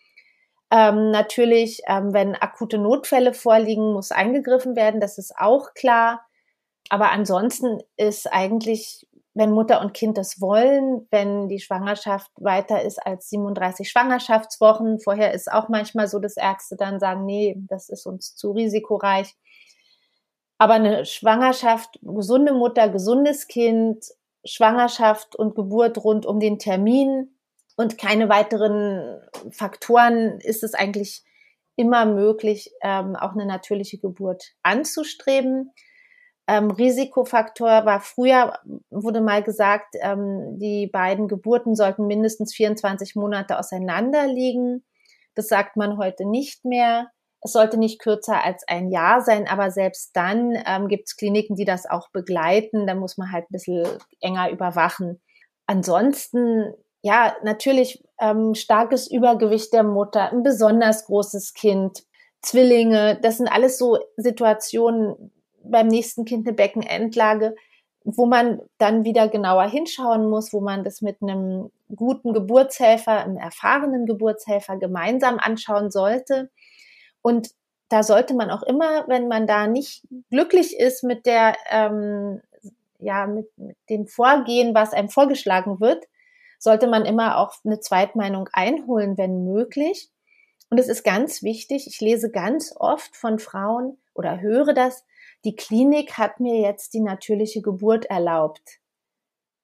Ähm, 0.70 1.10
natürlich, 1.10 1.82
ähm, 1.86 2.12
wenn 2.14 2.36
akute 2.36 2.78
Notfälle 2.78 3.34
vorliegen, 3.34 3.92
muss 3.92 4.12
eingegriffen 4.12 4.76
werden. 4.76 5.00
Das 5.00 5.18
ist 5.18 5.34
auch 5.36 5.74
klar. 5.74 6.24
Aber 6.88 7.10
ansonsten 7.10 7.80
ist 7.96 8.32
eigentlich, 8.32 9.06
wenn 9.34 9.50
Mutter 9.52 9.80
und 9.80 9.94
Kind 9.94 10.16
das 10.16 10.40
wollen, 10.40 11.06
wenn 11.10 11.48
die 11.48 11.60
Schwangerschaft 11.60 12.30
weiter 12.36 12.82
ist 12.82 13.04
als 13.04 13.28
37 13.30 13.88
Schwangerschaftswochen, 13.90 15.00
vorher 15.00 15.32
ist 15.34 15.50
auch 15.52 15.68
manchmal 15.68 16.08
so, 16.08 16.18
dass 16.18 16.36
Ärzte 16.36 16.76
dann 16.76 17.00
sagen, 17.00 17.26
nee, 17.26 17.56
das 17.68 17.88
ist 17.88 18.06
uns 18.06 18.34
zu 18.34 18.52
risikoreich. 18.52 19.34
Aber 20.60 20.74
eine 20.74 21.06
Schwangerschaft, 21.06 21.98
gesunde 22.02 22.52
Mutter, 22.52 22.90
gesundes 22.90 23.48
Kind, 23.48 24.04
Schwangerschaft 24.44 25.34
und 25.34 25.54
Geburt 25.54 26.04
rund 26.04 26.26
um 26.26 26.38
den 26.38 26.58
Termin 26.58 27.34
und 27.78 27.96
keine 27.96 28.28
weiteren 28.28 29.22
Faktoren 29.52 30.38
ist 30.40 30.62
es 30.62 30.74
eigentlich 30.74 31.24
immer 31.76 32.04
möglich, 32.04 32.74
ähm, 32.82 33.16
auch 33.16 33.32
eine 33.32 33.46
natürliche 33.46 33.96
Geburt 33.96 34.52
anzustreben. 34.62 35.72
Ähm, 36.46 36.70
Risikofaktor 36.70 37.86
war 37.86 38.00
früher, 38.00 38.58
wurde 38.90 39.22
mal 39.22 39.42
gesagt, 39.42 39.94
ähm, 40.02 40.58
die 40.58 40.88
beiden 40.88 41.26
Geburten 41.26 41.74
sollten 41.74 42.06
mindestens 42.06 42.52
24 42.54 43.16
Monate 43.16 43.58
auseinander 43.58 44.26
liegen. 44.26 44.84
Das 45.34 45.48
sagt 45.48 45.78
man 45.78 45.96
heute 45.96 46.28
nicht 46.28 46.66
mehr. 46.66 47.10
Es 47.42 47.52
sollte 47.52 47.78
nicht 47.78 48.00
kürzer 48.00 48.44
als 48.44 48.64
ein 48.68 48.90
Jahr 48.90 49.22
sein, 49.22 49.48
aber 49.48 49.70
selbst 49.70 50.10
dann 50.14 50.58
ähm, 50.66 50.88
gibt 50.88 51.08
es 51.08 51.16
Kliniken, 51.16 51.56
die 51.56 51.64
das 51.64 51.88
auch 51.88 52.10
begleiten. 52.10 52.86
Da 52.86 52.94
muss 52.94 53.16
man 53.16 53.32
halt 53.32 53.44
ein 53.44 53.52
bisschen 53.52 53.86
enger 54.20 54.50
überwachen. 54.50 55.20
Ansonsten, 55.66 56.74
ja, 57.02 57.34
natürlich 57.42 58.02
ähm, 58.20 58.54
starkes 58.54 59.10
Übergewicht 59.10 59.72
der 59.72 59.84
Mutter, 59.84 60.30
ein 60.32 60.42
besonders 60.42 61.06
großes 61.06 61.54
Kind, 61.54 62.04
Zwillinge, 62.42 63.18
das 63.22 63.36
sind 63.36 63.48
alles 63.48 63.78
so 63.78 63.98
Situationen, 64.16 65.32
beim 65.62 65.88
nächsten 65.88 66.24
Kind 66.24 66.46
eine 66.46 66.56
Beckenendlage, 66.56 67.54
wo 68.04 68.26
man 68.26 68.60
dann 68.78 69.04
wieder 69.04 69.28
genauer 69.28 69.64
hinschauen 69.64 70.28
muss, 70.28 70.52
wo 70.52 70.60
man 70.60 70.84
das 70.84 71.02
mit 71.02 71.20
einem 71.22 71.70
guten 71.94 72.32
Geburtshelfer, 72.32 73.24
einem 73.24 73.36
erfahrenen 73.36 74.06
Geburtshelfer 74.06 74.78
gemeinsam 74.78 75.38
anschauen 75.38 75.90
sollte. 75.90 76.50
Und 77.22 77.50
da 77.88 78.02
sollte 78.02 78.34
man 78.34 78.50
auch 78.50 78.62
immer, 78.62 79.06
wenn 79.08 79.28
man 79.28 79.46
da 79.46 79.66
nicht 79.66 80.06
glücklich 80.30 80.78
ist 80.78 81.02
mit 81.02 81.26
der, 81.26 81.56
ähm, 81.70 82.40
ja, 82.98 83.26
mit, 83.26 83.50
mit 83.56 83.76
dem 83.88 84.06
Vorgehen, 84.06 84.74
was 84.74 84.92
einem 84.92 85.08
vorgeschlagen 85.08 85.80
wird, 85.80 86.06
sollte 86.58 86.86
man 86.86 87.04
immer 87.04 87.38
auch 87.38 87.54
eine 87.64 87.80
Zweitmeinung 87.80 88.48
einholen, 88.52 89.18
wenn 89.18 89.44
möglich. 89.44 90.10
Und 90.68 90.78
es 90.78 90.88
ist 90.88 91.02
ganz 91.02 91.42
wichtig, 91.42 91.86
ich 91.88 92.00
lese 92.00 92.30
ganz 92.30 92.74
oft 92.76 93.16
von 93.16 93.38
Frauen 93.40 93.98
oder 94.14 94.40
höre 94.40 94.72
das, 94.72 95.04
die 95.44 95.56
Klinik 95.56 96.18
hat 96.18 96.38
mir 96.38 96.60
jetzt 96.60 96.94
die 96.94 97.00
natürliche 97.00 97.62
Geburt 97.62 98.04
erlaubt. 98.04 98.78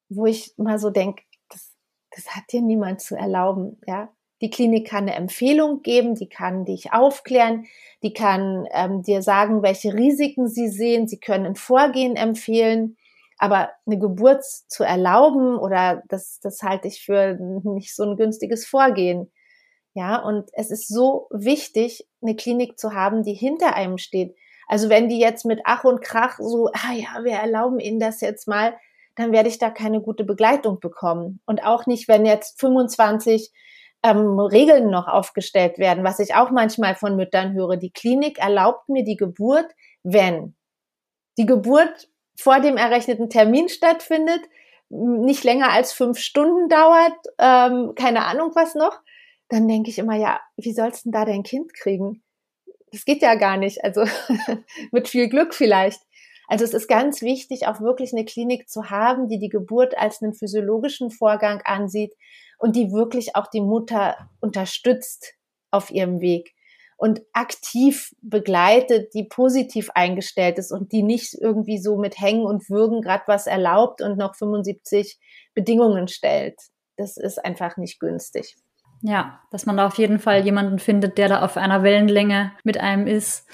Wo 0.09 0.27
ich 0.27 0.55
mal 0.57 0.79
so 0.79 0.91
denke, 0.91 1.23
das, 1.49 1.75
das 2.11 2.35
hat 2.35 2.45
dir 2.51 2.63
niemand 2.63 3.01
zu 3.01 3.15
erlauben, 3.15 3.81
ja. 3.87 4.09
Die 4.41 4.51
Klinik 4.51 4.89
kann 4.89 5.05
eine 5.05 5.15
Empfehlung 5.15 5.83
geben, 5.83 6.15
die 6.15 6.29
kann 6.29 6.65
dich 6.65 6.93
aufklären, 6.93 7.67
die 8.03 8.13
kann 8.13 8.67
ähm, 8.73 9.03
dir 9.03 9.23
sagen, 9.23 9.63
welche 9.63 9.95
Risiken 9.95 10.49
sie 10.49 10.69
sehen, 10.69 11.09
sie 11.09 11.19
können 11.19 11.47
ein 11.47 11.55
Vorgehen 11.57 12.17
empfehlen. 12.17 12.97
Aber 13.39 13.71
eine 13.87 13.99
Geburt 13.99 14.45
zu 14.45 14.83
erlauben 14.83 15.59
oder 15.59 16.03
das, 16.09 16.41
das 16.41 16.63
halte 16.63 16.89
ich 16.89 17.03
für 17.03 17.37
nicht 17.65 17.95
so 17.95 18.05
ein 18.05 18.17
günstiges 18.17 18.67
Vorgehen. 18.67 19.31
Ja, 19.93 20.23
und 20.23 20.51
es 20.53 20.71
ist 20.71 20.89
so 20.89 21.27
wichtig, 21.31 22.07
eine 22.23 22.37
Klinik 22.37 22.79
zu 22.79 22.95
haben, 22.95 23.23
die 23.23 23.35
hinter 23.35 23.75
einem 23.75 23.99
steht, 23.99 24.37
also 24.67 24.89
wenn 24.89 25.09
die 25.09 25.19
jetzt 25.19 25.45
mit 25.45 25.61
Ach 25.65 25.85
und 25.85 26.03
Krach 26.03 26.39
so, 26.39 26.69
ah 26.73 26.93
ja, 26.93 27.25
wir 27.25 27.35
erlauben 27.35 27.79
Ihnen 27.79 28.01
das 28.01 28.21
jetzt 28.21 28.49
mal, 28.49 28.77
dann 29.15 29.33
werde 29.33 29.49
ich 29.49 29.59
da 29.59 29.71
keine 29.71 30.01
gute 30.01 30.25
Begleitung 30.25 30.81
bekommen. 30.81 31.41
Und 31.47 31.65
auch 31.65 31.87
nicht, 31.87 32.09
wenn 32.09 32.27
jetzt 32.27 32.61
25 32.61 33.53
ähm, 34.03 34.39
Regeln 34.39 34.91
noch 34.91 35.09
aufgestellt 35.09 35.79
werden, 35.79 36.05
was 36.05 36.19
ich 36.19 36.35
auch 36.35 36.51
manchmal 36.51 36.95
von 36.95 37.17
Müttern 37.17 37.55
höre. 37.55 37.77
Die 37.77 37.91
Klinik 37.91 38.39
erlaubt 38.39 38.89
mir 38.89 39.05
die 39.05 39.17
Geburt, 39.17 39.67
wenn 40.03 40.55
die 41.39 41.47
Geburt 41.47 42.09
vor 42.39 42.61
dem 42.61 42.77
errechneten 42.77 43.31
Termin 43.31 43.69
stattfindet, 43.69 44.41
nicht 44.89 45.43
länger 45.43 45.73
als 45.73 45.93
fünf 45.93 46.19
Stunden 46.19 46.69
dauert, 46.69 47.17
ähm, 47.39 47.95
keine 47.97 48.25
Ahnung 48.25 48.53
was 48.55 48.75
noch, 48.75 49.01
dann 49.49 49.67
denke 49.67 49.91
ich 49.91 49.99
immer, 49.99 50.17
ja, 50.17 50.41
wie 50.57 50.73
sollst 50.73 51.05
du 51.05 51.11
denn 51.11 51.13
da 51.13 51.25
dein 51.25 51.43
Kind 51.43 51.75
kriegen? 51.75 52.23
das 52.93 53.05
geht 53.05 53.23
ja 53.23 53.35
gar 53.35 53.57
nicht. 53.57 53.85
Also 53.85 54.05
mit 54.93 55.09
viel 55.09 55.29
Glück 55.29 55.55
vielleicht. 55.55 56.01
Also 56.49 56.65
es 56.65 56.75
ist 56.75 56.89
ganz 56.89 57.23
wichtig, 57.23 57.67
auch 57.67 57.81
wirklich 57.81 58.13
eine 58.13 58.25
Klinik 58.25 58.69
zu 58.69 58.91
haben, 58.91 59.29
die 59.29 59.39
die 59.39 59.49
Geburt 59.49 59.99
als 59.99 60.23
einen 60.23 60.35
physiologischen 60.35 61.11
Vorgang 61.11 61.61
ansieht 61.65 62.15
und 62.59 62.77
die 62.77 62.93
wirklich 62.93 63.37
auch 63.37 63.47
die 63.47 63.61
Mutter 63.61 64.31
unterstützt 64.41 65.35
auf 65.71 65.91
ihrem 65.91 66.21
Weg 66.21 66.55
und 66.97 67.23
aktiv 67.33 68.15
begleitet, 68.23 69.13
die 69.15 69.25
positiv 69.25 69.91
eingestellt 69.95 70.59
ist 70.59 70.73
und 70.73 70.93
die 70.93 71.03
nicht 71.03 71.35
irgendwie 71.35 71.79
so 71.79 71.97
mit 71.99 72.19
Hängen 72.19 72.47
und 72.47 72.71
Würgen 72.71 73.03
gerade 73.03 73.25
was 73.27 73.47
erlaubt 73.47 74.01
und 74.01 74.17
noch 74.17 74.35
75 74.35 75.19
Bedingungen 75.55 76.09
stellt. 76.09 76.59
Das 76.97 77.19
ist 77.19 77.45
einfach 77.45 77.77
nicht 77.77 78.01
günstig. 78.01 78.57
Ja, 79.03 79.41
dass 79.51 79.67
man 79.67 79.77
da 79.77 79.87
auf 79.87 79.99
jeden 79.99 80.19
Fall 80.19 80.43
jemanden 80.45 80.79
findet, 80.79 81.19
der 81.19 81.29
da 81.29 81.45
auf 81.45 81.59
einer 81.59 81.83
Wellenlänge 81.83 82.53
mit 82.65 82.79
einem 82.79 83.07
ist. 83.07 83.47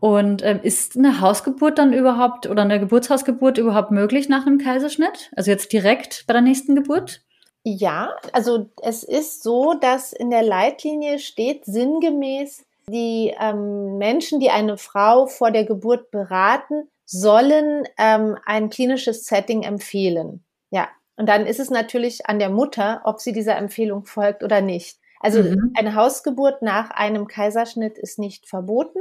Und 0.00 0.42
ähm, 0.42 0.60
ist 0.62 0.96
eine 0.96 1.20
Hausgeburt 1.20 1.78
dann 1.78 1.92
überhaupt 1.92 2.46
oder 2.46 2.62
eine 2.62 2.80
Geburtshausgeburt 2.80 3.58
überhaupt 3.58 3.90
möglich 3.90 4.30
nach 4.30 4.46
einem 4.46 4.56
Kaiserschnitt? 4.56 5.30
Also 5.36 5.50
jetzt 5.50 5.70
direkt 5.72 6.24
bei 6.26 6.32
der 6.32 6.40
nächsten 6.40 6.74
Geburt? 6.74 7.25
Ja, 7.68 8.14
also 8.30 8.70
es 8.80 9.02
ist 9.02 9.42
so, 9.42 9.74
dass 9.74 10.12
in 10.12 10.30
der 10.30 10.44
Leitlinie 10.44 11.18
steht 11.18 11.64
sinngemäß, 11.64 12.64
die 12.88 13.34
ähm, 13.40 13.98
Menschen, 13.98 14.38
die 14.38 14.50
eine 14.50 14.78
Frau 14.78 15.26
vor 15.26 15.50
der 15.50 15.64
Geburt 15.64 16.12
beraten, 16.12 16.88
sollen 17.04 17.82
ähm, 17.98 18.38
ein 18.46 18.70
klinisches 18.70 19.26
Setting 19.26 19.64
empfehlen. 19.64 20.44
Ja, 20.70 20.88
und 21.16 21.28
dann 21.28 21.44
ist 21.44 21.58
es 21.58 21.68
natürlich 21.68 22.28
an 22.28 22.38
der 22.38 22.50
Mutter, 22.50 23.00
ob 23.02 23.18
sie 23.18 23.32
dieser 23.32 23.56
Empfehlung 23.56 24.04
folgt 24.04 24.44
oder 24.44 24.60
nicht. 24.60 25.00
Also 25.18 25.42
mhm. 25.42 25.72
eine 25.76 25.96
Hausgeburt 25.96 26.62
nach 26.62 26.90
einem 26.90 27.26
Kaiserschnitt 27.26 27.98
ist 27.98 28.20
nicht 28.20 28.48
verboten. 28.48 29.00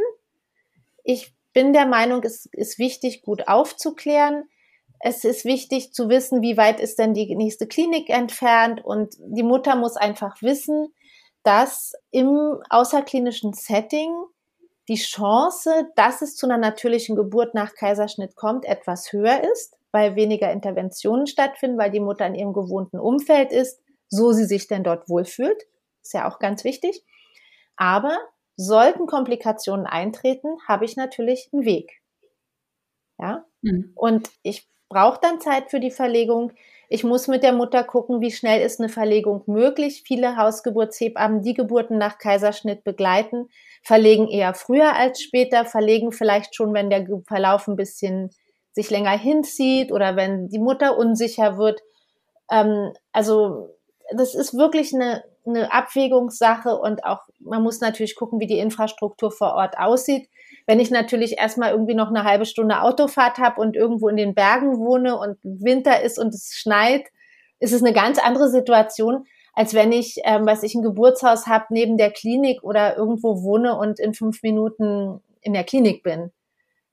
Ich 1.03 1.35
bin 1.53 1.71
der 1.71 1.85
Meinung, 1.85 2.23
es 2.23 2.47
ist 2.47 2.79
wichtig, 2.79 3.21
gut 3.21 3.47
aufzuklären. 3.47 4.45
Es 4.99 5.23
ist 5.23 5.45
wichtig 5.45 5.93
zu 5.93 6.09
wissen, 6.09 6.41
wie 6.41 6.57
weit 6.57 6.79
ist 6.79 6.99
denn 6.99 7.13
die 7.13 7.35
nächste 7.35 7.67
Klinik 7.67 8.09
entfernt. 8.09 8.83
Und 8.83 9.15
die 9.19 9.43
Mutter 9.43 9.75
muss 9.75 9.97
einfach 9.97 10.41
wissen, 10.41 10.93
dass 11.43 11.93
im 12.11 12.59
außerklinischen 12.69 13.53
Setting 13.53 14.11
die 14.87 14.95
Chance, 14.95 15.89
dass 15.95 16.21
es 16.21 16.35
zu 16.35 16.45
einer 16.47 16.57
natürlichen 16.57 17.15
Geburt 17.15 17.53
nach 17.53 17.73
Kaiserschnitt 17.75 18.35
kommt, 18.35 18.65
etwas 18.65 19.11
höher 19.11 19.43
ist 19.43 19.75
weil 19.95 20.17
weniger 20.17 20.51
Interventionen 20.51 21.25
stattfinden, 21.25 21.77
weil 21.77 21.89
die 21.89 22.01
Mutter 22.01 22.27
in 22.27 22.35
ihrem 22.35 22.51
gewohnten 22.51 22.99
Umfeld 22.99 23.53
ist, 23.53 23.81
so 24.09 24.33
sie 24.33 24.43
sich 24.43 24.67
denn 24.67 24.83
dort 24.83 25.07
wohlfühlt. 25.07 25.63
Ist 26.03 26.13
ja 26.13 26.29
auch 26.29 26.39
ganz 26.39 26.65
wichtig. 26.65 27.01
Aber 27.77 28.17
sollten 28.57 29.07
Komplikationen 29.07 29.85
eintreten, 29.85 30.49
habe 30.67 30.83
ich 30.83 30.97
natürlich 30.97 31.49
einen 31.53 31.63
Weg. 31.63 32.01
Ja. 33.17 33.45
Mhm. 33.61 33.93
Und 33.95 34.29
ich 34.41 34.67
brauche 34.89 35.19
dann 35.21 35.39
Zeit 35.39 35.69
für 35.69 35.79
die 35.79 35.91
Verlegung. 35.91 36.51
Ich 36.87 37.03
muss 37.03 37.27
mit 37.27 37.43
der 37.43 37.53
Mutter 37.53 37.83
gucken, 37.83 38.21
wie 38.21 38.31
schnell 38.31 38.61
ist 38.61 38.79
eine 38.79 38.89
Verlegung 38.89 39.41
möglich. 39.47 40.03
Viele 40.05 40.37
Hausgeburtshebammen, 40.37 41.41
die 41.41 41.53
Geburten 41.53 41.97
nach 41.97 42.19
Kaiserschnitt 42.19 42.83
begleiten, 42.83 43.49
verlegen 43.81 44.27
eher 44.27 44.53
früher 44.53 44.95
als 44.95 45.21
später, 45.21 45.65
verlegen 45.65 46.11
vielleicht 46.11 46.55
schon, 46.55 46.73
wenn 46.73 46.89
der 46.89 47.07
Verlauf 47.27 47.67
ein 47.67 47.75
bisschen 47.75 48.29
sich 48.73 48.89
länger 48.89 49.17
hinzieht 49.17 49.91
oder 49.91 50.15
wenn 50.15 50.49
die 50.49 50.59
Mutter 50.59 50.97
unsicher 50.97 51.57
wird. 51.57 51.81
Ähm, 52.51 52.93
also 53.11 53.69
das 54.13 54.35
ist 54.35 54.53
wirklich 54.55 54.93
eine, 54.93 55.23
eine 55.45 55.73
Abwägungssache 55.73 56.77
und 56.77 57.03
auch 57.05 57.21
man 57.39 57.63
muss 57.63 57.79
natürlich 57.79 58.15
gucken, 58.15 58.39
wie 58.39 58.47
die 58.47 58.59
Infrastruktur 58.59 59.31
vor 59.31 59.53
Ort 59.53 59.77
aussieht. 59.77 60.29
Wenn 60.67 60.79
ich 60.79 60.89
natürlich 60.89 61.37
erstmal 61.37 61.71
irgendwie 61.71 61.93
noch 61.93 62.09
eine 62.09 62.23
halbe 62.23 62.45
Stunde 62.45 62.81
Autofahrt 62.81 63.37
habe 63.37 63.61
und 63.61 63.75
irgendwo 63.75 64.09
in 64.09 64.17
den 64.17 64.33
Bergen 64.33 64.79
wohne 64.79 65.17
und 65.17 65.37
Winter 65.43 66.01
ist 66.01 66.17
und 66.17 66.33
es 66.33 66.53
schneit, 66.55 67.05
ist 67.59 67.73
es 67.73 67.83
eine 67.83 67.93
ganz 67.93 68.19
andere 68.19 68.49
Situation, 68.49 69.25
als 69.53 69.73
wenn 69.73 69.91
ich, 69.91 70.17
ähm, 70.23 70.45
was 70.45 70.63
ich 70.63 70.75
ein 70.75 70.81
Geburtshaus 70.81 71.47
habe 71.47 71.65
neben 71.69 71.97
der 71.97 72.11
Klinik 72.11 72.63
oder 72.63 72.97
irgendwo 72.97 73.43
wohne 73.43 73.77
und 73.77 73.99
in 73.99 74.13
fünf 74.13 74.41
Minuten 74.43 75.21
in 75.41 75.53
der 75.53 75.63
Klinik 75.63 76.03
bin. 76.03 76.31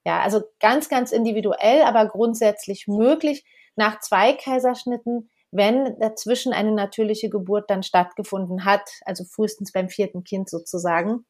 Ja, 0.04 0.20
also 0.20 0.42
ganz, 0.60 0.88
ganz 0.88 1.12
individuell, 1.12 1.82
aber 1.82 2.06
grundsätzlich 2.06 2.86
möglich 2.88 3.44
nach 3.76 4.00
zwei 4.00 4.32
Kaiserschnitten, 4.32 5.30
wenn 5.50 5.98
dazwischen 5.98 6.52
eine 6.52 6.72
natürliche 6.72 7.30
Geburt 7.30 7.70
dann 7.70 7.82
stattgefunden 7.82 8.64
hat, 8.64 8.88
also 9.04 9.24
frühestens 9.24 9.72
beim 9.72 9.88
vierten 9.88 10.24
Kind 10.24 10.48
sozusagen, 10.48 11.24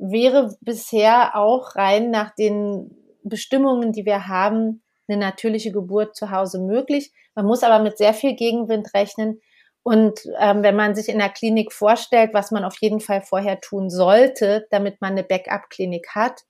wäre 0.00 0.56
bisher 0.60 1.36
auch 1.36 1.76
rein 1.76 2.10
nach 2.10 2.34
den 2.34 2.96
Bestimmungen, 3.22 3.92
die 3.92 4.06
wir 4.06 4.26
haben, 4.26 4.82
eine 5.08 5.18
natürliche 5.18 5.72
Geburt 5.72 6.16
zu 6.16 6.30
Hause 6.30 6.60
möglich. 6.60 7.12
Man 7.34 7.46
muss 7.46 7.62
aber 7.62 7.82
mit 7.82 7.98
sehr 7.98 8.14
viel 8.14 8.34
Gegenwind 8.34 8.94
rechnen. 8.94 9.40
Und 9.82 10.20
ähm, 10.38 10.62
wenn 10.62 10.76
man 10.76 10.94
sich 10.94 11.08
in 11.08 11.18
der 11.18 11.30
Klinik 11.30 11.72
vorstellt, 11.72 12.32
was 12.32 12.50
man 12.50 12.64
auf 12.64 12.76
jeden 12.80 13.00
Fall 13.00 13.22
vorher 13.22 13.60
tun 13.60 13.90
sollte, 13.90 14.66
damit 14.70 15.00
man 15.00 15.12
eine 15.12 15.24
Backup-Klinik 15.24 16.08
hat 16.14 16.42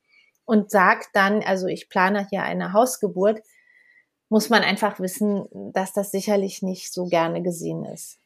und 0.45 0.71
sagt 0.71 1.11
dann, 1.15 1.43
also 1.43 1.67
ich 1.67 1.89
plane 1.89 2.27
hier 2.29 2.43
eine 2.43 2.73
Hausgeburt, 2.73 3.41
muss 4.29 4.49
man 4.49 4.63
einfach 4.63 5.01
wissen, 5.01 5.47
dass 5.73 5.93
das 5.93 6.11
sicherlich 6.11 6.63
nicht 6.63 6.93
so 6.93 7.07
gerne 7.07 7.43
gesehen 7.43 7.85
ist. 7.85 8.20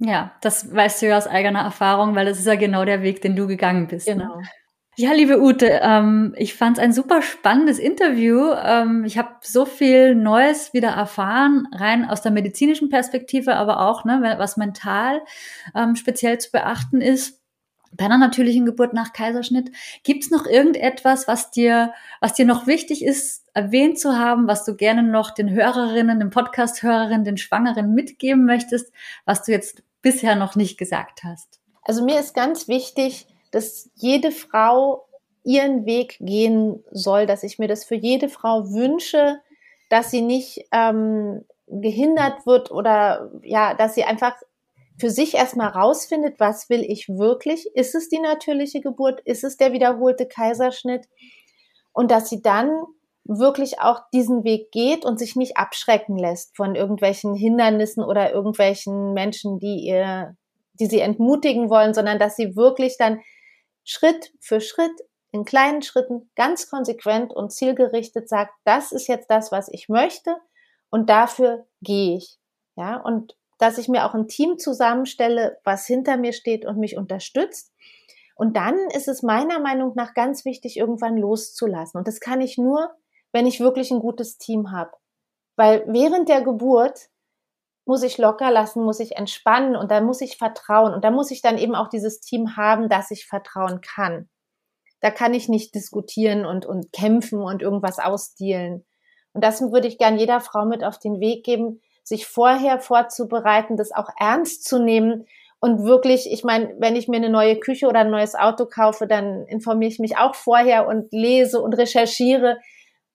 Ja, 0.00 0.32
das 0.40 0.74
weißt 0.74 1.02
du 1.02 1.08
ja 1.08 1.18
aus 1.18 1.26
eigener 1.26 1.60
Erfahrung, 1.60 2.14
weil 2.14 2.24
das 2.24 2.38
ist 2.38 2.46
ja 2.46 2.54
genau 2.54 2.86
der 2.86 3.02
Weg, 3.02 3.20
den 3.20 3.36
du 3.36 3.46
gegangen 3.46 3.86
bist. 3.86 4.08
Ne? 4.08 4.14
Genau. 4.14 4.36
Ne? 4.38 4.48
Ja, 4.96 5.12
liebe 5.12 5.40
Ute, 5.40 5.80
ähm, 5.82 6.34
ich 6.36 6.54
fand 6.54 6.78
es 6.78 6.82
ein 6.82 6.92
super 6.92 7.22
spannendes 7.22 7.78
Interview. 7.78 8.52
Ähm, 8.52 9.04
ich 9.04 9.18
habe 9.18 9.36
so 9.42 9.64
viel 9.64 10.14
Neues 10.14 10.74
wieder 10.74 10.88
erfahren, 10.88 11.68
rein 11.72 12.04
aus 12.04 12.22
der 12.22 12.32
medizinischen 12.32 12.88
Perspektive, 12.88 13.56
aber 13.56 13.80
auch, 13.80 14.04
ne, 14.04 14.34
was 14.38 14.56
mental 14.56 15.22
ähm, 15.74 15.96
speziell 15.96 16.38
zu 16.38 16.50
beachten 16.50 17.00
ist. 17.00 17.40
Bei 17.92 18.04
einer 18.04 18.18
natürlichen 18.18 18.66
Geburt 18.66 18.92
nach 18.92 19.12
Kaiserschnitt, 19.12 19.70
gibt 20.04 20.24
es 20.24 20.30
noch 20.30 20.46
irgendetwas, 20.46 21.26
was 21.26 21.50
dir, 21.50 21.92
was 22.20 22.34
dir 22.34 22.44
noch 22.44 22.66
wichtig 22.66 23.04
ist, 23.04 23.48
erwähnt 23.54 23.98
zu 23.98 24.18
haben, 24.18 24.46
was 24.48 24.64
du 24.64 24.76
gerne 24.76 25.02
noch 25.02 25.30
den 25.30 25.50
Hörerinnen, 25.50 26.20
den 26.20 26.30
Podcast-Hörerinnen, 26.30 27.24
den 27.24 27.36
Schwangeren 27.36 27.94
mitgeben 27.94 28.44
möchtest, 28.44 28.92
was 29.24 29.42
du 29.44 29.52
jetzt 29.52 29.82
bisher 30.02 30.36
noch 30.36 30.56
nicht 30.56 30.78
gesagt 30.78 31.24
hast? 31.24 31.60
Also 31.82 32.04
mir 32.04 32.20
ist 32.20 32.34
ganz 32.34 32.68
wichtig, 32.68 33.26
dass 33.50 33.90
jede 33.94 34.30
Frau 34.30 35.06
ihren 35.44 35.86
Weg 35.86 36.16
gehen 36.20 36.84
soll, 36.90 37.26
dass 37.26 37.42
ich 37.42 37.58
mir 37.58 37.68
das 37.68 37.84
für 37.84 37.94
jede 37.94 38.28
Frau 38.28 38.70
wünsche, 38.70 39.40
dass 39.88 40.10
sie 40.10 40.20
nicht 40.20 40.66
ähm, 40.72 41.44
gehindert 41.66 42.46
wird 42.46 42.70
oder 42.70 43.30
ja, 43.42 43.74
dass 43.74 43.94
sie 43.94 44.04
einfach 44.04 44.34
für 44.98 45.10
sich 45.10 45.34
erstmal 45.34 45.68
rausfindet, 45.68 46.38
was 46.38 46.68
will 46.68 46.82
ich 46.82 47.08
wirklich? 47.08 47.74
Ist 47.74 47.94
es 47.94 48.10
die 48.10 48.18
natürliche 48.18 48.80
Geburt? 48.80 49.20
Ist 49.24 49.44
es 49.44 49.56
der 49.56 49.72
wiederholte 49.72 50.26
Kaiserschnitt? 50.26 51.08
Und 51.92 52.10
dass 52.10 52.28
sie 52.28 52.42
dann 52.42 52.70
wirklich 53.38 53.80
auch 53.80 54.00
diesen 54.12 54.42
Weg 54.42 54.72
geht 54.72 55.04
und 55.04 55.18
sich 55.18 55.36
nicht 55.36 55.56
abschrecken 55.56 56.18
lässt 56.18 56.56
von 56.56 56.74
irgendwelchen 56.74 57.34
Hindernissen 57.34 58.02
oder 58.02 58.32
irgendwelchen 58.32 59.12
Menschen, 59.12 59.60
die 59.60 59.86
ihr, 59.86 60.36
die 60.74 60.86
sie 60.86 61.00
entmutigen 61.00 61.70
wollen, 61.70 61.94
sondern 61.94 62.18
dass 62.18 62.34
sie 62.34 62.56
wirklich 62.56 62.96
dann 62.98 63.20
Schritt 63.84 64.32
für 64.40 64.60
Schritt 64.60 64.92
in 65.30 65.44
kleinen 65.44 65.82
Schritten 65.82 66.28
ganz 66.34 66.68
konsequent 66.68 67.32
und 67.32 67.52
zielgerichtet 67.52 68.28
sagt, 68.28 68.52
das 68.64 68.90
ist 68.90 69.06
jetzt 69.06 69.30
das, 69.30 69.52
was 69.52 69.68
ich 69.70 69.88
möchte 69.88 70.36
und 70.90 71.08
dafür 71.08 71.66
gehe 71.82 72.16
ich. 72.16 72.36
Ja, 72.76 72.96
und 72.96 73.36
dass 73.58 73.78
ich 73.78 73.88
mir 73.88 74.06
auch 74.06 74.14
ein 74.14 74.26
Team 74.26 74.58
zusammenstelle, 74.58 75.58
was 75.64 75.86
hinter 75.86 76.16
mir 76.16 76.32
steht 76.32 76.66
und 76.66 76.78
mich 76.78 76.96
unterstützt. 76.96 77.72
Und 78.34 78.56
dann 78.56 78.74
ist 78.96 79.06
es 79.06 79.22
meiner 79.22 79.60
Meinung 79.60 79.92
nach 79.94 80.14
ganz 80.14 80.44
wichtig, 80.44 80.78
irgendwann 80.78 81.16
loszulassen. 81.16 81.98
Und 81.98 82.08
das 82.08 82.20
kann 82.20 82.40
ich 82.40 82.56
nur, 82.56 82.90
wenn 83.32 83.46
ich 83.46 83.60
wirklich 83.60 83.90
ein 83.90 84.00
gutes 84.00 84.38
Team 84.38 84.72
habe. 84.72 84.92
Weil 85.56 85.84
während 85.86 86.28
der 86.28 86.42
Geburt 86.42 87.08
muss 87.86 88.02
ich 88.02 88.18
locker 88.18 88.50
lassen, 88.50 88.84
muss 88.84 89.00
ich 89.00 89.16
entspannen 89.16 89.76
und 89.76 89.90
da 89.90 90.00
muss 90.00 90.20
ich 90.20 90.36
vertrauen. 90.36 90.94
Und 90.94 91.04
da 91.04 91.10
muss 91.10 91.30
ich 91.30 91.42
dann 91.42 91.58
eben 91.58 91.74
auch 91.74 91.88
dieses 91.88 92.20
Team 92.20 92.56
haben, 92.56 92.88
dass 92.88 93.10
ich 93.10 93.26
vertrauen 93.26 93.80
kann. 93.80 94.28
Da 95.00 95.10
kann 95.10 95.34
ich 95.34 95.48
nicht 95.48 95.74
diskutieren 95.74 96.44
und, 96.44 96.66
und 96.66 96.92
kämpfen 96.92 97.40
und 97.40 97.62
irgendwas 97.62 97.98
ausdealen. 97.98 98.86
Und 99.32 99.44
das 99.44 99.60
würde 99.60 99.88
ich 99.88 99.98
gern 99.98 100.18
jeder 100.18 100.40
Frau 100.40 100.64
mit 100.66 100.84
auf 100.84 100.98
den 100.98 101.20
Weg 101.20 101.44
geben, 101.44 101.80
sich 102.02 102.26
vorher 102.26 102.80
vorzubereiten, 102.80 103.76
das 103.76 103.92
auch 103.92 104.08
ernst 104.18 104.64
zu 104.64 104.78
nehmen 104.78 105.26
und 105.60 105.84
wirklich, 105.84 106.32
ich 106.32 106.42
meine, 106.42 106.74
wenn 106.78 106.96
ich 106.96 107.06
mir 107.06 107.18
eine 107.18 107.28
neue 107.28 107.58
Küche 107.60 107.86
oder 107.86 108.00
ein 108.00 108.10
neues 108.10 108.34
Auto 108.34 108.64
kaufe, 108.64 109.06
dann 109.06 109.46
informiere 109.46 109.92
ich 109.92 109.98
mich 109.98 110.16
auch 110.16 110.34
vorher 110.34 110.86
und 110.86 111.12
lese 111.12 111.60
und 111.60 111.74
recherchiere. 111.74 112.58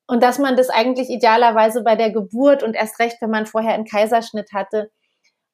Und 0.07 0.21
dass 0.21 0.37
man 0.37 0.55
das 0.55 0.69
eigentlich 0.69 1.09
idealerweise 1.09 1.83
bei 1.83 1.95
der 1.95 2.11
Geburt 2.11 2.61
und 2.63 2.75
erst 2.75 2.99
recht, 2.99 3.17
wenn 3.21 3.31
man 3.31 3.45
vorher 3.45 3.73
einen 3.73 3.85
Kaiserschnitt 3.85 4.53
hatte, 4.53 4.91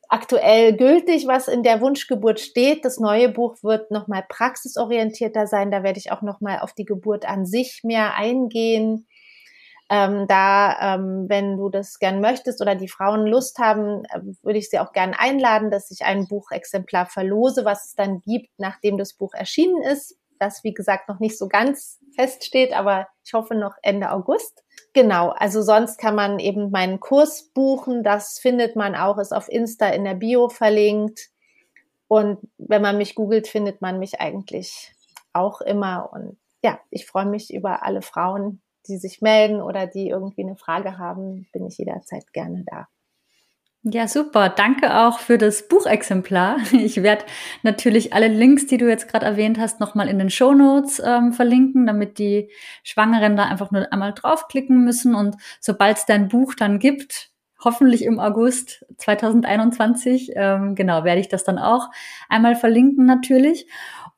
aktuell 0.08 0.76
gültig, 0.76 1.26
was 1.26 1.48
in 1.48 1.62
der 1.62 1.80
Wunschgeburt 1.80 2.40
steht. 2.40 2.84
Das 2.84 2.98
neue 2.98 3.28
Buch 3.28 3.56
wird 3.62 3.90
nochmal 3.90 4.24
praxisorientierter 4.28 5.46
sein. 5.46 5.70
Da 5.70 5.82
werde 5.82 5.98
ich 5.98 6.12
auch 6.12 6.22
nochmal 6.22 6.60
auf 6.60 6.72
die 6.72 6.84
Geburt 6.84 7.28
an 7.28 7.46
sich 7.46 7.82
mehr 7.82 8.14
eingehen. 8.14 9.06
Ähm, 9.88 10.26
da, 10.28 10.94
ähm, 10.94 11.26
wenn 11.28 11.56
du 11.56 11.68
das 11.68 11.98
gern 11.98 12.20
möchtest 12.20 12.60
oder 12.60 12.76
die 12.76 12.86
Frauen 12.86 13.26
Lust 13.26 13.58
haben, 13.58 14.04
äh, 14.04 14.20
würde 14.42 14.60
ich 14.60 14.70
sie 14.70 14.78
auch 14.78 14.92
gern 14.92 15.14
einladen, 15.14 15.72
dass 15.72 15.90
ich 15.90 16.04
ein 16.04 16.28
Buchexemplar 16.28 17.06
verlose, 17.06 17.64
was 17.64 17.86
es 17.86 17.94
dann 17.96 18.20
gibt, 18.20 18.50
nachdem 18.56 18.98
das 18.98 19.14
Buch 19.14 19.34
erschienen 19.34 19.82
ist 19.82 20.19
das 20.40 20.64
wie 20.64 20.74
gesagt 20.74 21.08
noch 21.08 21.20
nicht 21.20 21.38
so 21.38 21.48
ganz 21.48 22.00
feststeht, 22.14 22.72
aber 22.72 23.08
ich 23.24 23.32
hoffe 23.32 23.54
noch 23.54 23.74
Ende 23.82 24.10
August. 24.10 24.64
Genau, 24.92 25.28
also 25.30 25.62
sonst 25.62 25.98
kann 25.98 26.14
man 26.14 26.38
eben 26.38 26.70
meinen 26.70 26.98
Kurs 26.98 27.50
buchen, 27.54 28.02
das 28.02 28.38
findet 28.38 28.76
man 28.76 28.94
auch, 28.94 29.18
ist 29.18 29.32
auf 29.32 29.48
Insta 29.48 29.88
in 29.88 30.04
der 30.04 30.14
Bio 30.14 30.48
verlinkt. 30.48 31.28
Und 32.08 32.38
wenn 32.58 32.82
man 32.82 32.98
mich 32.98 33.14
googelt, 33.14 33.46
findet 33.46 33.80
man 33.80 34.00
mich 34.00 34.20
eigentlich 34.20 34.92
auch 35.32 35.60
immer. 35.60 36.10
Und 36.12 36.38
ja, 36.62 36.80
ich 36.90 37.06
freue 37.06 37.26
mich 37.26 37.54
über 37.54 37.84
alle 37.84 38.02
Frauen, 38.02 38.62
die 38.88 38.98
sich 38.98 39.20
melden 39.20 39.62
oder 39.62 39.86
die 39.86 40.08
irgendwie 40.08 40.42
eine 40.42 40.56
Frage 40.56 40.98
haben, 40.98 41.46
bin 41.52 41.66
ich 41.66 41.78
jederzeit 41.78 42.32
gerne 42.32 42.64
da. 42.66 42.88
Ja, 43.82 44.06
super. 44.08 44.50
Danke 44.50 44.94
auch 44.94 45.20
für 45.20 45.38
das 45.38 45.66
Buchexemplar. 45.66 46.58
Ich 46.72 47.02
werde 47.02 47.24
natürlich 47.62 48.12
alle 48.12 48.28
Links, 48.28 48.66
die 48.66 48.76
du 48.76 48.86
jetzt 48.88 49.08
gerade 49.08 49.24
erwähnt 49.24 49.58
hast, 49.58 49.80
nochmal 49.80 50.08
in 50.08 50.18
den 50.18 50.28
Show 50.28 50.52
Notes 50.52 51.00
ähm, 51.02 51.32
verlinken, 51.32 51.86
damit 51.86 52.18
die 52.18 52.50
Schwangeren 52.84 53.36
da 53.36 53.44
einfach 53.44 53.70
nur 53.70 53.90
einmal 53.90 54.12
draufklicken 54.12 54.84
müssen. 54.84 55.14
Und 55.14 55.36
sobald 55.60 55.96
es 55.96 56.04
dein 56.04 56.28
Buch 56.28 56.54
dann 56.54 56.78
gibt, 56.78 57.30
hoffentlich 57.64 58.04
im 58.04 58.20
August 58.20 58.84
2021. 58.98 60.32
Ähm, 60.34 60.74
genau, 60.74 61.04
werde 61.04 61.20
ich 61.22 61.28
das 61.28 61.44
dann 61.44 61.58
auch 61.58 61.88
einmal 62.28 62.56
verlinken 62.56 63.06
natürlich. 63.06 63.66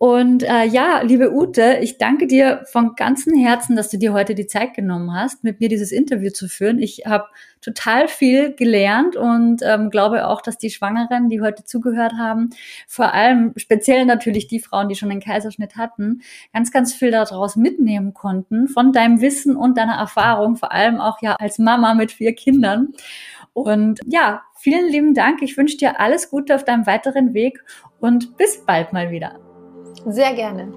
Und 0.03 0.42
äh, 0.42 0.64
ja, 0.64 1.00
liebe 1.03 1.32
Ute, 1.32 1.78
ich 1.80 1.96
danke 1.96 2.26
dir 2.26 2.64
von 2.72 2.96
ganzem 2.96 3.38
Herzen, 3.38 3.76
dass 3.76 3.88
du 3.88 3.98
dir 3.98 4.12
heute 4.12 4.34
die 4.34 4.48
Zeit 4.48 4.74
genommen 4.74 5.14
hast, 5.14 5.44
mit 5.44 5.61
mir 5.61 5.68
dieses 5.68 5.92
Interview 5.92 6.30
zu 6.30 6.48
führen. 6.48 6.80
Ich 6.80 7.05
habe 7.07 7.26
total 7.61 8.09
viel 8.09 8.53
gelernt 8.53 9.14
und 9.14 9.62
ähm, 9.62 9.90
glaube 9.90 10.26
auch, 10.26 10.42
dass 10.42 10.59
die 10.59 10.70
Schwangeren, 10.70 11.28
die 11.28 11.40
heute 11.40 11.64
zugehört 11.64 12.14
haben, 12.18 12.50
vor 12.88 13.14
allem 13.14 13.53
speziell 13.55 14.05
natürlich 14.05 14.48
die 14.48 14.59
Frauen, 14.59 14.88
die 14.88 14.96
schon 14.96 15.12
einen 15.12 15.20
Kaiserschnitt 15.20 15.76
hatten, 15.76 16.22
ganz, 16.53 16.72
ganz 16.72 16.92
viel 16.92 17.12
daraus 17.12 17.55
mitnehmen 17.55 18.12
konnten 18.12 18.66
von 18.66 18.92
deinem 18.92 19.20
Wissen 19.20 19.55
und 19.55 19.78
deiner 19.78 19.98
Erfahrung, 19.98 20.57
vor 20.57 20.72
allem 20.72 21.00
auch 21.00 21.22
ja 21.22 21.36
als 21.36 21.61
Mama 21.61 21.94
mit 21.94 22.11
vier 22.11 22.34
Kindern. 22.34 22.88
Und 23.53 24.00
ja, 24.05 24.42
vielen 24.57 24.90
lieben 24.90 25.14
Dank. 25.14 25.42
Ich 25.42 25.57
wünsche 25.57 25.76
dir 25.76 26.00
alles 26.00 26.28
Gute 26.28 26.57
auf 26.57 26.64
deinem 26.64 26.86
weiteren 26.86 27.34
Weg 27.34 27.62
und 28.00 28.36
bis 28.36 28.66
bald 28.66 28.92
mal 28.92 29.12
wieder. 29.12 29.38
Sehr 30.07 30.34
gerne. 30.34 30.68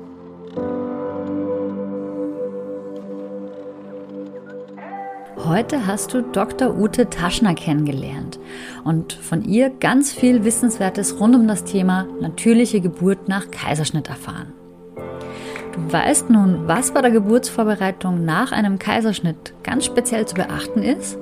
Heute 5.37 5.85
hast 5.85 6.13
du 6.13 6.21
Dr. 6.21 6.75
Ute 6.75 7.09
Taschner 7.09 7.53
kennengelernt 7.53 8.39
und 8.83 9.13
von 9.13 9.43
ihr 9.43 9.69
ganz 9.69 10.11
viel 10.11 10.43
Wissenswertes 10.43 11.19
rund 11.19 11.35
um 11.35 11.47
das 11.47 11.63
Thema 11.63 12.07
natürliche 12.19 12.81
Geburt 12.81 13.27
nach 13.27 13.51
Kaiserschnitt 13.51 14.09
erfahren. 14.09 14.53
Du 14.95 15.91
weißt 15.91 16.29
nun, 16.29 16.67
was 16.67 16.91
bei 16.91 17.01
der 17.01 17.11
Geburtsvorbereitung 17.11 18.23
nach 18.25 18.51
einem 18.51 18.79
Kaiserschnitt 18.79 19.53
ganz 19.61 19.85
speziell 19.85 20.25
zu 20.25 20.35
beachten 20.35 20.81
ist 20.81 21.17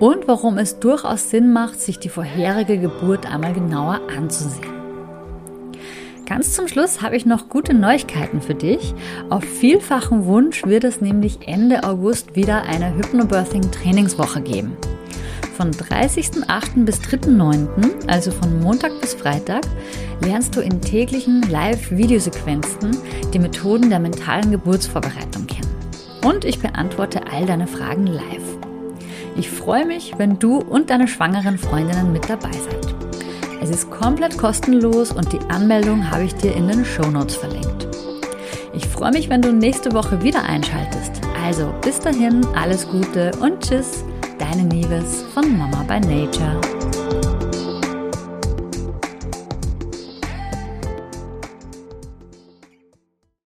und 0.00 0.26
warum 0.26 0.58
es 0.58 0.80
durchaus 0.80 1.30
Sinn 1.30 1.52
macht, 1.52 1.80
sich 1.80 1.98
die 1.98 2.08
vorherige 2.08 2.78
Geburt 2.78 3.32
einmal 3.32 3.52
genauer 3.52 4.00
anzusehen. 4.16 4.81
Ganz 6.32 6.54
zum 6.54 6.66
Schluss 6.66 7.02
habe 7.02 7.14
ich 7.14 7.26
noch 7.26 7.50
gute 7.50 7.74
Neuigkeiten 7.74 8.40
für 8.40 8.54
dich. 8.54 8.94
Auf 9.28 9.44
vielfachen 9.44 10.24
Wunsch 10.24 10.64
wird 10.64 10.82
es 10.82 11.02
nämlich 11.02 11.46
Ende 11.46 11.84
August 11.84 12.36
wieder 12.36 12.62
eine 12.62 12.94
Hypnobirthing 12.96 13.70
Trainingswoche 13.70 14.40
geben. 14.40 14.74
Von 15.58 15.72
30.08. 15.72 16.86
bis 16.86 17.00
3.09., 17.00 18.08
also 18.08 18.30
von 18.30 18.62
Montag 18.62 18.98
bis 19.02 19.12
Freitag, 19.12 19.60
lernst 20.24 20.56
du 20.56 20.62
in 20.62 20.80
täglichen 20.80 21.42
Live-Videosequenzen 21.42 22.96
die 23.34 23.38
Methoden 23.38 23.90
der 23.90 24.00
mentalen 24.00 24.52
Geburtsvorbereitung 24.52 25.46
kennen. 25.46 25.68
Und 26.24 26.46
ich 26.46 26.60
beantworte 26.60 27.26
all 27.30 27.44
deine 27.44 27.66
Fragen 27.66 28.06
live. 28.06 28.56
Ich 29.36 29.50
freue 29.50 29.84
mich, 29.84 30.14
wenn 30.16 30.38
du 30.38 30.60
und 30.60 30.88
deine 30.88 31.08
schwangeren 31.08 31.58
Freundinnen 31.58 32.10
mit 32.10 32.30
dabei 32.30 32.52
seid. 32.52 32.91
Es 33.62 33.70
ist 33.70 33.92
komplett 33.92 34.36
kostenlos 34.38 35.12
und 35.12 35.32
die 35.32 35.38
Anmeldung 35.48 36.10
habe 36.10 36.24
ich 36.24 36.34
dir 36.34 36.52
in 36.52 36.66
den 36.66 36.84
Show 36.84 37.08
Notes 37.08 37.36
verlinkt. 37.36 37.86
Ich 38.74 38.84
freue 38.88 39.12
mich, 39.12 39.30
wenn 39.30 39.40
du 39.40 39.52
nächste 39.52 39.92
Woche 39.92 40.20
wieder 40.20 40.42
einschaltest. 40.42 41.20
Also 41.46 41.72
bis 41.80 42.00
dahin, 42.00 42.44
alles 42.56 42.88
Gute 42.88 43.30
und 43.40 43.60
tschüss, 43.62 44.04
deine 44.40 44.64
Nieves 44.64 45.22
von 45.32 45.56
Mama 45.56 45.84
by 45.84 46.00
Nature. 46.00 46.60